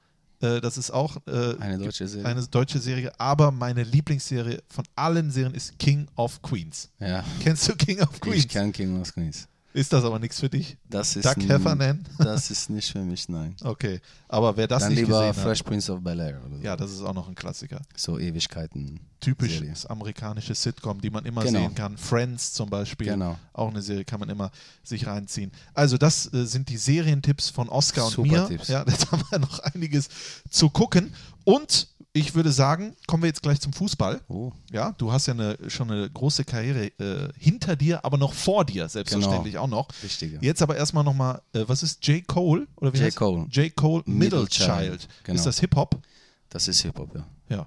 [0.44, 2.26] äh, das ist auch äh, Eine deutsche Serie.
[2.26, 6.90] eine deutsche Serie, aber meine Lieblingsserie von allen Serien ist King of Queens.
[7.00, 7.24] ja.
[7.42, 8.36] Kennst du King of Queens?
[8.44, 9.48] Ich kenne King of Queens.
[9.74, 10.76] Ist das aber nichts für dich?
[10.88, 12.06] Das ist n- Heffernan?
[12.18, 13.56] Das ist nicht für mich, nein.
[13.62, 16.56] Okay, aber wer das Dann nicht lieber gesehen Fresh hat, Prince of Bel Air oder
[16.58, 16.62] so.
[16.62, 17.80] ja, das ist auch noch ein Klassiker.
[17.96, 19.00] So Ewigkeiten.
[19.20, 19.90] Typisches Serie.
[19.90, 21.58] amerikanisches Sitcom, die man immer Genau.
[21.58, 21.96] sehen kann.
[21.98, 23.36] Friends zum Beispiel, Genau.
[23.52, 24.52] auch eine Serie, kann man immer
[24.84, 25.50] sich reinziehen.
[25.74, 28.46] Also das äh, sind die Serientipps von Oscar und Super mir.
[28.48, 28.68] Tipps.
[28.68, 30.08] Ja, jetzt haben wir noch einiges
[30.50, 31.12] zu gucken.
[31.44, 34.20] Und ich würde sagen, kommen wir jetzt gleich zum Fußball.
[34.28, 38.32] Oh, Ja, du hast ja eine, schon eine große Karriere äh, hinter dir, aber noch
[38.32, 39.88] vor dir, selbstverständlich auch noch.
[40.00, 40.38] wichtiger.
[40.40, 42.26] Jetzt aber erstmal nochmal, äh, was ist J.
[42.26, 42.66] Cole?
[42.76, 43.08] Oder wie J.
[43.08, 43.46] heißt- Cole.
[43.50, 43.74] J.
[43.76, 44.66] Cole Middle, Middle Child.
[45.00, 45.36] Child, genau.
[45.36, 46.00] Ist das Hip-Hop?
[46.48, 47.26] Das ist Hip-Hop, ja.
[47.48, 47.66] Ja.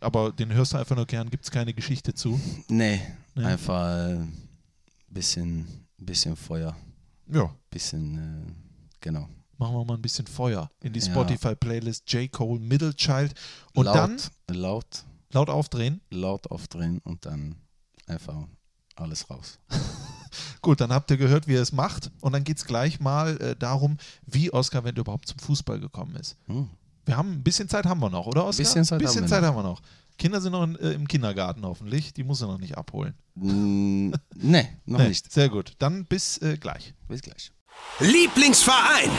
[0.00, 2.38] Aber den hörst du einfach nur gern, gibt es keine Geschichte zu.
[2.68, 3.00] Nee,
[3.34, 3.44] Nee.
[3.44, 4.32] einfach ein
[5.08, 5.66] bisschen,
[5.96, 6.76] bisschen Feuer.
[7.32, 7.50] Ja.
[7.70, 8.52] Bisschen, äh,
[9.00, 9.28] genau.
[9.58, 11.06] Machen wir mal ein bisschen Feuer in die Ja.
[11.06, 12.30] Spotify-Playlist J.
[12.30, 13.34] Cole Middle Child.
[13.74, 14.16] Und laut, dann
[14.56, 16.00] laut, laut aufdrehen.
[16.10, 17.56] laut aufdrehen und dann
[18.06, 18.36] einfach
[18.94, 19.58] alles raus.
[20.62, 22.10] Gut, dann habt ihr gehört, wie er es macht.
[22.20, 26.14] Und dann geht es gleich mal äh, darum, wie Oscar Wendt überhaupt zum Fußball gekommen
[26.16, 26.36] ist.
[26.46, 26.68] Hm.
[27.06, 28.58] Wir haben ein bisschen Zeit haben wir noch, oder Oscar?
[28.62, 29.48] Bisschen Zeit haben bisschen wir Zeit noch.
[29.48, 29.80] haben wir noch.
[30.18, 32.12] Kinder sind noch in, äh, im Kindergarten hoffentlich.
[32.12, 33.14] Die muss er noch nicht abholen.
[33.34, 35.32] Mm, nee, noch Nee, nicht.
[35.32, 35.72] Sehr gut.
[35.78, 36.92] Dann bis äh, gleich.
[37.08, 37.52] Bis gleich.
[38.00, 39.10] Lieblingsverein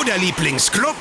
[0.00, 0.96] oder Lieblingsclub?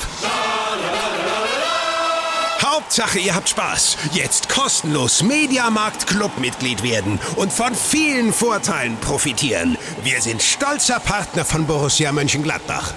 [2.61, 3.97] Hauptsache, ihr habt Spaß.
[4.13, 9.77] Jetzt kostenlos Mediamarkt Clubmitglied werden und von vielen Vorteilen profitieren.
[10.03, 12.93] Wir sind stolzer Partner von Borussia Mönchengladbach.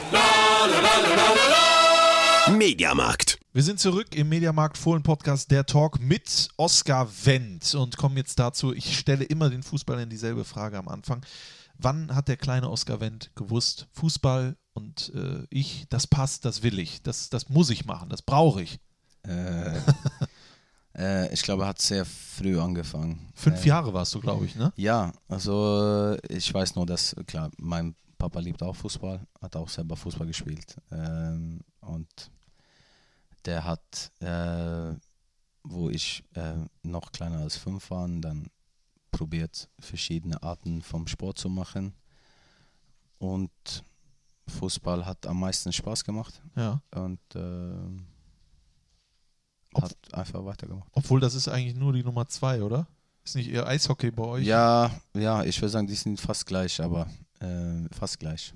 [2.50, 3.38] Mediamarkt.
[3.52, 8.38] Wir sind zurück im Mediamarkt Fohlen Podcast Der Talk mit Oskar Wendt und kommen jetzt
[8.38, 8.72] dazu.
[8.72, 11.24] Ich stelle immer den Fußballern dieselbe Frage am Anfang.
[11.78, 16.78] Wann hat der kleine Oskar Wendt gewusst, Fußball und äh, ich, das passt, das will
[16.78, 18.78] ich, das, das muss ich machen, das brauche ich?
[19.26, 19.78] Äh,
[20.94, 23.30] äh, ich glaube, er hat sehr früh angefangen.
[23.34, 24.72] Fünf äh, Jahre warst du, glaube ich, ne?
[24.76, 29.68] Ja, also äh, ich weiß nur, dass, klar, mein Papa liebt auch Fußball, hat auch
[29.68, 30.76] selber Fußball gespielt.
[30.90, 32.30] Ähm, und
[33.44, 34.94] der hat, äh,
[35.62, 36.22] wo ich
[36.82, 38.48] noch kleiner als fünf war, dann
[39.10, 41.94] probiert, verschiedene Arten vom Sport zu machen.
[43.18, 43.50] Und
[44.48, 46.80] Fußball hat am meisten Spaß gemacht Ja.
[46.94, 47.74] und äh,
[49.74, 50.88] Ob- hat einfach weitergemacht.
[50.92, 52.86] Obwohl das ist eigentlich nur die Nummer zwei, oder?
[53.24, 54.46] Ist nicht eher Eishockey bei euch?
[54.46, 57.08] Ja, ja, ich würde sagen, die sind fast gleich, aber
[57.40, 58.54] äh, fast gleich.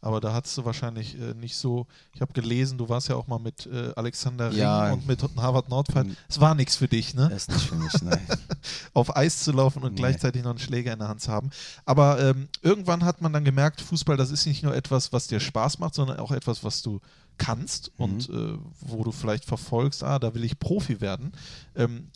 [0.00, 1.86] Aber da hattest du wahrscheinlich äh, nicht so.
[2.14, 4.92] Ich habe gelesen, du warst ja auch mal mit äh, Alexander Ring Ja.
[4.92, 5.68] und mit Harvard.
[5.68, 6.16] Mhm.
[6.28, 7.28] Es war nichts für dich, ne?
[7.28, 8.20] Das ist nicht für mich, nein.
[8.94, 9.98] auf Eis zu laufen und Nee.
[9.98, 11.50] gleichzeitig noch einen Schläger in der Hand zu haben.
[11.84, 15.40] Aber ähm, irgendwann hat man dann gemerkt, Fußball, das ist nicht nur etwas, was dir
[15.40, 17.00] Spaß macht, sondern auch etwas, was du
[17.36, 18.04] kannst Mhm.
[18.04, 21.32] und äh, wo du vielleicht verfolgst, ah, da will ich Profi werden.
[21.74, 22.08] Ähm,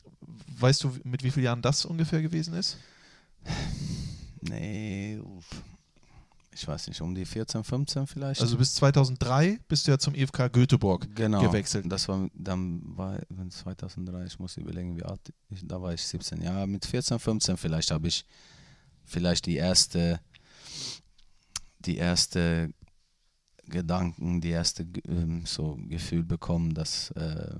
[0.61, 2.77] weißt du, mit wie vielen Jahren das ungefähr gewesen ist?
[4.41, 5.63] Nee, uff.
[6.55, 8.41] Ich weiß nicht, um die 14, 15 vielleicht.
[8.41, 11.91] Also bis 2003 bist du ja zum EFK Göteborg genau, gewechselt.
[11.91, 16.03] Das war dann war wenn 2003, ich muss überlegen, wie alt ich, da war ich
[16.07, 16.43] 17.
[16.43, 18.25] Ja, mit 14, 15 vielleicht habe ich
[19.05, 20.21] vielleicht die erste
[21.81, 22.73] die erste
[23.65, 27.57] Gedanken, die erste ähm, so Gefühl bekommen, dass äh,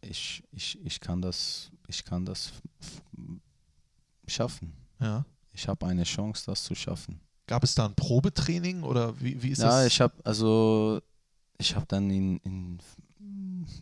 [0.00, 2.52] ich, ich, ich kann das ich kann das
[4.26, 4.72] schaffen.
[5.00, 5.24] Ja.
[5.52, 7.20] Ich habe eine Chance, das zu schaffen.
[7.46, 9.86] Gab es da ein Probetraining oder wie, wie ist ja, das?
[9.86, 11.00] ich habe also
[11.58, 12.78] ich habe dann in, in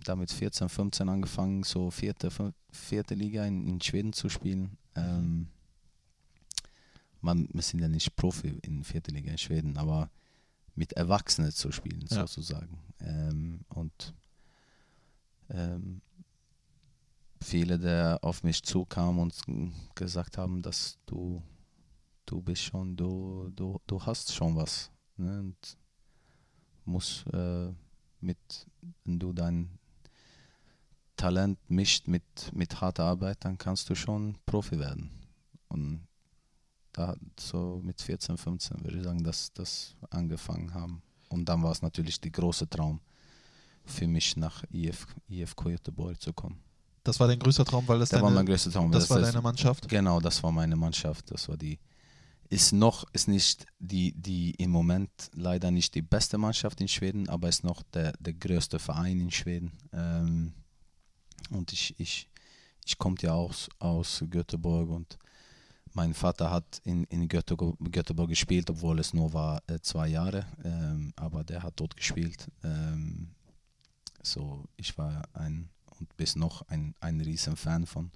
[0.05, 2.31] damit 14, 15 angefangen, so vierte,
[2.71, 4.77] vierte Liga in, in Schweden zu spielen.
[4.95, 5.49] Ähm,
[7.21, 10.11] man, wir sind ja nicht Profi in vierte Liga in Schweden, aber
[10.75, 12.27] mit Erwachsenen zu spielen, Ja.
[12.27, 12.79] sozusagen.
[13.01, 14.15] Ähm, und
[15.51, 16.01] ähm,
[17.41, 19.35] viele, der auf mich zukamen und
[19.95, 21.43] gesagt haben, dass du
[22.27, 24.91] du bist schon, du, du, du hast schon was.
[25.17, 25.39] Ne?
[25.41, 25.79] Und
[26.85, 27.73] musst äh,
[28.21, 28.39] mit,
[29.05, 29.79] wenn du dein
[31.17, 32.23] Talent mischt mit,
[32.53, 35.11] mit harter Arbeit, dann kannst du schon Profi werden.
[35.69, 36.07] Und
[36.93, 41.03] da so mit 14, 15 würde ich sagen, dass das angefangen haben.
[41.29, 43.01] Und dann war es natürlich der große Traum,
[43.85, 46.61] für mich nach IF, IFK Göteborg zu kommen.
[47.05, 48.93] Das war dein größter Traum, weil das, Das war deine, mein größter Traum.
[48.93, 49.89] das war ist- deine Mannschaft?
[49.89, 51.31] Genau, das war meine Mannschaft.
[51.31, 51.79] Das war die.
[52.49, 57.29] Ist noch, ist nicht die, die im Moment leider nicht die beste Mannschaft in Schweden,
[57.29, 59.73] aber ist noch der, der größte Verein in Schweden.
[59.93, 60.53] Ähm,
[61.51, 62.29] und ich, ich,
[62.85, 65.19] ich komme ja aus, aus Göteborg und
[65.95, 70.47] mein Vater hat in, in Göteborg, Göteborg gespielt, obwohl es nur war äh, zwei Jahre,
[70.65, 72.51] ähm, aber der hat dort gespielt.
[72.65, 73.31] Ähm,
[74.23, 78.11] so, ich war ein und bis noch ein, ein riesen Fan von,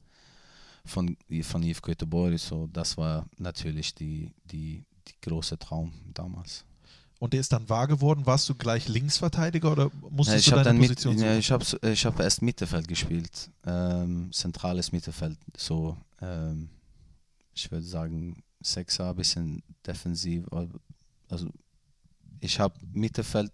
[0.86, 2.38] von, von Yves Göteborg.
[2.38, 6.64] So, das war natürlich die, die, die große Traum damals.
[7.18, 8.26] Und der ist dann wahr geworden.
[8.26, 11.38] Warst du gleich Linksverteidiger oder musstest Ja, ich du deine dann mit, Position ja, suchen?
[11.38, 16.68] ich habe ich hab erst Mittelfeld gespielt, ähm, zentrales Mittelfeld, so ähm,
[17.54, 20.44] ich würde sagen Sechser, bisschen defensiv.
[21.28, 21.48] Also
[22.40, 23.52] ich habe Mittelfeld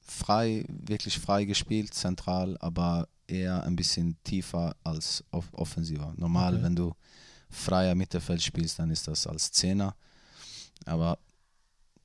[0.00, 6.12] frei, wirklich frei gespielt, zentral, aber eher ein bisschen tiefer als off offensiver.
[6.16, 6.62] Normal, Okay.
[6.64, 6.94] wenn du
[7.50, 9.94] freier Mittelfeld spielst, dann ist das als Zehner,
[10.86, 11.18] aber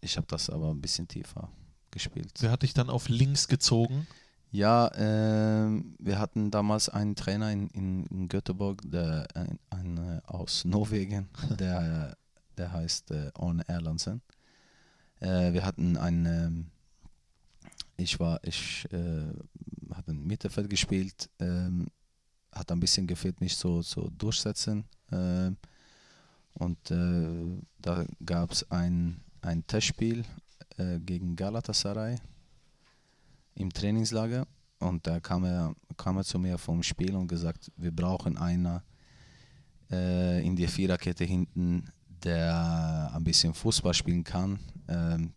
[0.02, 1.50] ich habe das aber ein bisschen tiefer
[1.92, 2.32] gespielt.
[2.40, 4.08] Wer hat dich dann auf links gezogen?
[4.52, 10.22] Ja, ähm, wir hatten damals einen Trainer in, in, in Göteborg, der, ein, ein, äh,
[10.26, 11.30] aus Norwegen,
[11.60, 12.18] der,
[12.58, 14.22] der heißt äh, Arne Erlandsen.
[15.20, 16.66] Äh, wir hatten einen, ähm,
[17.98, 19.34] ich war, ich äh,
[20.10, 21.88] im Mittelfeld gespielt, ähm,
[22.52, 24.86] hat ein bisschen gefehlt, mich so, so durchsetzen.
[25.12, 25.58] ähm,
[26.54, 30.26] und äh, da gab es ein, ein Testspiel
[30.78, 32.18] äh, gegen Galatasaray
[33.56, 34.46] im Trainingslager
[34.80, 38.84] und da kam er, kam er zu mir vom Spiel und gesagt, wir brauchen einer
[39.92, 41.86] äh, in der Viererkette hinten,
[42.24, 45.34] der ein bisschen Fußball spielen kann, ähm,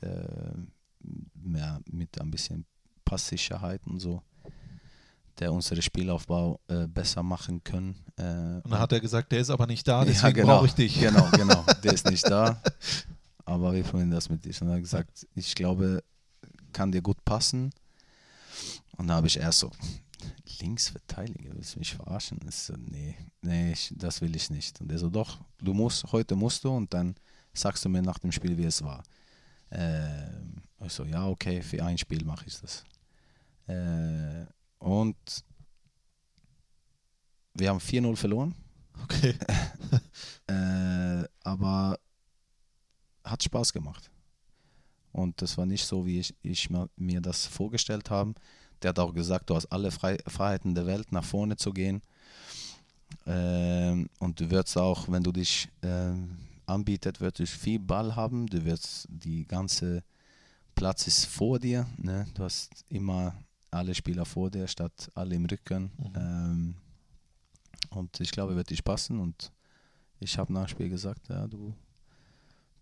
[0.00, 0.54] der,
[1.90, 2.66] mit ein bisschen
[3.06, 4.22] Passsicherheit und so,
[5.38, 7.94] der unseren Spielaufbau äh, besser machen können.
[8.18, 10.66] Äh, Und dann hat er gesagt, der ist aber nicht da, ja, deswegen genau, brauche
[10.66, 11.00] ich dich.
[11.00, 11.64] Genau, genau.
[11.82, 12.60] Der ist nicht da.
[13.48, 14.52] Aber wir probieren das mit dir.
[14.60, 16.02] Und er hat gesagt, ich glaube,
[16.72, 17.70] kann dir gut passen.
[18.96, 19.70] Und da habe ich erst so,
[20.60, 22.40] Linksverteidiger, willst du mich verarschen?
[22.48, 24.80] Ich so, nee, nee, ich, das will ich nicht.
[24.80, 27.14] Und er so, doch, du musst, heute musst du und dann
[27.54, 29.04] sagst du mir nach dem Spiel, wie es war.
[29.70, 32.84] Ähm, ich so, ja, okay, für ein Spiel mache ich das.
[33.66, 34.46] Äh,
[34.78, 35.16] und
[37.54, 38.54] wir haben 4-0 verloren.
[39.02, 39.34] Okay.
[40.48, 41.98] Äh, aber
[43.24, 44.12] hat Spaß gemacht.
[45.10, 48.34] Und das war nicht so, wie ich, ich mir das vorgestellt habe.
[48.80, 52.00] Der hat auch gesagt, du hast alle Frei Freiheiten der Welt, nach vorne zu gehen.
[53.26, 56.36] Ähm, und du wirst auch, wenn du dich ähm,
[56.66, 58.46] anbietet, wirst du viel Ball haben.
[58.46, 60.04] Du wirst die ganze
[60.74, 61.86] Platz ist vor dir.
[61.96, 62.26] Ne?
[62.34, 63.34] Du hast immer
[63.70, 65.90] alle Spieler vor dir statt alle im Rücken.
[66.14, 66.74] Ähm,
[67.90, 69.20] und ich glaube, wird dich passen.
[69.20, 69.52] Und
[70.20, 71.74] ich habe nach dem Spiel gesagt, ja, du,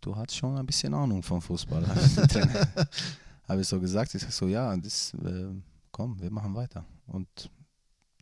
[0.01, 1.86] du hast schon ein bisschen Ahnung vom Fußball.
[3.48, 4.15] habe ich so gesagt.
[4.15, 5.51] Ich sag so, ja, das, äh,
[5.90, 6.85] komm, wir machen weiter.
[7.06, 7.51] Und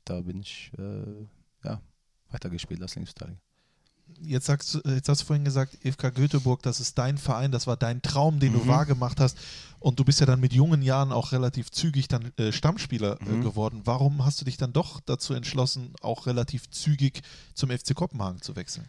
[0.04, 1.26] da bin ich äh,
[1.64, 1.80] ja,
[2.30, 3.40] weitergespielt als Linksverteidiger.
[4.20, 7.66] Jetzt, sagst, du- jetzt hast du vorhin gesagt, EFK Göteborg, das ist dein Verein, das
[7.66, 8.68] war dein Traum, den du Mhm.
[8.68, 9.36] wahrgemacht hast.
[9.80, 13.24] Und du bist ja dann mit jungen Jahren auch relativ zügig dann äh, Stammspieler äh,
[13.24, 13.42] Mhm.
[13.42, 13.82] geworden.
[13.84, 17.22] Warum hast du dich dann doch dazu entschlossen, auch relativ zügig
[17.54, 18.88] zum FC Kopenhagen zu wechseln?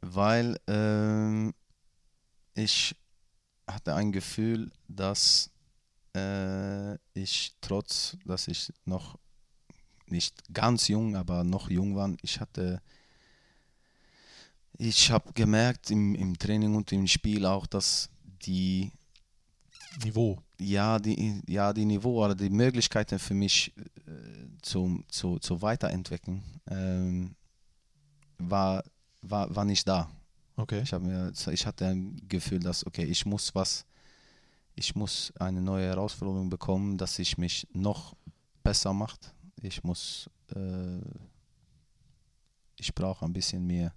[0.00, 1.52] Weil ähm,
[2.54, 2.96] ich
[3.66, 5.50] hatte ein Gefühl, dass
[6.16, 9.18] äh, ich trotz, dass ich noch
[10.06, 12.82] nicht ganz jung, aber noch jung war, ich hatte,
[14.80, 18.08] ich habe gemerkt im, im Training und im Spiel auch, dass
[18.46, 18.90] die
[20.02, 20.42] Niveau.
[20.58, 24.12] ja, die, ja, die Niveau oder die Möglichkeiten für mich äh,
[24.62, 27.34] zum, zu, zu weiterentwickeln ähm,
[28.38, 28.82] war,
[29.20, 30.10] war, war nicht da.
[30.56, 30.80] Okay.
[30.82, 33.84] Ich, mir, ich hatte ein Gefühl, dass, okay, ich muss was,
[34.74, 38.16] ich muss eine neue Herausforderung bekommen, dass ich mich noch
[38.62, 39.34] besser macht.
[39.60, 41.00] Ich muss, äh,
[42.76, 43.92] ich brauche ein bisschen mehr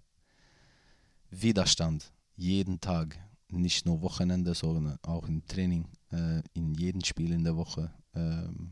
[1.42, 3.18] Widerstand jeden Tag,
[3.50, 7.92] nicht nur Wochenende, sondern auch im Training, äh, in jedem Spiel in der Woche.
[8.16, 8.72] Ähm,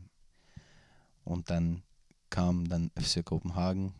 [1.24, 1.82] und dann
[2.30, 3.92] kam dann FC Kopenhagen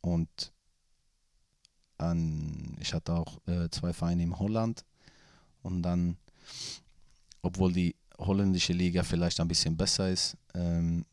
[0.00, 0.52] und
[1.98, 4.84] an, ich hatte auch äh, zwei Vereine in Holland
[5.62, 6.16] und dann,
[7.42, 11.04] obwohl die holländische Liga vielleicht ein bisschen besser ist, ähm,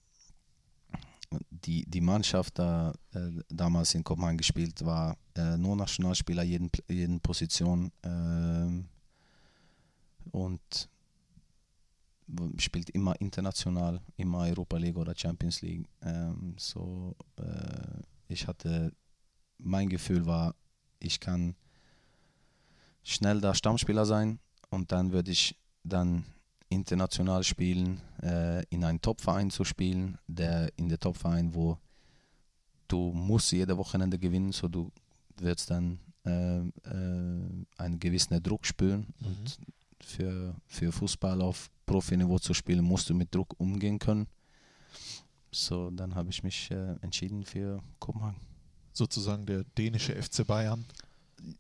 [1.49, 7.19] die, die Mannschaft da äh, damals in Kopenhagen gespielt war, äh, nur Nationalspieler, jeden, jeden
[7.19, 8.85] Position ähm,
[10.31, 10.89] und
[12.57, 15.87] spielt immer international, immer Europa League oder Champions League.
[16.01, 18.91] Ähm, so, äh, ich hatte,
[19.57, 20.55] mein Gefühl war,
[20.99, 21.55] ich kann
[23.03, 24.39] schnell da Stammspieler sein
[24.69, 26.25] und dann würde ich dann
[26.73, 31.77] international spielen, äh, in einen Topverein zu spielen, der in der Topverein, wo
[32.87, 34.91] du musst jede Wochenende gewinnen, so du
[35.37, 39.59] wirst dann äh, äh, einen gewissen Druck spüren und
[40.01, 44.27] für, für Fußball auf Profiniveau zu spielen, musst du mit Druck umgehen können.
[45.51, 48.39] So, dann habe ich mich äh, entschieden für Kopenhagen.
[48.91, 50.85] Sozusagen der dänische FC Bayern.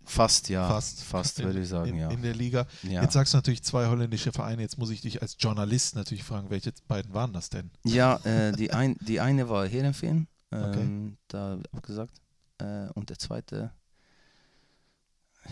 [0.05, 0.67] Fast, ja.
[0.67, 1.03] Fast.
[1.03, 2.09] Fast, in, würde ich sagen, in, ja.
[2.09, 2.65] In der Liga.
[2.83, 3.01] ja.
[3.01, 4.61] Jetzt sagst du natürlich zwei holländische Vereine.
[4.61, 7.69] Jetzt muss ich dich als Journalist natürlich fragen, welche beiden waren das denn?
[7.83, 10.81] Ja, äh, die, ein, die eine war Heerenveen, Okay.
[10.81, 12.21] ähm, da abgesagt.
[12.59, 13.71] Äh, und der zweite,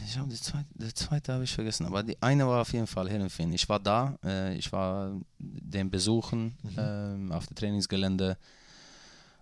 [0.05, 2.87] ich glaube, die zweite, der zweite habe ich vergessen, aber die eine war auf jeden
[2.87, 3.51] Fall Heerenveen.
[3.51, 6.75] Ich war da, äh, ich war den besuchen Mhm.
[6.77, 8.37] ähm, auf dem Trainingsgelände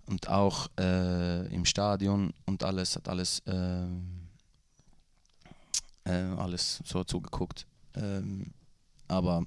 [0.06, 4.19] und auch äh, im Stadion und alles, hat alles, ähm,
[6.06, 7.66] äh, alles so zugeguckt.
[7.96, 8.54] Ähm,
[9.08, 9.46] aber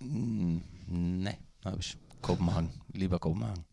[0.00, 0.58] mm,
[0.88, 3.64] ne, habe ich Kopenhagen, lieber Kopenhagen.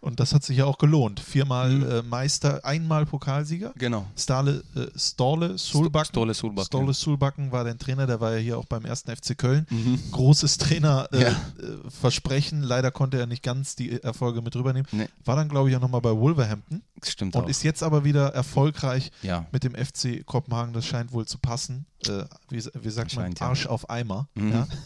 [0.00, 1.18] Und das hat sich ja auch gelohnt.
[1.20, 1.90] Viermal Mhm.
[1.90, 3.72] äh, Meister, einmal Pokalsieger.
[3.76, 4.06] Genau.
[4.16, 6.10] Stale, äh, Storle Sulbacken.
[6.10, 6.66] Stolle Sulbacken.
[6.66, 9.66] Stolle Sulbacken war der Trainer, der war ja hier auch beim ersten FC Köln.
[9.70, 9.98] Mhm.
[10.12, 12.58] Großes Trainer-Versprechen.
[12.60, 12.64] Ja.
[12.64, 12.68] Äh.
[12.68, 14.86] Leider konnte er nicht ganz die Erfolge mit rübernehmen.
[14.92, 15.08] Nee.
[15.24, 17.48] War dann, glaube ich, auch nochmal bei Wolverhampton Stimmt und auch.
[17.48, 19.46] ist jetzt aber wieder erfolgreich ja.
[19.50, 20.72] mit dem FC Kopenhagen.
[20.72, 21.86] Das scheint wohl zu passen.
[22.06, 23.24] Äh, wie, wie sagt man?
[23.26, 23.46] Scheint, ja.
[23.48, 24.28] Arsch auf Eimer.
[24.34, 24.66] Mhm.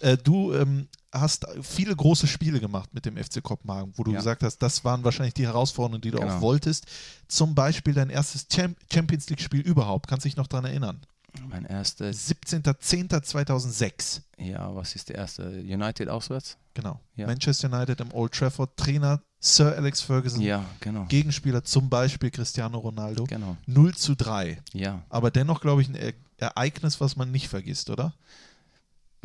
[0.00, 4.18] Äh, du ähm, hast viele große Spiele gemacht mit dem FC Kopenhagen, wo du Ja.
[4.18, 6.36] gesagt hast, das waren wahrscheinlich die Herausforderungen, die du Genau.
[6.36, 6.86] auch wolltest.
[7.28, 10.08] Zum Beispiel dein erstes Cham- Champions League-Spiel überhaupt.
[10.08, 11.00] Kannst dich noch daran erinnern?
[11.48, 14.22] Mein erstes, 17.10.2006.
[14.38, 15.48] ja, was ist der erste?
[15.48, 16.56] United auswärts?
[16.74, 17.00] Genau.
[17.16, 17.26] Ja.
[17.26, 18.76] Manchester United im Old Trafford.
[18.76, 20.40] Trainer Sir Alex Ferguson.
[20.40, 21.04] Ja, genau.
[21.06, 23.24] Gegenspieler zum Beispiel Cristiano Ronaldo.
[23.24, 23.56] Genau.
[23.66, 24.60] 0 zu 3.
[24.72, 28.14] Ja, Aber dennoch, glaube ich, ein Ereignis, was man nicht vergisst, oder?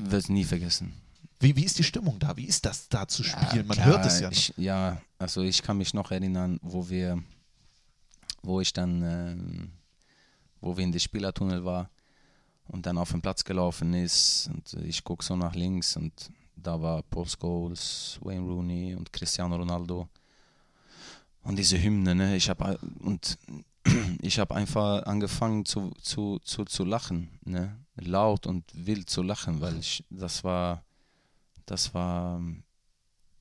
[0.01, 0.93] wird nie vergessen.
[1.39, 2.35] Wie, wie ist die Stimmung da?
[2.35, 3.67] Wie ist das da zu spielen?
[3.67, 4.29] Man klar, hört es ja.
[4.29, 7.21] Ich, ja, also ich kann mich noch erinnern, wo wir,
[8.41, 9.71] wo ich dann, ähm,
[10.59, 11.89] wo wir in der Spielertunnel war
[12.67, 16.13] und dann auf den Platz gelaufen ist und ich gucke so nach links und
[16.55, 20.09] da war Paul Scholes, Wayne Rooney und Cristiano Ronaldo
[21.43, 23.37] und diese Hymne, ne, ich habe und
[24.21, 29.61] ich habe einfach angefangen zu, zu, zu, zu lachen, ne, laut und wild zu lachen,
[29.61, 30.83] weil ich, das war,
[31.69, 32.63] das war ähm,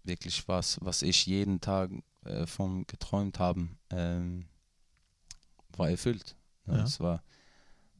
[0.05, 1.91] wirklich was, was ich jeden Tag
[2.25, 4.45] äh, von geträumt habe, ähm,
[5.77, 6.37] war erfüllt.
[6.67, 6.79] Ja.
[6.79, 7.23] Das war,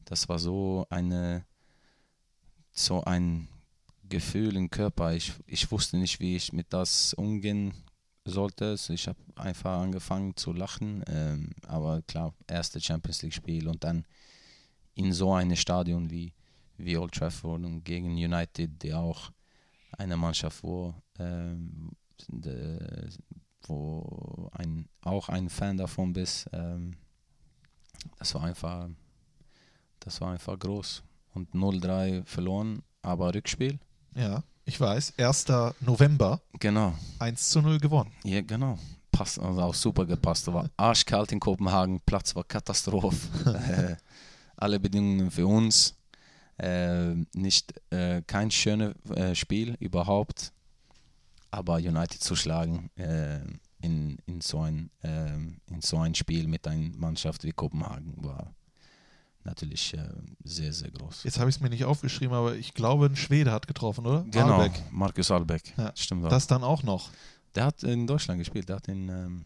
[0.05, 1.45] das war so eine,
[2.71, 3.47] so ein
[4.03, 5.13] Gefühl im Körper.
[5.13, 7.73] Ich, ich wusste nicht, wie ich mit das umgehen
[8.23, 8.75] sollte.
[8.89, 11.03] Ich habe einfach angefangen zu lachen.
[11.07, 14.05] Ähm, aber klar, erste Champions League Spiel und dann
[14.93, 16.33] in so einem Stadion wie,
[16.77, 19.31] wie Old Trafford und gegen United, die auch
[19.99, 21.91] eine Mannschaft, wo, ähm,
[22.27, 23.09] de,
[23.67, 26.49] wo ein, auch ein Fan davon bist.
[26.53, 26.95] Ähm,
[28.17, 28.87] das war einfach,
[29.99, 31.03] das war einfach groß.
[31.33, 33.79] Und 0-3 verloren, aber Rückspiel.
[34.15, 35.13] Ja, ich weiß.
[35.17, 35.45] 1.
[35.81, 38.11] November Genau, 1 zu 0 gewonnen.
[38.23, 38.79] ja genau.
[39.11, 40.47] Passt, also auch super gepasst.
[40.51, 43.17] War arschkalt in Kopenhagen, Platz war Katastrophe.
[43.99, 44.03] äh,
[44.55, 45.95] alle Bedingungen für uns.
[46.59, 50.51] Äh, nicht äh, kein schönes äh, Spiel überhaupt,
[51.51, 53.39] aber United zu schlagen äh,
[53.81, 58.53] in, in, so ein, äh, in so ein Spiel mit einer Mannschaft wie Kopenhagen war
[59.43, 60.03] natürlich äh,
[60.43, 61.23] sehr, sehr groß.
[61.23, 64.25] Jetzt habe ich es mir nicht aufgeschrieben, aber ich glaube, ein Schwede hat getroffen, oder?
[64.29, 64.83] Genau, Albeck.
[64.91, 65.73] Markus Albeck.
[65.77, 66.29] Ja, Stimmt auch.
[66.29, 67.09] Das dann auch noch.
[67.55, 69.45] Der hat in Deutschland gespielt, der hat in ähm,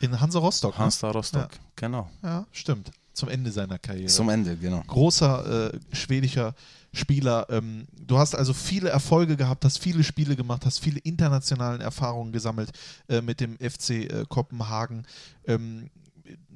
[0.00, 0.74] In Hansa Rostock.
[0.74, 0.84] ne?
[0.84, 1.50] Hansa Rostock.
[1.76, 2.08] Genau.
[2.22, 2.90] Ja, stimmt.
[3.14, 4.08] Zum Ende seiner Karriere.
[4.08, 4.82] Zum Ende, genau.
[4.86, 6.54] großer äh, schwedischer
[6.92, 7.46] Spieler.
[7.48, 12.32] Ähm, du hast also viele Erfolge gehabt, hast viele Spiele gemacht, hast viele internationalen Erfahrungen
[12.32, 12.70] gesammelt
[13.08, 15.06] äh, mit dem FC äh, Kopenhagen.
[15.46, 15.90] Ähm,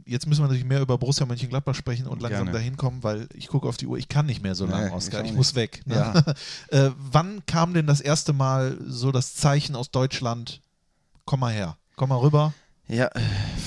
[0.07, 2.59] jetzt müssen wir natürlich mehr über Borussia Mönchengladbach sprechen und langsam Gerne.
[2.59, 4.89] dahin kommen, weil ich gucke auf die Uhr, ich kann nicht mehr so Nee, lange,
[4.89, 5.21] ich Oskar.
[5.21, 5.37] Ich, nicht.
[5.37, 5.83] muss weg.
[5.87, 5.95] Ne?
[5.95, 6.35] Ja.
[6.87, 10.63] äh, wann kam denn das erste Mal so das Zeichen aus Deutschland,
[11.25, 12.55] komm mal her, komm mal rüber?
[12.89, 13.11] Ja,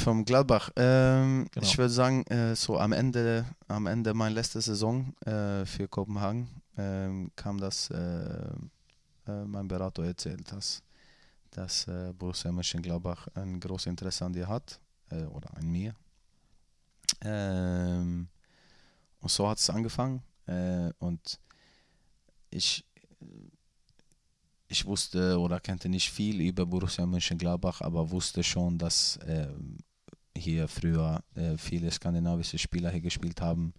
[0.04, 0.72] vom Gladbach.
[0.76, 1.66] Ähm, Genau.
[1.66, 6.50] Ich würde sagen, äh, so am Ende, am Ende meiner letzten Saison äh, für Kopenhagen
[6.78, 8.50] ähm, kam das, äh,
[9.28, 10.82] äh, mein Berater erzählt, dass,
[11.52, 14.80] dass äh, Borussia Mönchengladbach ein großes Interesse an dir hat
[15.12, 15.94] äh, oder an mir.
[17.22, 18.28] Ähm,
[19.20, 21.40] und so hat es angefangen äh, und
[22.50, 22.84] ich,
[24.72, 29.48] ich wusste oder kannte nicht viel über Borussia Mönchengladbach, aber wusste schon, dass äh,
[30.36, 33.74] hier früher äh, viele skandinavische Spieler hier gespielt haben.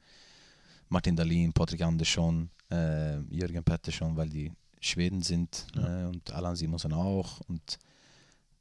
[0.89, 6.02] Martin Dahlin, Patrick Andersson, äh, Jürgen Pettersson, weil die Schweden sind Ja.
[6.02, 7.40] äh, und Allan Simonsen auch.
[7.48, 7.78] Und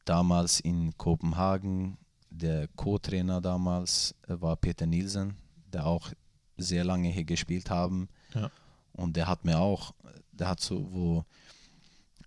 [0.05, 1.97] damals in Kopenhagen,
[2.29, 5.35] der Co-Trainer damals äh, war Peter Nielsen,
[5.73, 6.09] der auch
[6.57, 8.07] sehr lange hier gespielt haben.
[8.33, 8.49] Ja.
[8.93, 9.93] Und der hat mir auch,
[10.31, 11.25] der hat so, wo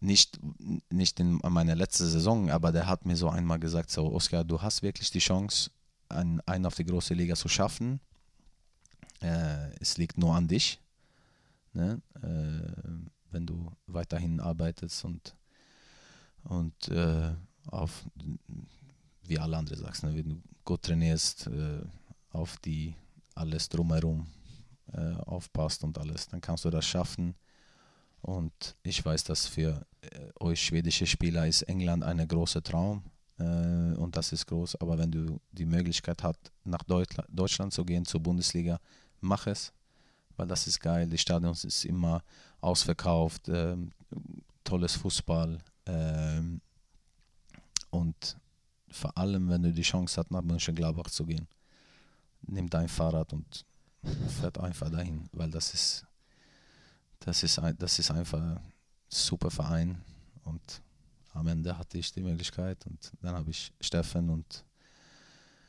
[0.04, 0.38] nicht,
[0.90, 4.60] nicht in meiner letzten Saison, aber der hat mir so einmal gesagt, so Oskar, du
[4.60, 5.70] hast wirklich die Chance,
[6.08, 8.00] einen, einen auf die große Liga zu schaffen.
[9.20, 10.80] Äh, es liegt nur an dich,
[11.72, 12.00] ne?
[12.22, 12.90] äh,
[13.30, 15.34] wenn du weiterhin arbeitest und,
[16.44, 17.32] und äh,
[17.66, 18.04] auf,
[19.22, 20.14] wie alle anderen sagst, ne?
[20.14, 21.80] wenn du gut trainierst, äh,
[22.30, 22.94] auf die
[23.34, 24.26] alles drumherum
[24.92, 27.34] äh, aufpasst und alles, dann kannst du das schaffen.
[28.24, 33.02] Und ich weiß, dass für äh, euch schwedische Spieler ist England ein großer Traum
[33.38, 34.76] äh, und das ist groß.
[34.76, 38.80] Aber wenn du die Möglichkeit hast, nach Deutschland, zu gehen, zur Bundesliga,
[39.20, 39.74] mach es,
[40.38, 41.06] weil das ist geil.
[41.06, 42.22] Die Stadions ist immer
[42.62, 43.90] ausverkauft, ähm,
[44.64, 46.62] tolles Fußball ähm,
[47.90, 48.38] und
[48.90, 51.46] vor allem, wenn du die Chance hast, nach Mönchengladbach zu gehen,
[52.40, 53.66] nimm dein Fahrrad und
[54.40, 56.06] fährt einfach dahin, weil das ist
[57.24, 58.60] das ist, ein, das ist einfach ein
[59.08, 59.98] super Verein
[60.44, 60.82] und
[61.32, 64.64] am Ende hatte ich die Möglichkeit und dann habe ich Steffen und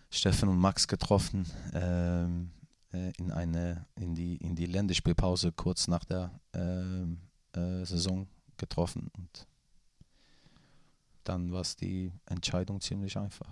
[0.09, 2.51] Steffen und Max getroffen ähm,
[2.93, 7.19] äh, in eine in die in die Länderspielpause kurz nach der ähm,
[7.53, 8.27] äh, Saison
[8.57, 9.47] getroffen und
[11.23, 13.49] dann war es die Entscheidung ziemlich einfach.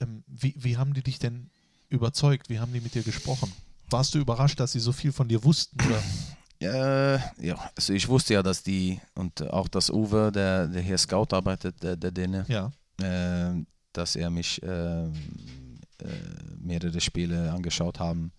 [0.00, 1.50] Ähm, wie, wie haben die dich denn
[1.88, 2.48] überzeugt?
[2.48, 3.52] Wie haben die mit dir gesprochen?
[3.90, 5.78] Warst du überrascht, dass sie so viel von dir wussten?
[6.62, 10.98] Äh, ja, also ich wusste ja, dass die und auch dass Uwe, der, der hier
[10.98, 12.70] Scout arbeitet, der, der Däne, Ja.
[13.00, 15.10] äh, dass er mich äh, äh,
[16.58, 18.32] mehrere Spiele angeschaut haben,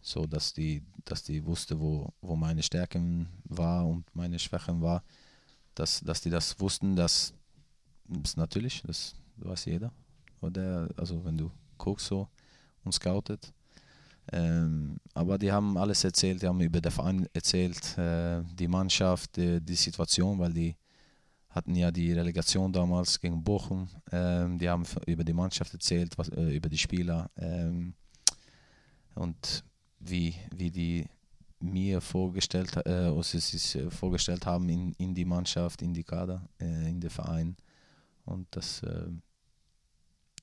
[0.00, 5.02] so dass die, dass die wusste, wo, wo meine Stärken war und meine Schwächen war,
[5.74, 7.34] dass, dass die das wussten, dass
[8.08, 9.92] das natürlich, das weiß jeder,
[10.40, 12.28] oder also wenn du guckst so
[12.84, 13.52] und scoutet.
[14.32, 19.36] Ähm, aber die haben alles erzählt, die haben über den Verein erzählt, äh, die Mannschaft,
[19.36, 20.74] die, die Situation, weil die
[21.50, 23.88] hatten ja die Relegation damals gegen Bochum.
[24.10, 27.94] Ähm, die haben über die Mannschaft erzählt, was, äh, über die Spieler ähm,
[29.14, 29.64] und
[30.00, 31.06] wie, wie die
[31.60, 36.46] mir vorgestellt, äh, sie sich äh, vorgestellt haben in, in die Mannschaft, in die Kader,
[36.60, 37.56] äh, in den Verein.
[38.24, 39.08] Und das, äh,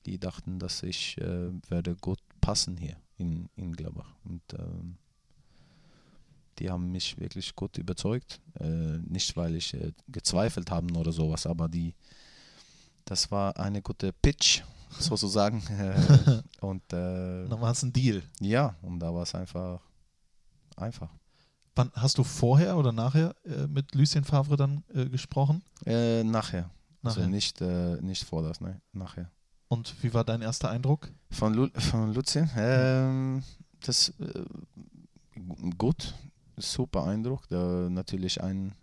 [0.06, 4.12] die dachten, dass ich äh, werde gut passen hier in, in Gladbach.
[4.24, 4.96] Und ähm,
[6.58, 8.40] die haben mich wirklich gut überzeugt.
[8.60, 11.94] Äh, nicht, weil ich äh, gezweifelt habe oder sowas, aber die,
[13.04, 14.62] das war eine gute Pitch,
[14.98, 15.62] sozusagen.
[15.66, 18.22] Äh, und äh, Dann war es ein Deal.
[18.40, 19.80] ja, und da war es einfach
[20.76, 21.10] einfach.
[21.76, 25.62] Wann hast du vorher oder nachher äh, mit Lucien Favre dann äh, gesprochen?
[25.84, 26.70] Äh, nachher.
[27.02, 27.22] Nachher.
[27.22, 28.80] Also nicht, äh, nicht vor das, ne?
[28.92, 29.30] nachher.
[29.68, 31.10] Und wie war dein erster Eindruck?
[31.30, 32.48] Von, Lu von Luzin?
[32.56, 33.42] Ähm,
[33.80, 34.44] das äh,
[35.78, 36.14] gut,
[36.56, 37.48] super Eindruck.
[37.48, 38.74] Da natürlich ein,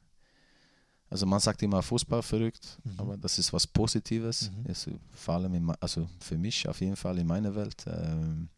[1.10, 3.00] also man sagt immer Fußball verrückt, Mhm.
[3.00, 4.52] aber das ist was Positives.
[4.52, 4.66] Mhm.
[4.72, 7.86] Ist vor allem, in, also für mich auf jeden Fall in meiner Welt.
[7.88, 8.50] Ähm,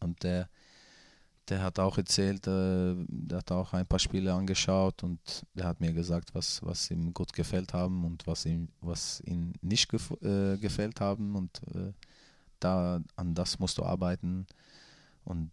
[0.00, 0.48] und der,
[1.50, 5.20] der hat auch erzählt, äh, der hat auch ein paar Spiele angeschaut und
[5.54, 9.52] der hat mir gesagt, was, was ihm gut gefällt haben und was ihm, was ihm
[9.60, 11.92] nicht gef äh, gefällt haben und äh,
[12.60, 14.46] da an das musst du arbeiten
[15.24, 15.50] und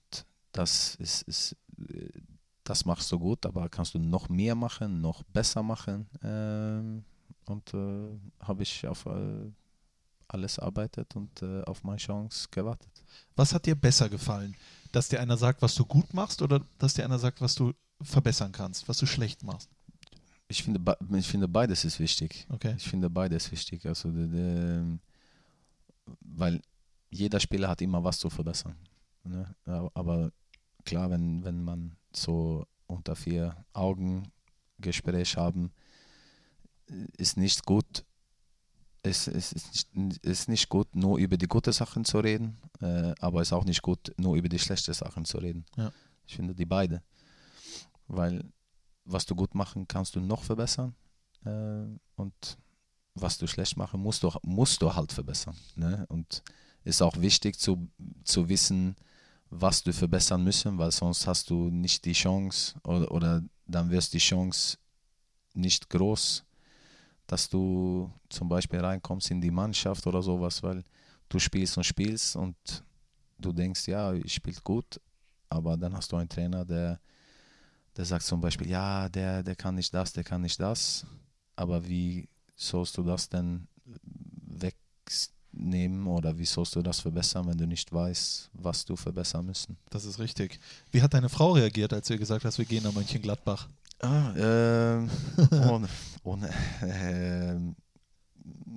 [0.52, 1.58] das ist, ist
[1.90, 2.10] äh,
[2.64, 7.04] das machst du gut, aber kannst du noch mehr machen, noch besser machen ähm,
[7.46, 9.52] und äh, habe ich auf äh,
[10.28, 12.92] alles arbeitet und äh, auf meine Chance gewartet.
[13.36, 14.56] Was hat dir besser gefallen?
[14.98, 17.72] Dass dir einer sagt, was du gut machst oder dass dir einer sagt, was du
[18.02, 19.70] verbessern kannst, was du schlecht machst?
[20.48, 22.48] Ich finde, ich finde beides ist wichtig.
[22.50, 22.74] Okay.
[22.80, 23.86] Ich finde beides wichtig.
[23.86, 24.98] Also, de, de,
[26.22, 26.64] weil
[27.12, 28.76] jeder Spieler hat immer was zu verbessern.
[29.24, 29.56] Ne?
[29.94, 30.32] Aber
[30.84, 34.32] klar, wenn, wenn man so unter vier Augen
[34.80, 35.72] Gespräch haben,
[37.18, 38.04] ist nicht gut.
[39.04, 43.14] Es, es ist, nicht, ist nicht gut, nur über die guten Sachen zu reden, äh,
[43.20, 45.66] aber es ist auch nicht gut, nur über die schlechten Sachen zu reden.
[45.78, 45.92] Ja.
[46.26, 47.02] Ich finde die beide.
[48.08, 48.44] Weil
[49.06, 50.96] was du gut machen, kannst du noch verbessern.
[51.46, 52.58] Äh, und
[53.16, 55.56] was du schlecht machen, musst du, musst du halt verbessern.
[55.76, 56.06] Ne?
[56.10, 56.44] Und
[56.84, 57.90] ist auch wichtig zu,
[58.24, 58.96] zu wissen,
[59.50, 64.14] was du verbessern müssen, weil sonst hast du nicht die Chance oder, oder dann wirst
[64.14, 64.78] die Chance
[65.54, 66.44] nicht groß
[67.28, 70.84] dass du zum Beispiel reinkommst in die Mannschaft oder sowas, weil
[71.30, 72.56] du spielst und spielst und
[73.38, 75.00] du denkst, ja, ich spiele gut,
[75.50, 77.00] aber dann hast du einen Trainer, der,
[77.96, 81.06] der sagt zum Beispiel, ja, der, der kann nicht das, der kann nicht das,
[81.56, 83.68] aber wie sollst du das denn
[85.54, 89.78] wegnehmen oder wie sollst du das verbessern, wenn du nicht weißt, was du verbessern müssen?
[89.90, 90.60] Das ist richtig.
[90.92, 93.68] Wie hat deine Frau reagiert, als du ihr gesagt hast, wir gehen nach Mönchengladbach?
[94.00, 95.10] Ah, ähm,
[95.70, 95.88] ohne,
[96.24, 96.50] ohne,
[96.84, 97.76] ähm,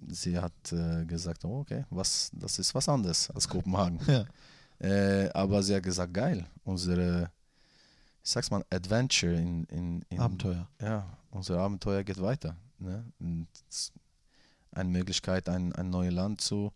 [0.08, 4.00] sie hat äh, gesagt, oh, okay, was, das ist was anderes als Kopenhagen.
[4.06, 4.24] Ja.
[4.78, 7.30] Äh, aber sie hat gesagt, geil, unsere,
[8.22, 10.68] ich sag's mal, Adventure in, in, in Abenteuer.
[10.80, 12.56] Ja, unser Abenteuer geht weiter.
[12.78, 13.04] Ne?
[13.18, 13.48] Und
[14.72, 16.72] eine Möglichkeit, ein, ein neues Land zu,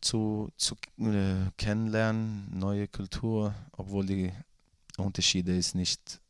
[0.00, 4.32] zu, zu äh, kennenlernen, neue Kultur, obwohl die
[4.96, 6.20] Unterschiede ist nicht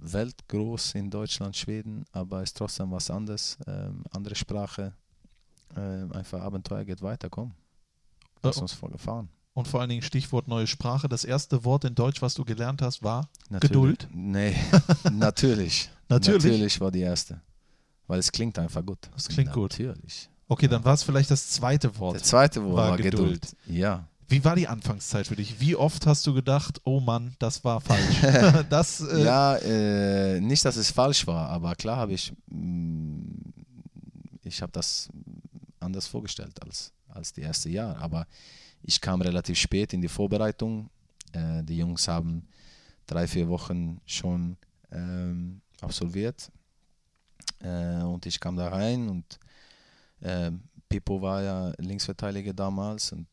[0.00, 4.92] weltgroß in Deutschland, Schweden, aber es ist trotzdem was anderes, ähm, andere Sprache,
[5.76, 7.52] ähm, einfach Abenteuer geht weiter, komm.
[8.42, 9.28] Lass Äh, uns vorgefahren.
[9.54, 11.08] Und vor allen Dingen Stichwort neue Sprache.
[11.08, 14.08] Das erste Wort in Deutsch, was du gelernt hast, war Natürlich- Geduld?
[14.12, 14.54] Nee,
[15.12, 15.90] natürlich.
[16.08, 16.44] Natürlich?
[16.44, 17.40] Natürlich war die erste.
[18.06, 18.98] Weil es klingt einfach gut.
[19.16, 19.72] Es klingt gut.
[19.72, 20.30] Natürlich.
[20.46, 22.24] Okay, dann war es vielleicht das zweite Wort.
[22.24, 23.42] zweite Wort War war, Geduld.
[23.42, 23.56] Geduld.
[23.66, 24.06] Ja.
[24.28, 25.58] Wie war die Anfangszeit für dich?
[25.58, 28.20] Wie oft hast du gedacht, oh Mann, das war falsch?
[28.70, 33.24] das, äh, ja, äh, nicht, dass es falsch war, aber klar habe ich, mh,
[34.42, 35.08] ich habe das
[35.80, 37.96] anders vorgestellt als, als die erste Jahr.
[37.98, 38.26] Aber
[38.82, 40.90] ich kam relativ spät in die Vorbereitung.
[41.32, 42.46] Äh, die Jungs haben
[43.06, 44.58] drei, vier Wochen schon
[44.92, 46.50] ähm, absolviert.
[47.60, 49.38] Äh, und ich kam da rein und
[50.20, 50.50] äh,
[50.88, 53.28] Pippo war ja Linksverteidiger damals und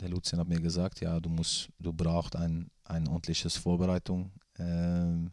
[0.00, 5.30] der Lucian hat mir gesagt, ja, du musst, du brauchst ein, ein ordentliches Vorbereitung, ähm,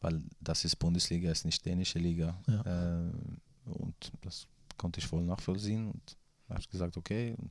[0.00, 2.40] weil das ist Bundesliga, ist nicht dänische Liga.
[2.46, 2.62] Ja.
[2.66, 4.46] Ähm, und das
[4.76, 6.16] konnte ich voll nachvollziehen und
[6.48, 7.50] habe gesagt, okay, und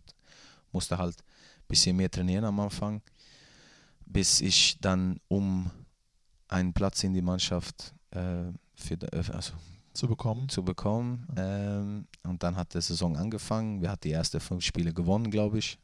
[0.72, 3.02] musste halt ein bisschen mehr trainieren am Anfang,
[4.06, 5.70] bis ich dann um
[6.48, 9.54] einen Platz in die Mannschaft äh, für, äh, also
[9.98, 10.48] zu bekommen.
[10.50, 11.28] zu bekommen.
[11.36, 13.82] Ähm, und dann hat die Saison angefangen.
[13.82, 15.78] Wir hatten die ersten fünf Spiele gewonnen, glaube ich.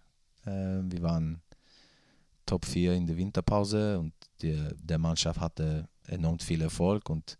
[0.45, 1.41] Ähm, wir waren
[2.45, 7.09] Top 4 in der Winterpause und die, der Mannschaft hatte enorm viel Erfolg.
[7.09, 7.37] Und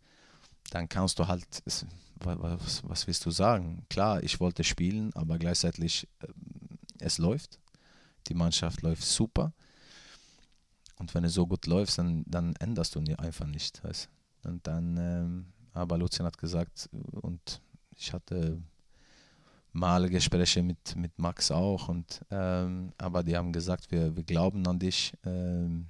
[0.72, 1.86] dann kannst du halt, es-
[2.22, 3.86] wa- wa- was, was willst du sagen?
[3.90, 7.60] Klar, ich wollte spielen, aber gleichzeitig ähm, es läuft.
[8.28, 9.52] Die Mannschaft läuft super.
[11.00, 13.84] Und wenn es so gut läuft, dann, dann änderst du einfach nicht.
[13.84, 14.08] Weißt?
[14.46, 16.90] Und dann, ähm, aber Lucian hat gesagt,
[17.22, 17.62] und
[17.96, 18.62] ich hatte
[19.72, 24.66] mal Gespräche mit, mit Max auch, und, ähm, aber die haben gesagt, wir, wir glauben
[24.68, 25.14] an dich.
[25.26, 25.88] Ähm,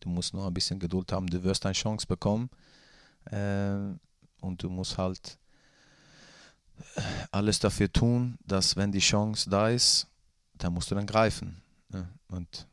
[0.00, 2.50] du musst noch ein bisschen Geduld haben, du wirst eine Chance bekommen.
[3.30, 3.98] Ähm,
[4.40, 5.38] und du musst halt
[7.32, 10.06] alles dafür tun, dass wenn die Chance da ist,
[10.54, 11.60] dann musst du dann greifen.
[11.88, 12.08] Ne?
[12.28, 12.66] Und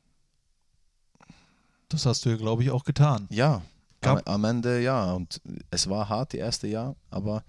[1.90, 3.27] Das hast du ja, glaube ich, auch getan.
[3.32, 3.61] ja,
[4.07, 5.14] am, am Ende ja.
[5.14, 7.44] Und es war hart, die erste Jahr, aber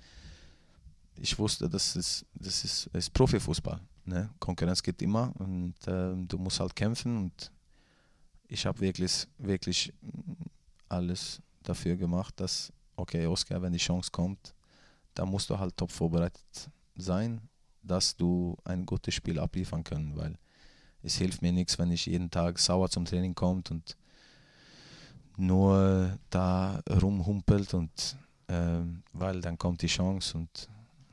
[1.17, 3.81] ich wusste, das ist, das ist, es ist Profifußball.
[4.05, 4.31] Ne?
[4.39, 7.17] Konkurrenz geht immer und ähm, du musst halt kämpfen.
[7.17, 7.51] Und
[8.49, 9.93] ich habe wirklich, wirklich
[10.89, 14.55] alles dafür gemacht, dass, okay, Oscar, wenn die Chance kommt,
[15.15, 17.41] dann musst du halt top vorbereitet sein,
[17.83, 20.39] dass du ein gutes Spiel abliefern können, weil
[21.03, 23.97] es hilft mir nichts, wenn ich jeden Tag sauer zum Training kommt und
[25.39, 28.17] nur da rumhumpelt und
[28.49, 30.69] ähm, weil dann kommt die Chance und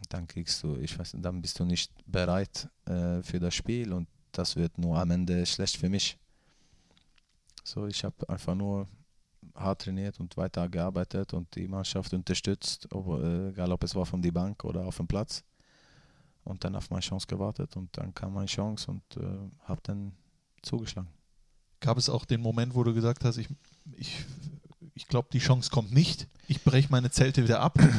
[0.09, 4.07] dann kriegst du, ich weiß dann bist du nicht bereit äh, für das Spiel und
[4.31, 6.17] das wird nur am Ende schlecht für mich.
[7.63, 8.87] So, ich habe einfach nur
[9.55, 14.05] hart trainiert und weiter gearbeitet und die Mannschaft unterstützt, ob, äh, egal ob es war
[14.05, 15.43] von der Bank oder auf dem Platz.
[16.43, 20.11] Und dann auf meine Chance gewartet und dann kam meine Chance und äh, habe dann
[20.61, 21.09] zugeschlagen.
[21.79, 23.47] Gab es auch den Moment, wo du gesagt hast, ich,
[23.97, 24.25] ich,
[24.93, 26.27] ich glaube, die Chance kommt nicht.
[26.47, 27.77] Ich breche meine Zelte wieder ab.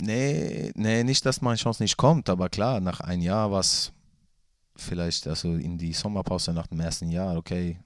[0.00, 3.90] Nee, nee, nicht, dass meine Chance nicht kommt, aber klar, nach einem Jahr war es
[4.76, 7.78] vielleicht, also in die Sommerpause nach dem ersten Jahr, okay,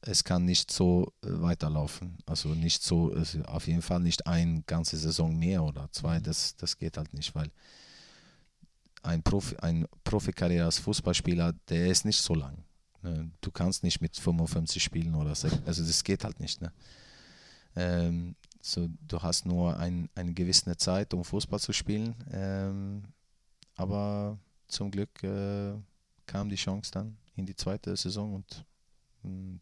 [0.00, 2.18] es kann nicht so äh, weiterlaufen.
[2.26, 6.56] Also nicht so, also auf jeden Fall nicht eine ganze Saison mehr oder zwei, das,
[6.56, 7.50] das geht halt nicht, weil
[9.02, 12.65] ein, Profi, ein Profikarriere als Fußballspieler, der ist nicht so lang.
[13.06, 13.30] Ne?
[13.40, 16.60] Du kannst nicht mit 55 spielen oder so, also das geht halt nicht.
[16.60, 16.72] Ne?
[17.76, 22.14] Ähm, so, du hast nur ein, eine gewisse Zeit, um Fußball zu spielen.
[22.32, 23.02] Ähm,
[23.76, 24.38] aber
[24.68, 25.74] zum Glück äh,
[26.26, 28.64] kam die Chance dann in die zweite Saison und
[29.22, 29.58] mh,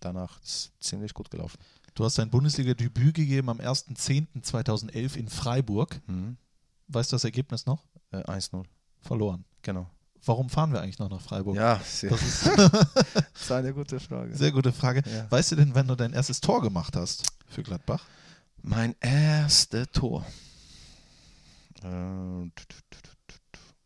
[0.00, 1.58] danach ist es ziemlich gut gelaufen.
[1.94, 6.00] Du hast dein Bundesliga-Debüt gegeben am 1.10.2011 in Freiburg.
[6.06, 6.36] Mhm.
[6.88, 7.84] Weißt du das Ergebnis noch?
[8.10, 8.64] Äh, 1-0,
[9.00, 9.44] Verloren.
[9.62, 9.88] genau.
[10.24, 11.56] Warum fahren wir eigentlich noch nach Freiburg?
[11.56, 14.34] Ja, sehr, Das ist das ist eine gute Frage.
[14.36, 15.02] sehr gute Frage.
[15.10, 15.30] Ja.
[15.30, 18.04] Weißt du denn, wenn du dein erstes Tor gemacht hast für Gladbach?
[18.62, 20.26] Mein erstes Tor.
[21.82, 22.46] Äh,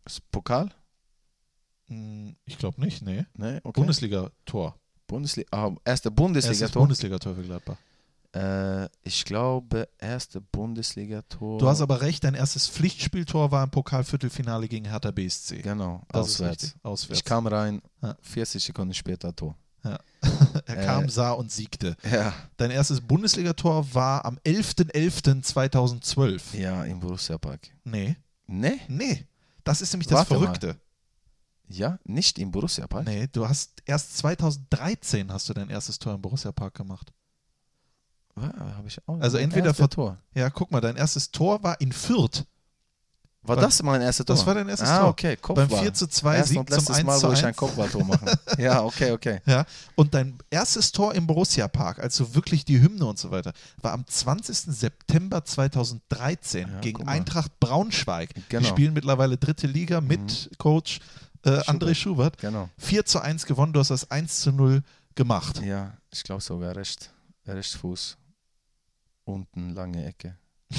[0.07, 0.71] ist Pokal?
[1.89, 3.25] Hm, Ich glaube nicht, nee.
[3.35, 3.81] Ne, okay.
[3.81, 4.77] Bundesliga-Tor.
[5.07, 6.83] Bundesliga, ah, erste Erstes Bundesliga-Tor.
[6.83, 7.77] Bundesliga-Tor für Gladbach.
[8.35, 11.59] Äh, ich glaube, erste Bundesliga-Tor.
[11.59, 15.63] Du hast aber recht, dein erstes Pflichtspieltor war im Pokalviertelfinale gegen Hertha BSC.
[15.63, 16.75] Genau, Das auswärts.
[16.83, 17.19] auswärts.
[17.21, 18.17] Ich kam rein, Ja.
[18.23, 19.57] 40 Sekunden später Tor.
[20.67, 21.97] er kam, äh, sah und siegte.
[22.09, 26.57] Ja, Dein erstes Bundesligator war am 11.11.2012.
[26.57, 27.69] ja, im Borussia Park.
[27.85, 28.79] Nee, Ne?
[28.89, 29.27] nee.
[29.65, 30.41] Das ist nämlich das Warte mal.
[30.41, 30.77] Verrückte.
[31.69, 33.07] Ja, nicht im Borussia Park.
[33.07, 37.13] Nee, du hast erst 2013 hast du dein erstes Tor im Borussia Park gemacht.
[38.37, 40.19] Habe ich auch Also entweder vor- Tor.
[40.35, 42.45] Ja, guck mal, dein erstes Tor war in Fürth.
[43.45, 44.37] War Beim- das mein erstes Tor?
[44.37, 45.09] Das war dein erstes ah, Tor.
[45.09, 45.67] okay, Kopfball.
[45.67, 47.47] Beim 4 zu 2 Erst Sieg und zum letztes 1 Mal, zu wo ich ein
[47.47, 47.57] 1.
[47.57, 48.39] Kopfballtor mache.
[48.59, 49.41] ja, okay, okay.
[49.47, 53.53] Ja, und dein erstes Tor im Borussia Park, also wirklich die Hymne und so weiter,
[53.81, 54.57] war am 20.
[54.73, 57.09] September 2013 Ja, gegen.
[57.09, 58.33] Eintracht Braunschweig.
[58.35, 58.63] Die Genau.
[58.63, 58.71] Mhm.
[58.71, 61.01] spielen mittlerweile dritte Liga mit Coach
[61.45, 62.39] äh, André Schubert.
[62.39, 62.69] Genau.
[62.79, 64.83] 4 zu 1 gewonnen, du hast das 1 zu 0
[65.17, 65.61] gemacht.
[65.63, 67.11] Ja, ich glaube sogar recht,
[67.49, 68.17] recht Fuß.
[69.25, 70.37] Unten lange Ecke.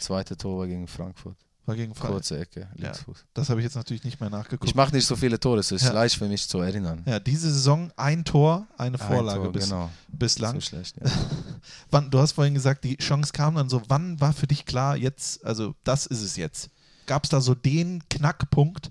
[0.00, 1.36] Zweite Tor war gegen Frankfurt.
[1.66, 2.16] War gegen Freiburg.
[2.16, 3.26] Kurze Ecke, Linksfuß.
[3.34, 4.64] Das habe ich jetzt natürlich nicht mehr nachgeguckt.
[4.68, 5.92] Ich mache nicht so viele Tore, es ist Ja.
[5.92, 7.02] leicht für mich zu erinnern.
[7.06, 9.90] ja, diese Saison ein Tor, eine Ein Vorlage Tor, bis, genau.
[10.08, 10.54] bislang.
[10.54, 10.96] So schlecht.
[10.96, 11.10] Ja.
[11.90, 13.82] Wann, du hast vorhin gesagt, die Chance kam dann so.
[13.88, 16.70] Wann war für dich klar, jetzt, also das ist es jetzt?
[17.06, 18.90] Gab es da so den Knackpunkt?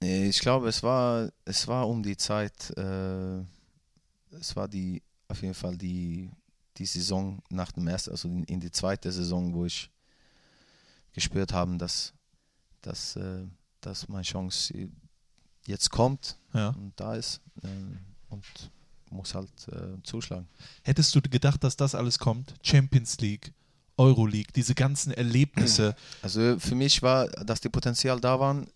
[0.00, 3.38] Ich glaube, es war, es war um die Zeit, äh,
[4.32, 6.30] es war die, auf jeden Fall die,
[6.80, 9.90] die Saison nach dem ersten, also in, in die zweite Saison, wo ich
[11.12, 12.14] gespürt habe, dass,
[12.80, 13.46] dass, äh,
[13.82, 14.88] dass meine Chance
[15.66, 16.70] jetzt kommt Ja.
[16.70, 17.66] und da ist äh,
[18.30, 18.44] und
[19.10, 20.48] muss halt äh, zuschlagen.
[20.82, 22.54] Hättest du gedacht, dass das alles kommt?
[22.62, 23.52] Champions League,
[23.98, 25.94] Euroleague, diese ganzen Erlebnisse.
[26.22, 28.66] Also für mich war, dass die Potenzial da waren,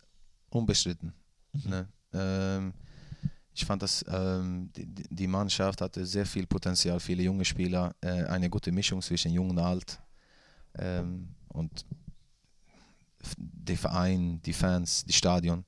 [0.50, 1.14] unbestritten.
[1.52, 1.88] Ne?
[2.12, 2.74] Ähm,
[3.54, 8.24] ich fand, dass ähm, die, die Mannschaft hatte sehr viel Potenzial, viele junge Spieler, äh,
[8.24, 10.00] eine gute Mischung zwischen jung und alt.
[10.76, 11.86] Ähm, und
[13.36, 15.64] der Verein, die Fans, die Stadion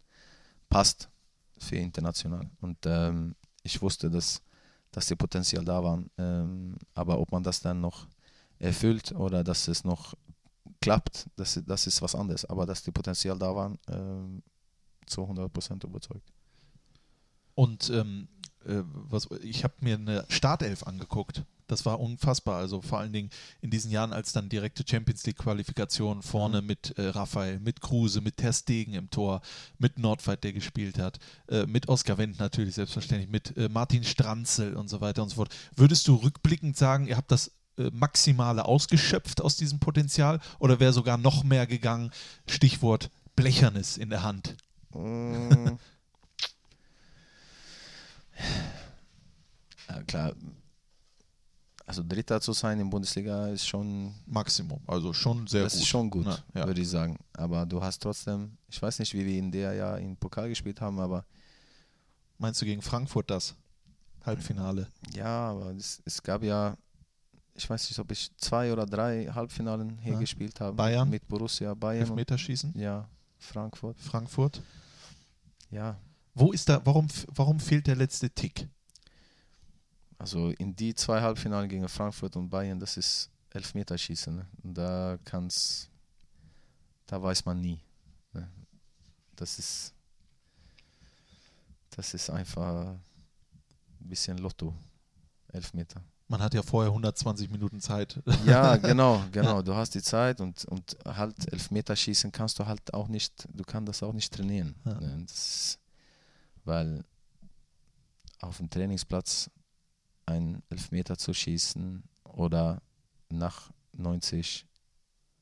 [0.68, 1.08] passt
[1.58, 2.50] für international.
[2.60, 4.42] Und ähm, ich wusste, dass,
[4.90, 6.10] dass die Potenzial da waren.
[6.18, 8.08] Ähm, aber ob man das dann noch
[8.58, 10.14] erfüllt oder dass es noch
[10.80, 12.44] klappt, das, das ist was anderes.
[12.46, 14.42] Aber dass die Potenzial da waren, ähm,
[15.06, 16.32] zu 100% überzeugt.
[17.56, 18.28] Und ähm,
[18.66, 21.42] äh, was, ich habe mir eine Startelf angeguckt.
[21.68, 22.58] Das war unfassbar.
[22.58, 23.30] Also vor allen Dingen
[23.60, 28.36] in diesen Jahren, als dann direkte Champions League-Qualifikation vorne mit äh, Raphael, mit Kruse, mit
[28.36, 29.40] Ter Stegen im Tor,
[29.78, 31.18] mit Nordfight, der gespielt hat,
[31.48, 35.36] äh, mit Oskar Wendt natürlich selbstverständlich, mit äh, Martin Stranzel und so weiter und so
[35.36, 35.54] fort.
[35.74, 40.92] Würdest du rückblickend sagen, ihr habt das äh, Maximale ausgeschöpft aus diesem Potenzial oder wäre
[40.92, 42.12] sogar noch mehr gegangen?
[42.48, 44.56] Stichwort Blechernes in der Hand.
[44.94, 45.78] Mm.
[49.88, 50.32] Ja, klar.
[51.88, 54.80] Also Dritter zu sein in Bundesliga ist schon, Maximum.
[54.88, 55.82] Also schon sehr das gut.
[55.82, 56.66] ist schon gut, Ja, ja.
[56.66, 57.16] würde ich sagen.
[57.34, 60.80] Aber du hast trotzdem, ich weiß nicht, wie wir in der Jahr in Pokal gespielt
[60.80, 61.24] haben, aber
[62.38, 63.54] Meinst du gegen Frankfurt das?
[64.26, 64.88] Halbfinale.
[65.14, 66.76] ja, aber es, es gab ja,
[67.54, 70.18] ich weiß nicht, ob ich zwei oder drei Halbfinalen hier Ja.
[70.18, 70.76] gespielt habe.
[70.76, 71.08] Bayern?
[71.08, 72.02] Mit Borussia Bayern.
[72.02, 72.78] Und, Elfmeterschießen?
[72.78, 73.08] ja,
[73.38, 73.98] Frankfurt.
[74.00, 74.60] Frankfurt.
[75.70, 75.96] Ja,
[76.38, 78.68] Wo ist da, warum, warum fehlt der letzte Tick?
[80.18, 84.36] Also in die zwei Halbfinale gegen Frankfurt und Bayern, das ist Elfmeterschießen.
[84.36, 84.46] Ne?
[84.62, 85.88] Da kann's,
[87.06, 87.80] da weiß man nie.
[88.34, 88.46] Ne?
[89.34, 89.94] Das ist,
[91.88, 93.00] das ist einfach ein
[94.00, 94.74] bisschen Lotto.
[95.48, 96.02] Elfmeter.
[96.28, 98.20] Man hat ja vorher 120 Minuten Zeit.
[98.44, 99.62] Ja, genau, genau.
[99.62, 103.88] Du hast die Zeit und, und halt Elfmeterschießen kannst du halt auch nicht, du kannst
[103.88, 104.74] das auch nicht trainieren.
[104.84, 105.00] Ja.
[105.00, 105.22] Ne?
[105.22, 105.78] Das ist,
[106.66, 107.04] weil
[108.40, 109.50] auf dem Trainingsplatz
[110.26, 112.82] einen Elfmeter zu schießen oder
[113.30, 114.66] nach 90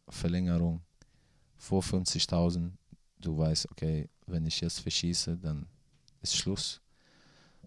[0.09, 0.82] Verlängerung
[1.56, 2.70] vor 50.000,
[3.18, 5.66] du weißt, okay, wenn ich jetzt verschieße, dann
[6.20, 6.80] ist Schluss.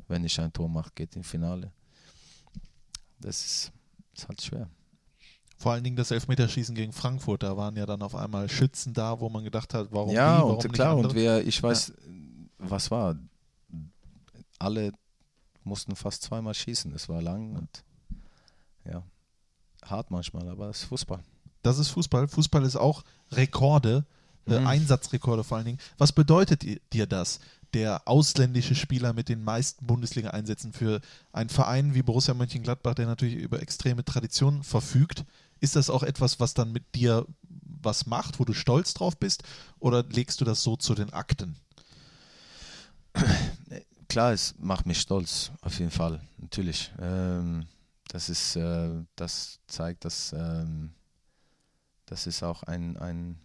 [0.08, 1.72] Wenn ich ein Tor mache, geht im Finale.
[3.20, 3.72] Das ist,
[4.16, 4.70] ist halt schwer.
[5.58, 7.42] Vor allen Dingen das Elfmeterschießen gegen Frankfurt.
[7.42, 10.42] Da waren ja dann auf einmal Schützen da, wo man gedacht hat, warum ja, die,
[10.44, 11.94] warum und nicht klar, und wer, ich weiß,
[12.60, 13.18] was war,
[14.60, 14.92] alle
[15.64, 17.84] mussten fast zweimal schießen, es war lang und
[18.86, 19.04] ja,
[19.84, 21.20] hart manchmal, aber es ist Fußball.
[21.62, 22.28] Das ist Fußball.
[22.28, 24.06] Fußball ist auch Rekorde,
[24.48, 24.68] äh, Mhm.
[24.68, 25.80] Einsatzrekorde vor allen Dingen.
[25.98, 26.64] Was bedeutet
[26.94, 27.40] dir das,
[27.74, 31.02] der ausländische Spieler mit den meisten Bundesliga-Einsätzen für
[31.34, 35.26] einen Verein wie Borussia Mönchengladbach, der natürlich über extreme Traditionen verfügt?
[35.60, 37.26] Ist das auch etwas, was dann mit dir
[37.82, 39.44] was macht, wo du stolz drauf bist?
[39.80, 41.58] Oder legst du das so zu den Akten?
[44.10, 46.92] Klar, es macht mich stolz, auf jeden Fall, natürlich.
[47.00, 47.68] Ähm,
[48.08, 50.94] das ist, äh, das zeigt, dass ähm,
[52.06, 53.38] das ist auch ein, ein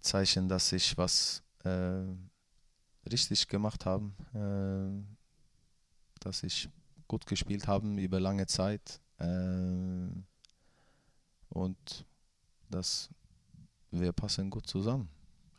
[0.00, 2.02] Zeichen, dass ich was äh,
[3.10, 5.02] richtig gemacht habe, äh,
[6.20, 6.68] dass ich
[7.08, 10.08] gut gespielt habe über lange Zeit äh,
[11.48, 12.06] und
[12.68, 13.08] dass
[13.90, 15.08] wir passen gut zusammen.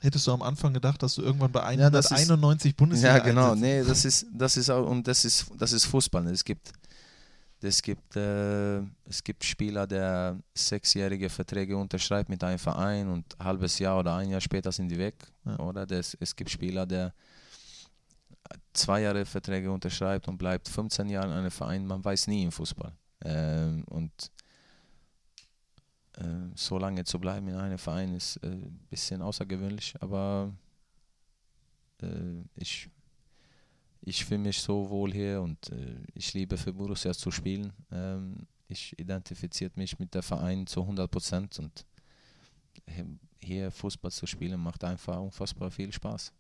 [0.02, 3.24] Hättest du am Anfang gedacht, dass du irgendwann bei Ja, das ist- 191 Bundesliga Ja,
[3.24, 3.52] genau.
[3.54, 6.28] Einsätzen- Nee, das ist, das ist auch, und das ist, das ist Fußball.
[6.28, 6.72] Es gibt,
[7.62, 13.46] es gibt, äh, es gibt Spieler, der sechsjährige Verträge unterschreibt mit einem Verein und ein
[13.46, 15.16] halbes Jahr oder ein Jahr später sind die weg.
[15.46, 15.58] Ja.
[15.60, 17.14] Oder das, es gibt Spieler, der
[18.74, 21.86] zwei Jahre Verträge unterschreibt und bleibt 15 Jahre in einem Verein.
[21.86, 22.92] Man weiß nie im Fußball.
[23.26, 24.12] Ähm, und
[26.56, 30.54] so lange zu bleiben in einem Verein ist äh, ein bisschen außergewöhnlich, aber
[32.02, 32.90] äh, ich,
[34.02, 37.72] ich fühle mich so wohl hier und äh, ich liebe für Borussia zu spielen.
[37.92, 41.86] Ähm, ich identifiziere mich mit der Verein zu 100 Prozent und
[43.40, 46.34] hier Fußball zu spielen macht einfach unfassbar viel Spaß.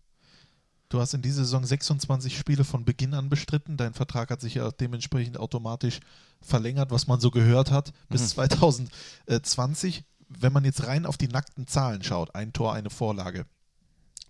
[0.90, 3.76] Du hast in dieser Saison 26 Spiele von Beginn an bestritten.
[3.76, 6.00] Dein Vertrag hat sich ja dementsprechend automatisch
[6.42, 8.28] verlängert, was man so gehört hat, bis Mhm.
[8.28, 10.04] 2020.
[10.30, 13.46] Wenn man jetzt rein auf die nackten Zahlen schaut, ein Tor, eine Vorlage,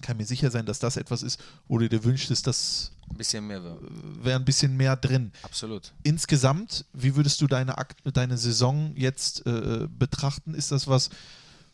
[0.02, 3.46] kann mir sicher sein, dass das etwas ist, wo du dir wünschtest, das Ein bisschen
[3.48, 3.64] mehr.
[4.22, 5.32] wäre ein bisschen mehr drin.
[5.44, 5.92] Absolut.
[6.04, 10.54] Insgesamt, wie würdest du deine, Akt, deine Saison jetzt äh, betrachten?
[10.54, 11.10] Ist das was,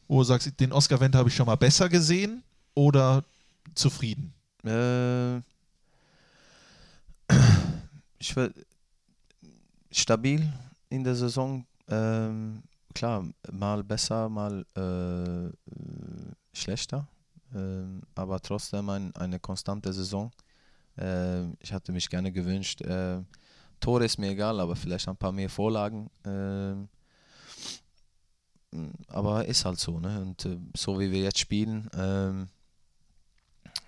[0.08, 2.44] wo du sagst, den Oscar Wendt habe ich schon mal besser gesehen
[2.76, 3.24] oder
[3.76, 4.34] zufrieden?
[4.66, 5.38] Äh,
[8.20, 8.50] ich war
[9.92, 10.52] stabil
[10.90, 11.66] in der Saison.
[11.88, 12.64] Ähm,
[12.94, 15.52] klar, mal besser, mal äh, äh,
[16.54, 17.08] schlechter.
[17.54, 20.32] Ähm, aber trotzdem ein, eine konstante Saison.
[20.98, 22.82] Ähm, ich hatte mich gerne gewünscht.
[22.82, 23.22] Äh,
[23.80, 26.10] Tore ist mir egal, aber vielleicht ein paar mehr Vorlagen.
[26.26, 26.88] Ähm,
[29.08, 30.22] aber ist halt so, ne?
[30.22, 32.50] Und äh, so wie wir jetzt spielen, ähm,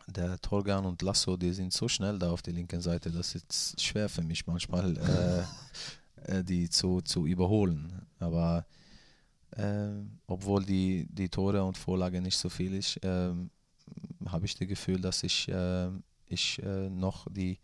[0.08, 3.82] der Torgan und Lasso, die sind so schnell da auf der linken Seite, das ist
[3.82, 8.06] schwer für mich manchmal, äh, äh, die zu, zu überholen.
[8.20, 8.66] Aber
[9.52, 9.90] äh,
[10.28, 13.32] obwohl die, die Tore und Vorlage nicht so viel ist, äh,
[14.28, 15.90] habe ich das Gefühl, dass ich, äh,
[16.28, 17.60] ich äh, noch die,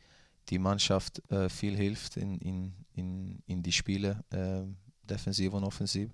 [0.50, 4.64] die Mannschaft äh, viel hilft in, in, in, in die Spiele, äh,
[5.08, 6.12] defensiv und offensiv.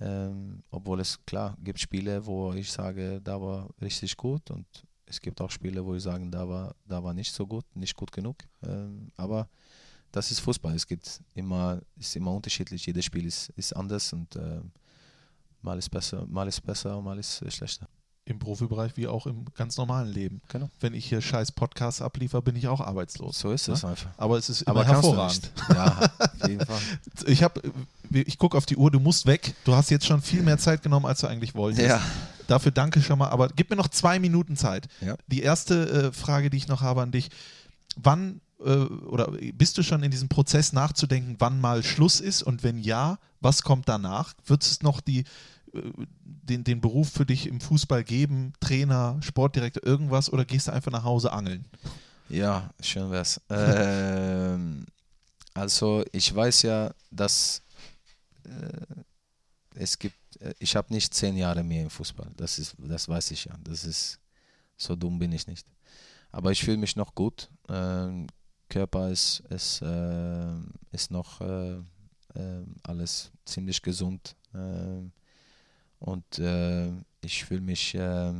[0.00, 4.66] Ähm, obwohl es klar gibt Spiele, wo ich sage, da war richtig gut und
[5.12, 7.94] es gibt auch Spiele, wo ich sage, da war, da war nicht so gut, nicht
[7.96, 8.36] gut genug.
[8.66, 9.46] Ähm, aber
[10.10, 10.74] das ist Fußball.
[10.74, 12.86] Es gibt immer, ist immer unterschiedlich.
[12.86, 14.72] Jedes Spiel ist, ist anders und ähm,
[15.60, 17.86] mal ist besser, mal ist besser und mal ist äh, schlechter.
[18.24, 20.40] Im Profibereich wie auch im ganz normalen Leben.
[20.48, 20.70] Genau.
[20.80, 23.38] Wenn ich hier scheiß Podcasts abliefer, bin ich auch arbeitslos.
[23.38, 24.12] So ist es einfach.
[24.16, 25.50] Aber es ist immer Aber du hervorragend.
[25.68, 26.80] Ja, auf jeden Fall.
[27.26, 27.60] Ich habe,
[28.10, 29.54] ich gucke auf die Uhr, du musst weg.
[29.64, 31.86] Du hast jetzt schon viel mehr Zeit genommen, als du eigentlich wolltest.
[31.86, 32.00] Ja.
[32.46, 33.28] Dafür danke schon mal.
[33.28, 34.88] Aber gib mir noch zwei Minuten Zeit.
[35.00, 35.16] Ja.
[35.26, 37.30] Die erste äh, Frage, die ich noch habe an dich:
[37.96, 42.42] Wann äh, oder bist du schon in diesem Prozess nachzudenken, wann mal Schluss ist?
[42.42, 44.34] Und wenn ja, was kommt danach?
[44.46, 45.20] Wird es noch die,
[45.72, 45.80] äh,
[46.24, 48.52] den, den Beruf für dich im Fußball geben?
[48.60, 50.32] Trainer, Sportdirektor, irgendwas?
[50.32, 51.66] Oder gehst du einfach nach Hause angeln?
[52.28, 53.40] Ja, schön wär's.
[53.50, 54.86] ähm,
[55.54, 57.62] also ich weiß ja, dass
[58.44, 59.02] äh,
[59.74, 60.16] es gibt,
[60.58, 62.30] ich habe nicht zehn Jahre mehr im Fußball.
[62.36, 63.56] Das ist, das weiß ich ja.
[63.62, 64.18] Das ist,
[64.76, 65.66] so dumm bin ich nicht.
[66.30, 67.50] Aber ich fühle mich noch gut.
[67.68, 68.26] Ähm,
[68.68, 70.54] Körper ist, ist, äh,
[70.92, 71.76] ist noch äh,
[72.34, 74.36] äh, alles ziemlich gesund.
[74.54, 75.12] Ähm,
[75.98, 76.90] und äh,
[77.20, 78.30] ich fühle mich äh,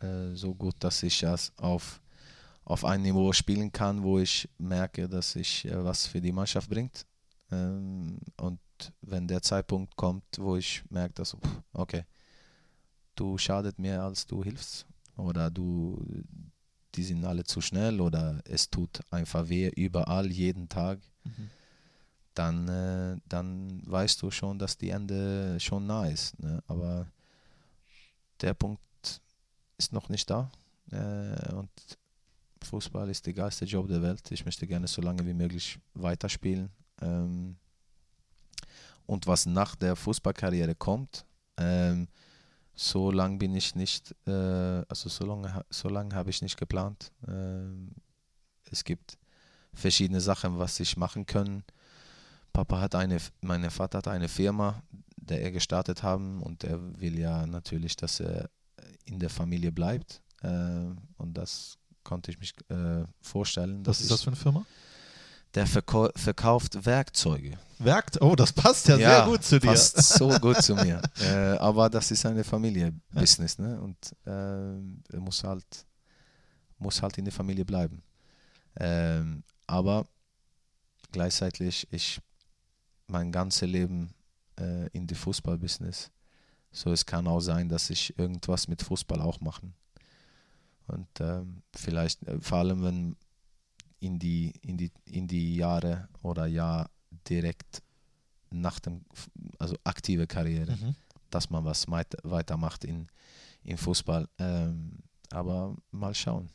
[0.00, 2.00] äh, so gut, dass ich das auf
[2.64, 6.68] auf ein Niveau spielen kann, wo ich merke, dass ich äh, was für die Mannschaft
[6.70, 7.06] bringt.
[7.50, 8.58] Ähm, und
[9.02, 11.36] wenn der Zeitpunkt kommt, wo ich merke, dass,
[11.72, 12.04] okay,
[13.14, 14.86] du schadet mir, als du hilfst,
[15.16, 16.04] oder du,
[16.94, 21.00] die sind alle zu schnell, oder es tut einfach weh überall, jeden Tag,
[22.34, 26.38] dann, äh, dann weißt du schon, dass die Ende schon nah ist.
[26.40, 26.62] Ne?
[26.66, 27.06] Aber
[28.40, 28.82] der Punkt
[29.78, 30.50] ist noch nicht da.
[30.90, 31.70] Äh, und
[32.62, 34.30] Fußball ist der geilste Job der Welt.
[34.30, 36.70] Ich möchte gerne so lange wie möglich weiterspielen.
[37.00, 37.56] Ähm,
[39.06, 41.24] und was nach der Fußballkarriere kommt,
[41.56, 42.08] ähm,
[42.74, 47.12] so lange bin ich nicht, äh, also so lange, so lange habe ich nicht geplant.
[47.28, 47.90] Ähm,
[48.70, 49.16] es gibt
[49.72, 51.62] verschiedene Sachen, was ich machen kann.
[52.52, 54.82] Papa hat eine, mein Vater hat eine Firma,
[55.16, 58.50] der er gestartet haben und er will ja natürlich, dass er
[59.04, 60.22] in der Familie bleibt.
[60.42, 60.48] Äh,
[61.16, 63.84] und das konnte ich mich äh, vorstellen.
[63.86, 64.66] Was ist das für eine Firma?
[65.54, 67.58] Der verkau verkauft Werkzeuge.
[67.78, 68.20] Werkt.
[68.20, 69.68] Oh, das passt ja, sehr gut zu dir.
[69.68, 71.02] Passt so gut zu mir.
[71.20, 73.80] Äh, aber das ist eine Familie-Business, ne?
[73.80, 75.64] Und äh, er muss halt,
[76.78, 78.02] muss halt in der Familie bleiben.
[78.76, 80.06] Ähm, aber
[81.12, 82.20] gleichzeitig ich
[83.06, 84.14] mein ganzes Leben
[84.58, 86.10] äh, in die Fußball-Business.
[86.72, 89.74] So es kann auch sein, dass ich irgendwas mit Fußball auch machen.
[90.86, 93.16] Und ähm, vielleicht, äh, vor allem wenn
[94.04, 96.90] in die, in die, in die Jahre oder Jahr
[97.28, 97.82] direkt
[98.50, 99.04] nach dem,
[99.58, 100.94] also aktive Karriere, Mhm.
[101.30, 103.08] dass man was weit, weitermacht in,
[103.64, 104.28] in Fußball.
[104.38, 104.98] Ähm,
[105.30, 106.50] aber mal schauen.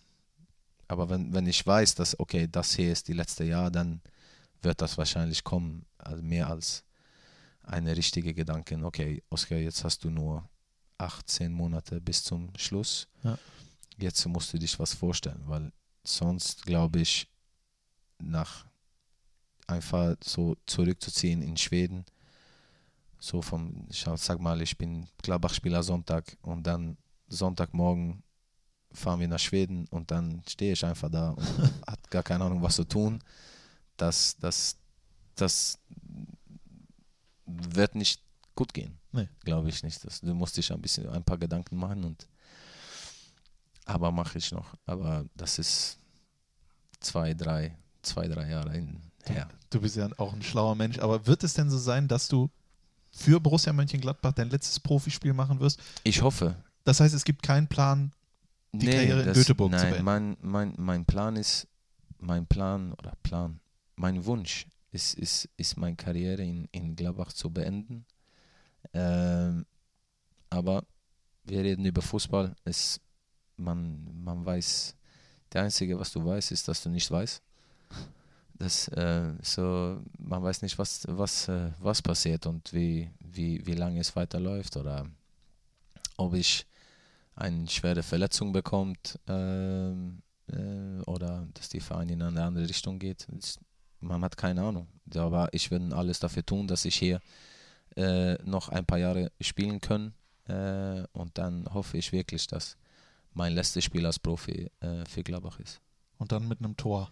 [0.88, 4.02] Aber wenn, wenn ich weiß, dass, okay, das hier ist die letzte Jahr, dann
[4.62, 6.84] wird das wahrscheinlich kommen, also mehr als
[7.64, 8.84] eine richtige Gedanken.
[8.84, 10.48] Okay, Oskar, jetzt hast du nur
[10.98, 13.08] 18 Monate bis zum Schluss.
[13.24, 13.38] Ja.
[13.98, 15.72] Jetzt musst du dich was vorstellen, weil
[16.04, 17.28] sonst glaube ich,
[18.22, 18.66] nach
[19.68, 22.06] einfach so zurückzuziehen in Schweden,
[23.20, 26.98] so vom, ich sag mal, ich bin Gladbach-Spieler Sonntag und dann
[27.28, 28.24] Sonntagmorgen
[28.92, 31.44] fahren wir nach Schweden und dann stehe ich einfach da und
[31.88, 33.20] hat gar keine Ahnung, was zu tun.
[33.98, 34.78] Das, das,
[35.36, 35.78] das
[37.46, 38.24] wird nicht
[38.56, 38.98] gut gehen.
[39.12, 39.30] Nee.
[39.42, 40.04] Glaube ich nicht.
[40.04, 42.28] Das, du musst dich ein bisschen ein paar Gedanken machen und
[43.86, 44.76] aber mache ich noch.
[44.86, 45.98] Aber das ist
[47.00, 49.48] zwei, drei, zwei, drei Jahre hin, her.
[49.70, 52.50] Du bist ja auch ein schlauer Mensch, aber wird es denn so sein, dass du
[53.12, 55.80] für Borussia Mönchengladbach dein letztes Profispiel machen wirst?
[56.04, 56.56] Ich hoffe.
[56.84, 58.12] Das heißt, es gibt keinen Plan,
[58.72, 60.06] die Karriere in Göteborg zu nein, beenden.
[60.06, 61.68] Mein, mein, mein Plan ist,
[62.20, 63.60] mein Plan oder Plan,
[63.96, 68.06] mein Wunsch ist, ist, ist meine Karriere in, in Gladbach zu beenden.
[68.94, 69.66] Ähm,
[70.50, 70.84] aber
[71.44, 72.56] wir reden über Fußball.
[72.64, 73.00] Es,
[73.58, 74.96] man, man weiß,
[75.54, 77.42] der Einzige, was du weißt, ist, dass du nicht weißt.
[78.60, 83.74] Das, äh, so, man weiß nicht, was, was, äh, was passiert und wie, wie, wie
[83.74, 85.08] lange es weiterläuft oder
[86.18, 86.66] ob ich
[87.36, 93.28] eine schwere Verletzung bekommt ähm, äh, oder dass die Verein in eine andere Richtung geht.
[93.32, 93.60] Das,
[94.02, 94.88] man hat keine Ahnung.
[95.16, 97.22] Aber ich werde alles dafür tun, dass ich hier
[97.96, 100.14] äh, noch ein paar Jahre spielen kann.
[100.48, 102.78] Äh, und dann hoffe ich wirklich, dass
[103.34, 105.80] mein letztes Spiel als Profi äh, für Gladbach ist.
[106.18, 107.10] Und dann mit einem Tor.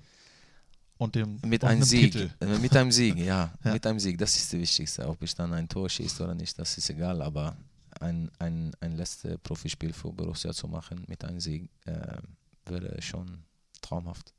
[0.97, 2.11] Und dem Mit und einem Sieg.
[2.13, 2.29] Titel.
[2.39, 3.53] Äh, Mit einem Sieg, ja.
[3.63, 3.73] Ja.
[3.73, 5.07] Mit einem Sieg, das ist das Wichtigste.
[5.07, 7.21] Ob ich dann ein Tor schieße oder nicht, das ist egal.
[7.21, 7.55] Aber
[7.99, 12.17] ein, ein, ein letztes Profispiel für Borussia zu machen mit einem Sieg äh,
[12.65, 13.43] wäre schon
[13.81, 14.33] traumhaft.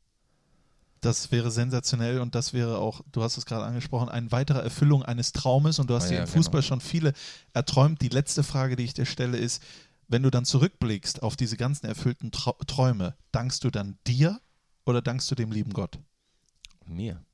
[1.01, 5.05] Das wäre sensationell und das wäre auch, du hast es gerade angesprochen, eine weitere Erfüllung
[5.05, 6.69] eines Traumes und du hast Ah, dir ja, im Fußball genau.
[6.69, 7.13] schon viele
[7.53, 8.03] erträumt.
[8.03, 9.63] Die letzte Frage, die ich dir stelle, ist,
[10.09, 14.41] wenn du dann zurückblickst auf diese ganzen erfüllten Trau Träume, dankst du dann dir
[14.87, 16.01] oder dankst du dem lieben Gott?
[16.89, 17.24] Mir.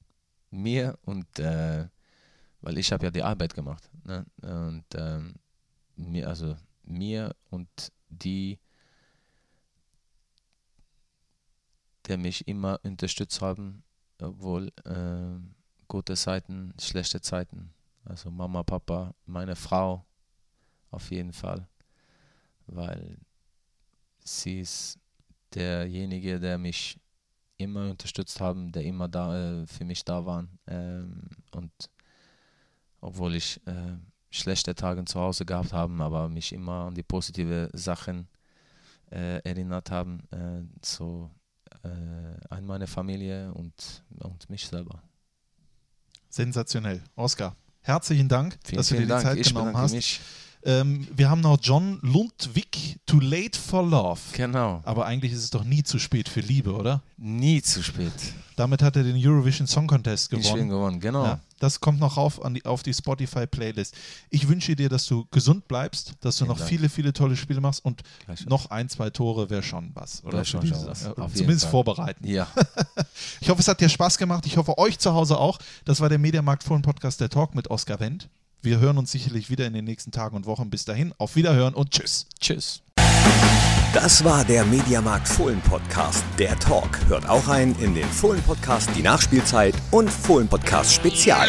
[0.50, 1.88] Mir und äh,
[2.60, 3.90] weil ich habe ja die Arbeit gemacht.
[4.04, 4.24] Ne?
[4.42, 5.34] Und ähm,
[5.96, 7.68] mir, also mir und
[8.08, 8.58] die,
[12.06, 13.82] die mich immer unterstützt haben,
[14.20, 15.38] obwohl äh,
[15.88, 17.74] gute Zeiten, schlechte Zeiten.
[18.04, 20.04] Also Mama, Papa, meine Frau
[20.90, 21.68] auf jeden Fall,
[22.66, 23.18] weil
[24.20, 24.98] sie ist
[25.54, 26.98] derjenige, der mich
[27.56, 30.58] immer unterstützt haben, der immer da äh, für mich da waren.
[30.66, 31.22] Ähm,
[31.52, 31.72] und
[33.00, 33.96] obwohl ich äh,
[34.30, 38.28] schlechte Tage zu Hause gehabt habe, aber mich immer an die positive Sachen
[39.10, 41.30] äh, erinnert haben, äh, so
[41.82, 41.88] äh,
[42.50, 45.02] an meine Familie und, und mich selber.
[46.28, 47.02] Sensationell.
[47.14, 49.22] Oskar, herzlichen Dank, Vielen, dass du dir die Dank.
[49.22, 49.92] Zeit ich genommen hast.
[49.92, 50.20] mich.
[50.66, 54.20] Ähm, wir haben noch John Lundwig, Too Late for Love.
[54.32, 54.80] Genau.
[54.84, 57.02] Aber eigentlich ist es doch nie zu spät für Liebe, oder?
[57.18, 58.12] Nie zu spät.
[58.56, 60.68] Damit hat er den Eurovision Song Contest Ich bin gewonnen.
[60.70, 61.24] gewonnen, genau.
[61.24, 63.94] Ja, das kommt noch rauf an die, auf die Spotify-Playlist.
[64.30, 66.68] Ich wünsche dir, dass du gesund bleibst, dass du Vielen noch Dank.
[66.70, 68.48] viele, viele tolle Spiele machst und Gleichfalls.
[68.48, 70.22] noch ein, zwei Tore wäre schon was.
[70.24, 71.02] Oder schon was.
[71.04, 71.70] ja, Auf zumindest Fall.
[71.72, 72.26] vorbereiten.
[72.26, 72.46] Ja,
[73.40, 74.46] Ich hoffe, es hat dir Spaß gemacht.
[74.46, 75.58] Ich hoffe, euch zu Hause auch.
[75.84, 78.28] Das war der Mediamarkt Fohlen Podcast, der Talk mit Oskar Wendt.
[78.64, 80.70] Wir hören uns sicherlich wieder in den nächsten Tagen und Wochen.
[80.70, 82.26] Bis dahin, auf Wiederhören und tschüss.
[82.40, 82.80] tschüss.
[83.92, 86.98] Das war der Mediamarkt Fohlen Podcast, der Talk.
[87.08, 91.46] Hört auch ein in den Fohlen Podcast, die Nachspielzeit und Fohlen Podcast Spezial.